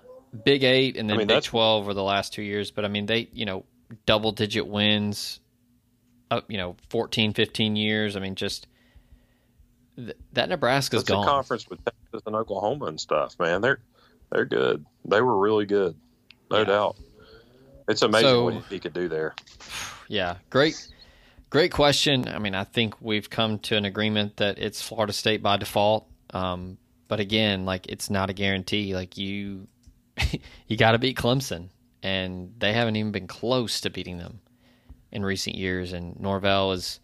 Big 0.46 0.64
8 0.64 0.96
and 0.96 1.10
then 1.10 1.16
I 1.16 1.18
mean, 1.18 1.28
Big 1.28 1.44
12 1.44 1.86
were 1.86 1.94
the 1.94 2.02
last 2.04 2.32
2 2.32 2.42
years, 2.42 2.72
but 2.72 2.86
I 2.86 2.88
mean 2.88 3.06
they, 3.06 3.28
you 3.34 3.44
know, 3.46 3.66
double 4.06 4.32
digit 4.32 4.66
wins 4.66 5.42
up, 6.32 6.50
you 6.50 6.58
know, 6.58 6.76
14 6.90 7.34
15 7.34 7.76
years. 7.76 8.16
I 8.16 8.20
mean 8.20 8.36
just 8.36 8.68
th- 9.98 10.16
that 10.34 10.50
Nebraska's 10.50 11.02
It's 11.02 11.10
gone. 11.10 11.24
a 11.24 11.28
conference 11.30 11.70
with 11.70 11.84
Texas 11.86 12.22
and 12.26 12.36
Oklahoma 12.36 12.86
and 12.86 13.00
stuff, 13.00 13.38
man. 13.40 13.62
They're 13.62 13.80
they're 14.32 14.46
good. 14.46 14.86
They 15.06 15.22
were 15.22 15.38
really 15.38 15.66
good, 15.66 15.96
no 16.50 16.60
Yeah. 16.60 16.64
doubt. 16.66 16.98
It's 17.88 18.02
amazing 18.02 18.28
So- 18.30 18.44
what 18.46 18.64
he 18.70 18.80
could 18.80 18.94
do 18.94 19.10
there. 19.10 19.36
Yeah, 20.08 20.38
great, 20.50 20.88
great 21.50 21.72
question. 21.72 22.28
I 22.28 22.40
mean, 22.40 22.56
I 22.56 22.64
think 22.64 22.96
we've 23.02 23.30
come 23.30 23.60
to 23.60 23.76
an 23.78 23.86
agreement 23.86 24.38
that 24.38 24.58
it's 24.60 24.82
Florida 24.82 25.14
State 25.14 25.42
by 25.44 25.58
default. 25.58 26.08
Um, 26.34 26.78
but 27.08 27.20
again, 27.20 27.66
like 27.66 27.88
it's 27.88 28.10
not 28.10 28.30
a 28.30 28.34
guarantee. 28.34 28.94
Like 28.96 29.18
you, 29.18 29.68
you 30.68 30.78
got 30.78 30.92
to 30.92 31.00
beat 31.00 31.18
Clemson, 31.18 31.70
and 32.04 32.54
they 32.58 32.72
haven't 32.74 32.96
even 32.98 33.12
been 33.12 33.28
close 33.28 33.82
to 33.82 33.90
beating 33.90 34.18
them 34.18 34.40
in 35.12 35.24
recent 35.24 35.56
years. 35.56 35.94
And 35.94 36.20
Norvell 36.20 36.72
has 36.72 37.00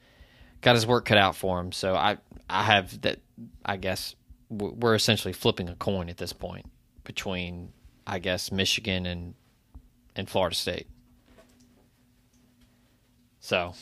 got 0.61 0.75
his 0.75 0.87
work 0.87 1.05
cut 1.05 1.17
out 1.17 1.35
for 1.35 1.59
him. 1.59 1.71
So 1.71 1.95
I, 1.95 2.17
I 2.49 2.63
have 2.63 3.01
that. 3.01 3.19
I 3.65 3.77
guess 3.77 4.15
we're 4.49 4.95
essentially 4.95 5.33
flipping 5.33 5.69
a 5.69 5.75
coin 5.75 6.09
at 6.09 6.17
this 6.17 6.33
point 6.33 6.65
between, 7.03 7.71
I 8.05 8.19
guess, 8.19 8.51
Michigan 8.51 9.05
and 9.05 9.33
and 10.15 10.29
Florida 10.29 10.55
State. 10.55 10.87
So, 13.39 13.73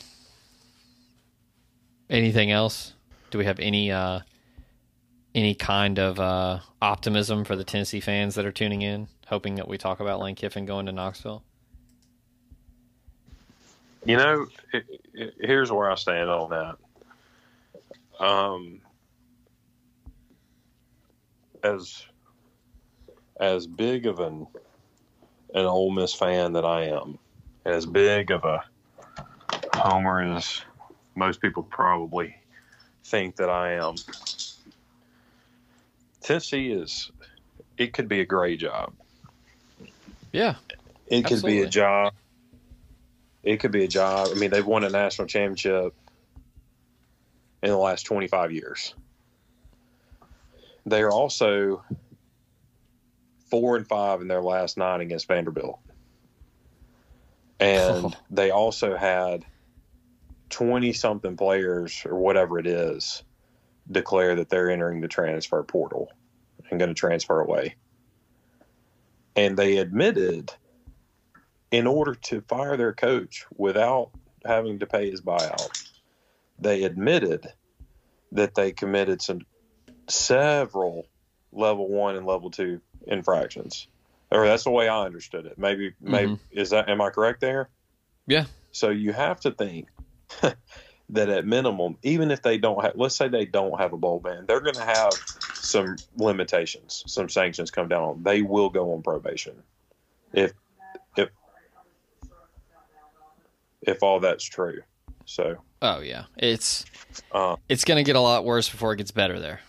anything 2.10 2.50
else? 2.50 2.94
Do 3.30 3.38
we 3.38 3.44
have 3.46 3.58
any 3.58 3.90
uh, 3.90 4.20
any 5.34 5.54
kind 5.54 5.98
of 5.98 6.20
uh, 6.20 6.60
optimism 6.80 7.44
for 7.44 7.56
the 7.56 7.64
Tennessee 7.64 8.00
fans 8.00 8.34
that 8.36 8.46
are 8.46 8.52
tuning 8.52 8.82
in, 8.82 9.08
hoping 9.26 9.56
that 9.56 9.68
we 9.68 9.76
talk 9.78 10.00
about 10.00 10.20
Lane 10.20 10.34
Kiffin 10.34 10.66
going 10.66 10.86
to 10.86 10.92
Knoxville? 10.92 11.42
You 14.06 14.16
know, 14.16 14.46
it, 14.72 14.84
it, 15.14 15.34
here's 15.40 15.72
where 15.72 15.90
I 15.90 15.96
stand 15.96 16.30
on 16.30 16.50
that. 16.50 18.24
Um, 18.24 18.80
as 21.64 22.04
as 23.40 23.66
big 23.66 24.06
of 24.06 24.20
an 24.20 24.46
an 25.54 25.64
Ole 25.64 25.90
Miss 25.90 26.14
fan 26.14 26.52
that 26.52 26.64
I 26.64 26.84
am, 26.84 27.18
as 27.64 27.84
big 27.84 28.30
of 28.30 28.44
a 28.44 28.64
homer 29.74 30.22
as 30.36 30.62
most 31.16 31.40
people 31.40 31.64
probably 31.64 32.36
think 33.04 33.36
that 33.36 33.50
I 33.50 33.72
am, 33.72 33.96
Tennessee 36.20 36.70
is. 36.70 37.10
It 37.76 37.92
could 37.92 38.08
be 38.08 38.20
a 38.20 38.24
great 38.24 38.60
job. 38.60 38.94
Yeah, 40.32 40.54
It 41.08 41.24
could 41.26 41.42
be 41.42 41.60
a 41.60 41.68
job. 41.68 42.14
It 43.46 43.60
could 43.60 43.70
be 43.70 43.84
a 43.84 43.88
job. 43.88 44.28
I 44.32 44.34
mean, 44.34 44.50
they've 44.50 44.66
won 44.66 44.82
a 44.82 44.90
national 44.90 45.28
championship 45.28 45.94
in 47.62 47.70
the 47.70 47.76
last 47.76 48.02
25 48.02 48.50
years. 48.50 48.92
They 50.84 51.00
are 51.02 51.12
also 51.12 51.84
four 53.48 53.76
and 53.76 53.86
five 53.86 54.20
in 54.20 54.26
their 54.26 54.42
last 54.42 54.76
nine 54.76 55.00
against 55.00 55.28
Vanderbilt. 55.28 55.78
And 57.60 58.06
Oh. 58.06 58.12
they 58.30 58.50
also 58.50 58.96
had 58.96 59.44
20 60.50 60.92
something 60.92 61.36
players 61.36 62.02
or 62.04 62.16
whatever 62.16 62.58
it 62.58 62.66
is 62.66 63.22
declare 63.88 64.34
that 64.34 64.48
they're 64.48 64.70
entering 64.70 65.00
the 65.00 65.08
transfer 65.08 65.62
portal 65.62 66.10
and 66.68 66.80
going 66.80 66.88
to 66.88 66.94
transfer 66.94 67.40
away. 67.40 67.76
And 69.36 69.56
they 69.56 69.78
admitted 69.78 70.52
in 71.70 71.86
order 71.86 72.14
to 72.14 72.40
fire 72.42 72.76
their 72.76 72.92
coach 72.92 73.44
without 73.56 74.10
having 74.44 74.78
to 74.78 74.86
pay 74.86 75.10
his 75.10 75.20
buyout, 75.20 75.88
they 76.58 76.84
admitted 76.84 77.52
that 78.32 78.54
they 78.54 78.72
committed 78.72 79.20
some 79.22 79.40
several 80.08 81.06
level 81.52 81.88
one 81.88 82.16
and 82.16 82.26
level 82.26 82.50
two 82.50 82.80
infractions. 83.06 83.88
Or 84.30 84.46
that's 84.46 84.64
the 84.64 84.70
way 84.70 84.88
I 84.88 85.04
understood 85.04 85.46
it. 85.46 85.58
Maybe, 85.58 85.94
maybe 86.00 86.32
mm-hmm. 86.32 86.58
is 86.58 86.70
that 86.70 86.88
am 86.88 87.00
I 87.00 87.10
correct 87.10 87.40
there? 87.40 87.68
Yeah. 88.26 88.46
So 88.72 88.90
you 88.90 89.12
have 89.12 89.40
to 89.40 89.52
think 89.52 89.88
that 91.10 91.28
at 91.28 91.46
minimum, 91.46 91.96
even 92.02 92.30
if 92.30 92.42
they 92.42 92.58
don't 92.58 92.82
have, 92.84 92.94
let's 92.96 93.16
say 93.16 93.28
they 93.28 93.46
don't 93.46 93.78
have 93.78 93.92
a 93.92 93.96
bowl 93.96 94.18
ban, 94.18 94.44
they're 94.46 94.60
going 94.60 94.74
to 94.74 94.84
have 94.84 95.12
some 95.54 95.96
limitations, 96.16 97.04
some 97.06 97.28
sanctions 97.28 97.70
come 97.70 97.88
down. 97.88 98.22
They 98.24 98.42
will 98.42 98.68
go 98.68 98.92
on 98.94 99.02
probation 99.02 99.62
if 100.32 100.52
if 103.86 104.02
all 104.02 104.20
that's 104.20 104.44
true. 104.44 104.82
So 105.24 105.56
oh 105.82 106.00
yeah, 106.00 106.24
it's 106.36 106.84
uh, 107.32 107.56
it's 107.68 107.84
going 107.84 107.96
to 107.96 108.04
get 108.04 108.16
a 108.16 108.20
lot 108.20 108.44
worse 108.44 108.68
before 108.68 108.92
it 108.92 108.96
gets 108.96 109.10
better 109.10 109.40
there. 109.40 109.60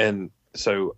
and 0.00 0.30
so 0.54 0.96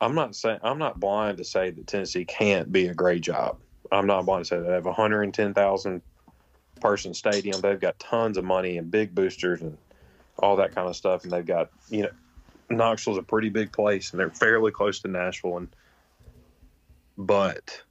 I'm 0.00 0.14
not 0.14 0.34
saying 0.34 0.58
I'm 0.62 0.78
not 0.78 0.98
blind 0.98 1.38
to 1.38 1.44
say 1.44 1.70
that 1.70 1.86
Tennessee 1.86 2.24
can't 2.24 2.72
be 2.72 2.86
a 2.86 2.94
great 2.94 3.22
job. 3.22 3.58
I'm 3.92 4.06
not 4.06 4.24
blind 4.26 4.46
to 4.46 4.48
say 4.48 4.56
that 4.56 4.66
they 4.66 4.72
have 4.72 4.86
a 4.86 4.90
110,000 4.90 6.02
person 6.80 7.14
stadium. 7.14 7.60
They've 7.60 7.80
got 7.80 7.98
tons 7.98 8.36
of 8.36 8.44
money 8.44 8.78
and 8.78 8.90
big 8.90 9.14
boosters 9.14 9.60
and 9.60 9.76
all 10.38 10.56
that 10.56 10.74
kind 10.74 10.88
of 10.88 10.96
stuff. 10.96 11.24
And 11.24 11.32
they've 11.32 11.46
got 11.46 11.70
you 11.90 12.02
know 12.02 12.10
Knoxville's 12.70 13.18
a 13.18 13.22
pretty 13.22 13.50
big 13.50 13.72
place 13.72 14.10
and 14.10 14.18
they're 14.18 14.30
fairly 14.30 14.72
close 14.72 15.00
to 15.00 15.08
Nashville. 15.08 15.58
And 15.58 15.68
but 17.18 17.82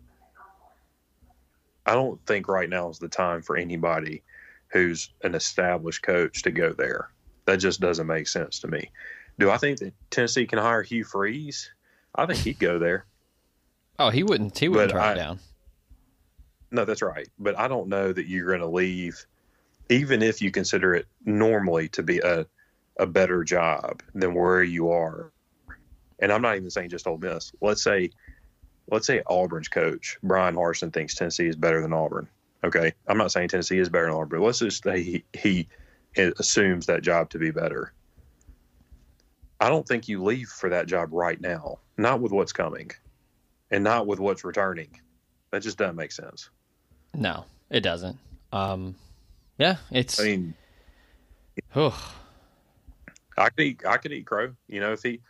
I 1.85 1.93
don't 1.93 2.19
think 2.25 2.47
right 2.47 2.69
now 2.69 2.89
is 2.89 2.99
the 2.99 3.07
time 3.07 3.41
for 3.41 3.55
anybody 3.57 4.23
who's 4.69 5.09
an 5.23 5.35
established 5.35 6.01
coach 6.01 6.41
to 6.43 6.51
go 6.51 6.73
there. 6.73 7.09
That 7.45 7.57
just 7.57 7.79
doesn't 7.79 8.07
make 8.07 8.27
sense 8.27 8.59
to 8.61 8.67
me. 8.67 8.91
Do 9.37 9.51
I 9.51 9.57
think 9.57 9.79
that 9.79 9.93
Tennessee 10.09 10.47
can 10.47 10.59
hire 10.59 10.81
Hugh 10.81 11.03
Freeze? 11.03 11.71
I 12.15 12.25
think 12.25 12.39
he'd 12.39 12.59
go 12.59 12.79
there. 12.79 13.05
Oh, 13.99 14.09
he 14.09 14.23
wouldn't. 14.23 14.57
He 14.57 14.67
wouldn't 14.67 14.93
But 14.93 14.97
turn 14.99 15.03
I- 15.03 15.11
it 15.11 15.15
down. 15.15 15.39
No, 16.71 16.83
that's 16.83 17.01
right. 17.01 17.27
But 17.39 17.57
I 17.57 17.67
don't 17.67 17.87
know 17.87 18.11
that 18.11 18.27
you're 18.27 18.47
going 18.47 18.59
to 18.59 18.67
leave, 18.67 19.23
even 19.89 20.21
if 20.21 20.41
you 20.41 20.51
consider 20.51 20.93
it 20.95 21.05
normally 21.23 21.87
to 21.89 22.03
be 22.03 22.19
a, 22.19 22.45
a 22.99 23.05
better 23.05 23.43
job 23.43 24.01
than 24.13 24.33
where 24.33 24.63
you 24.63 24.89
are. 24.89 25.31
And 26.19 26.31
I'm 26.33 26.41
not 26.41 26.55
even 26.57 26.69
saying 26.69 26.89
just 26.89 27.07
Ole 27.07 27.17
Miss. 27.17 27.53
Let's 27.61 27.83
say, 27.83 28.09
let's 28.89 29.07
say 29.07 29.21
Auburn's 29.25 29.67
coach 29.67 30.17
Bryan 30.23 30.55
Harsin 30.55 30.93
thinks 30.93 31.15
Tennessee 31.15 31.47
is 31.47 31.55
better 31.55 31.81
than 31.81 31.93
Auburn. 31.93 32.27
Okay, 32.63 32.93
I'm 33.07 33.17
not 33.17 33.31
saying 33.31 33.49
Tennessee 33.49 33.77
is 33.77 33.89
better 33.89 34.05
than 34.05 34.15
Auburn, 34.15 34.39
but 34.39 34.45
let's 34.45 34.59
just 34.59 34.83
say 34.83 35.03
he, 35.03 35.23
he 35.33 35.67
assumes 36.17 36.87
that 36.87 37.03
job 37.03 37.29
to 37.31 37.37
be 37.37 37.51
better. 37.51 37.93
I 39.59 39.69
don't 39.69 39.87
think 39.87 40.07
you 40.07 40.23
leave 40.23 40.47
for 40.47 40.69
that 40.69 40.87
job 40.87 41.09
right 41.11 41.39
now. 41.39 41.79
Not 41.97 42.21
with 42.21 42.31
what's 42.31 42.53
coming, 42.53 42.91
and 43.71 43.83
not 43.83 44.07
with 44.07 44.19
what's 44.19 44.43
returning. 44.43 44.99
That 45.51 45.61
just 45.61 45.77
doesn't 45.77 45.95
make 45.95 46.11
sense. 46.11 46.49
No, 47.13 47.45
it 47.69 47.81
doesn't. 47.81 48.17
Um, 48.51 48.95
yeah, 49.57 49.77
it's. 49.91 50.19
I 50.19 50.23
mean, 50.23 50.53
oh, 51.75 52.15
I 53.37 53.49
could 53.49 53.65
eat, 53.65 53.85
I 53.85 53.97
could 53.97 54.11
eat 54.11 54.25
crow. 54.25 54.53
You 54.67 54.81
know, 54.81 54.91
if 54.91 55.03
he, 55.03 55.21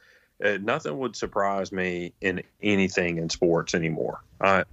uh, 0.43 0.57
nothing 0.61 0.97
would 0.99 1.15
surprise 1.15 1.71
me 1.71 2.13
in 2.21 2.41
anything 2.61 3.17
in 3.17 3.29
sports 3.29 3.73
anymore. 3.73 4.21
I, 4.41 4.63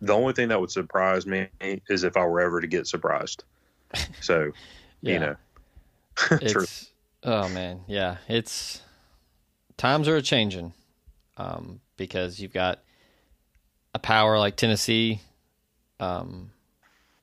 the 0.00 0.12
only 0.12 0.32
thing 0.34 0.48
that 0.48 0.60
would 0.60 0.70
surprise 0.70 1.26
me 1.26 1.48
is 1.88 2.04
if 2.04 2.16
I 2.16 2.24
were 2.26 2.40
ever 2.40 2.60
to 2.60 2.66
get 2.66 2.86
surprised. 2.86 3.44
So, 4.20 4.50
yeah. 5.02 5.12
you 5.12 5.18
know, 5.20 5.36
it's 6.42 6.90
oh 7.22 7.48
man 7.48 7.80
yeah 7.86 8.16
it's 8.28 8.82
times 9.76 10.08
are 10.08 10.20
changing 10.20 10.72
um, 11.36 11.80
because 11.96 12.40
you've 12.40 12.52
got 12.52 12.80
a 13.94 13.98
power 13.98 14.38
like 14.38 14.56
tennessee 14.56 15.20
um, 16.00 16.50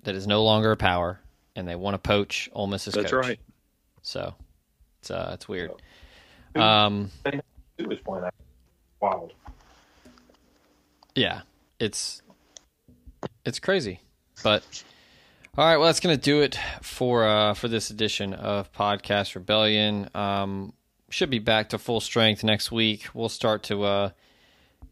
that 0.03 0.15
is 0.15 0.27
no 0.27 0.43
longer 0.43 0.71
a 0.71 0.77
power 0.77 1.19
and 1.55 1.67
they 1.67 1.75
want 1.75 1.93
to 1.93 1.97
poach 1.97 2.49
Ole 2.53 2.67
Miss's 2.67 2.93
That's 2.93 3.11
coach. 3.11 3.25
right. 3.25 3.39
so 4.01 4.33
it's 5.01 5.11
uh 5.11 5.31
it's 5.33 5.47
weird 5.49 5.71
Um, 6.55 7.11
Was 7.87 7.99
playing 7.99 8.23
that? 8.23 8.33
Wild. 8.99 9.33
yeah, 11.15 11.41
it's 11.79 12.21
it's 13.45 13.59
crazy, 13.59 13.99
but 14.43 14.63
all 15.57 15.65
right. 15.65 15.77
Well, 15.77 15.87
that's 15.87 15.99
gonna 15.99 16.17
do 16.17 16.41
it 16.41 16.57
for 16.81 17.25
uh, 17.25 17.53
for 17.53 17.67
this 17.67 17.89
edition 17.89 18.33
of 18.33 18.71
Podcast 18.71 19.35
Rebellion. 19.35 20.09
Um, 20.13 20.73
should 21.09 21.29
be 21.29 21.39
back 21.39 21.69
to 21.69 21.77
full 21.77 21.99
strength 21.99 22.43
next 22.43 22.71
week. 22.71 23.07
We'll 23.13 23.29
start 23.29 23.63
to 23.63 23.83
uh, 23.83 24.09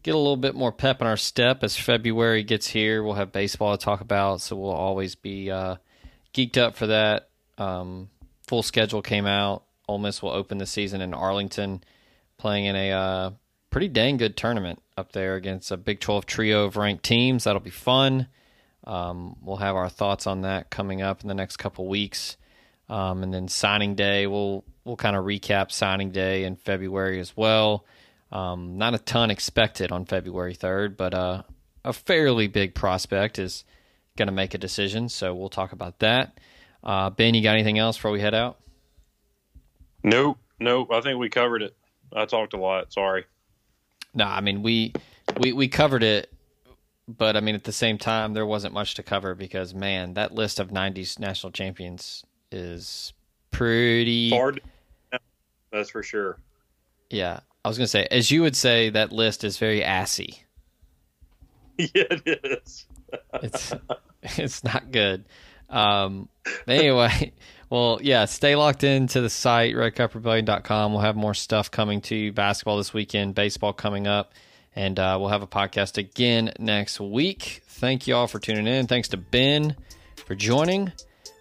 get 0.02 0.14
a 0.14 0.18
little 0.18 0.36
bit 0.36 0.54
more 0.54 0.72
pep 0.72 1.00
in 1.00 1.06
our 1.06 1.16
step 1.16 1.62
as 1.64 1.76
February 1.76 2.42
gets 2.42 2.66
here. 2.68 3.02
We'll 3.02 3.14
have 3.14 3.32
baseball 3.32 3.76
to 3.76 3.82
talk 3.82 4.00
about, 4.00 4.40
so 4.42 4.56
we'll 4.56 4.70
always 4.70 5.14
be 5.14 5.50
uh, 5.50 5.76
geeked 6.34 6.58
up 6.58 6.76
for 6.76 6.88
that. 6.88 7.28
Um, 7.56 8.10
full 8.46 8.62
schedule 8.62 9.00
came 9.02 9.26
out. 9.26 9.64
Ole 9.88 9.98
Miss 9.98 10.22
will 10.22 10.30
open 10.30 10.58
the 10.58 10.66
season 10.66 11.00
in 11.00 11.14
Arlington, 11.14 11.82
playing 12.40 12.64
in 12.64 12.74
a 12.74 12.90
uh, 12.90 13.30
pretty 13.70 13.88
dang 13.88 14.16
good 14.16 14.36
tournament 14.36 14.82
up 14.96 15.12
there 15.12 15.36
against 15.36 15.70
a 15.70 15.76
Big 15.76 16.00
12 16.00 16.26
trio 16.26 16.64
of 16.64 16.76
ranked 16.76 17.04
teams. 17.04 17.44
That'll 17.44 17.60
be 17.60 17.70
fun. 17.70 18.26
Um, 18.84 19.36
we'll 19.42 19.58
have 19.58 19.76
our 19.76 19.88
thoughts 19.88 20.26
on 20.26 20.42
that 20.42 20.70
coming 20.70 21.02
up 21.02 21.22
in 21.22 21.28
the 21.28 21.34
next 21.34 21.58
couple 21.58 21.86
weeks, 21.86 22.36
um, 22.88 23.22
and 23.22 23.32
then 23.32 23.46
signing 23.46 23.94
day. 23.94 24.26
We'll 24.26 24.64
we'll 24.84 24.96
kind 24.96 25.16
of 25.16 25.24
recap 25.24 25.70
signing 25.70 26.10
day 26.10 26.44
in 26.44 26.56
February 26.56 27.20
as 27.20 27.36
well. 27.36 27.84
Um, 28.32 28.78
not 28.78 28.94
a 28.94 28.98
ton 28.98 29.30
expected 29.30 29.92
on 29.92 30.06
February 30.06 30.54
3rd, 30.54 30.96
but 30.96 31.14
uh, 31.14 31.42
a 31.84 31.92
fairly 31.92 32.46
big 32.46 32.74
prospect 32.74 33.38
is 33.38 33.64
going 34.16 34.28
to 34.28 34.32
make 34.32 34.54
a 34.54 34.58
decision. 34.58 35.08
So 35.08 35.34
we'll 35.34 35.48
talk 35.48 35.72
about 35.72 35.98
that. 35.98 36.38
Uh, 36.82 37.10
ben, 37.10 37.34
you 37.34 37.42
got 37.42 37.54
anything 37.54 37.78
else 37.78 37.96
before 37.96 38.12
we 38.12 38.20
head 38.20 38.34
out? 38.34 38.58
Nope, 40.02 40.38
nope. 40.58 40.88
I 40.92 41.00
think 41.00 41.18
we 41.18 41.28
covered 41.28 41.62
it. 41.62 41.76
I 42.14 42.24
talked 42.26 42.54
a 42.54 42.56
lot. 42.56 42.92
Sorry. 42.92 43.24
No, 44.14 44.24
I 44.24 44.40
mean 44.40 44.62
we 44.62 44.92
we 45.38 45.52
we 45.52 45.68
covered 45.68 46.02
it, 46.02 46.32
but 47.06 47.36
I 47.36 47.40
mean 47.40 47.54
at 47.54 47.64
the 47.64 47.72
same 47.72 47.98
time 47.98 48.34
there 48.34 48.46
wasn't 48.46 48.74
much 48.74 48.94
to 48.94 49.02
cover 49.02 49.34
because 49.34 49.74
man, 49.74 50.14
that 50.14 50.32
list 50.32 50.58
of 50.58 50.68
'90s 50.68 51.18
national 51.18 51.52
champions 51.52 52.24
is 52.50 53.12
pretty 53.50 54.30
hard. 54.30 54.60
That's 55.70 55.90
for 55.90 56.02
sure. 56.02 56.38
Yeah, 57.10 57.40
I 57.64 57.68
was 57.68 57.78
gonna 57.78 57.86
say, 57.86 58.06
as 58.10 58.30
you 58.30 58.42
would 58.42 58.56
say, 58.56 58.90
that 58.90 59.12
list 59.12 59.44
is 59.44 59.58
very 59.58 59.84
assy. 59.84 60.44
Yeah, 61.94 62.04
it 62.10 62.62
is. 62.64 62.86
it's 63.42 63.72
it's 64.22 64.62
not 64.62 64.92
good. 64.92 65.24
Um, 65.70 66.28
anyway, 66.66 67.32
well, 67.70 68.00
yeah, 68.02 68.24
stay 68.24 68.56
locked 68.56 68.82
into 68.82 69.20
the 69.20 69.30
site, 69.30 69.74
redcuprebellion.com. 69.74 70.92
We'll 70.92 71.02
have 71.02 71.16
more 71.16 71.34
stuff 71.34 71.70
coming 71.70 72.00
to 72.02 72.16
you. 72.16 72.32
Basketball 72.32 72.76
this 72.76 72.92
weekend, 72.92 73.36
baseball 73.36 73.72
coming 73.72 74.08
up, 74.08 74.34
and 74.74 74.98
uh, 74.98 75.16
we'll 75.20 75.30
have 75.30 75.42
a 75.42 75.46
podcast 75.46 75.96
again 75.96 76.52
next 76.58 77.00
week. 77.00 77.62
Thank 77.66 78.06
you 78.08 78.16
all 78.16 78.26
for 78.26 78.40
tuning 78.40 78.66
in. 78.66 78.88
Thanks 78.88 79.08
to 79.08 79.16
Ben 79.16 79.76
for 80.16 80.34
joining. 80.34 80.92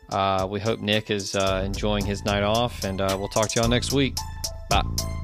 Uh, 0.09 0.47
we 0.49 0.59
hope 0.59 0.79
Nick 0.79 1.11
is 1.11 1.35
uh, 1.35 1.63
enjoying 1.65 2.05
his 2.05 2.23
night 2.23 2.43
off, 2.43 2.83
and 2.83 3.01
uh, 3.01 3.15
we'll 3.19 3.27
talk 3.27 3.49
to 3.49 3.59
y'all 3.59 3.69
next 3.69 3.91
week. 3.91 4.15
Bye. 4.69 5.18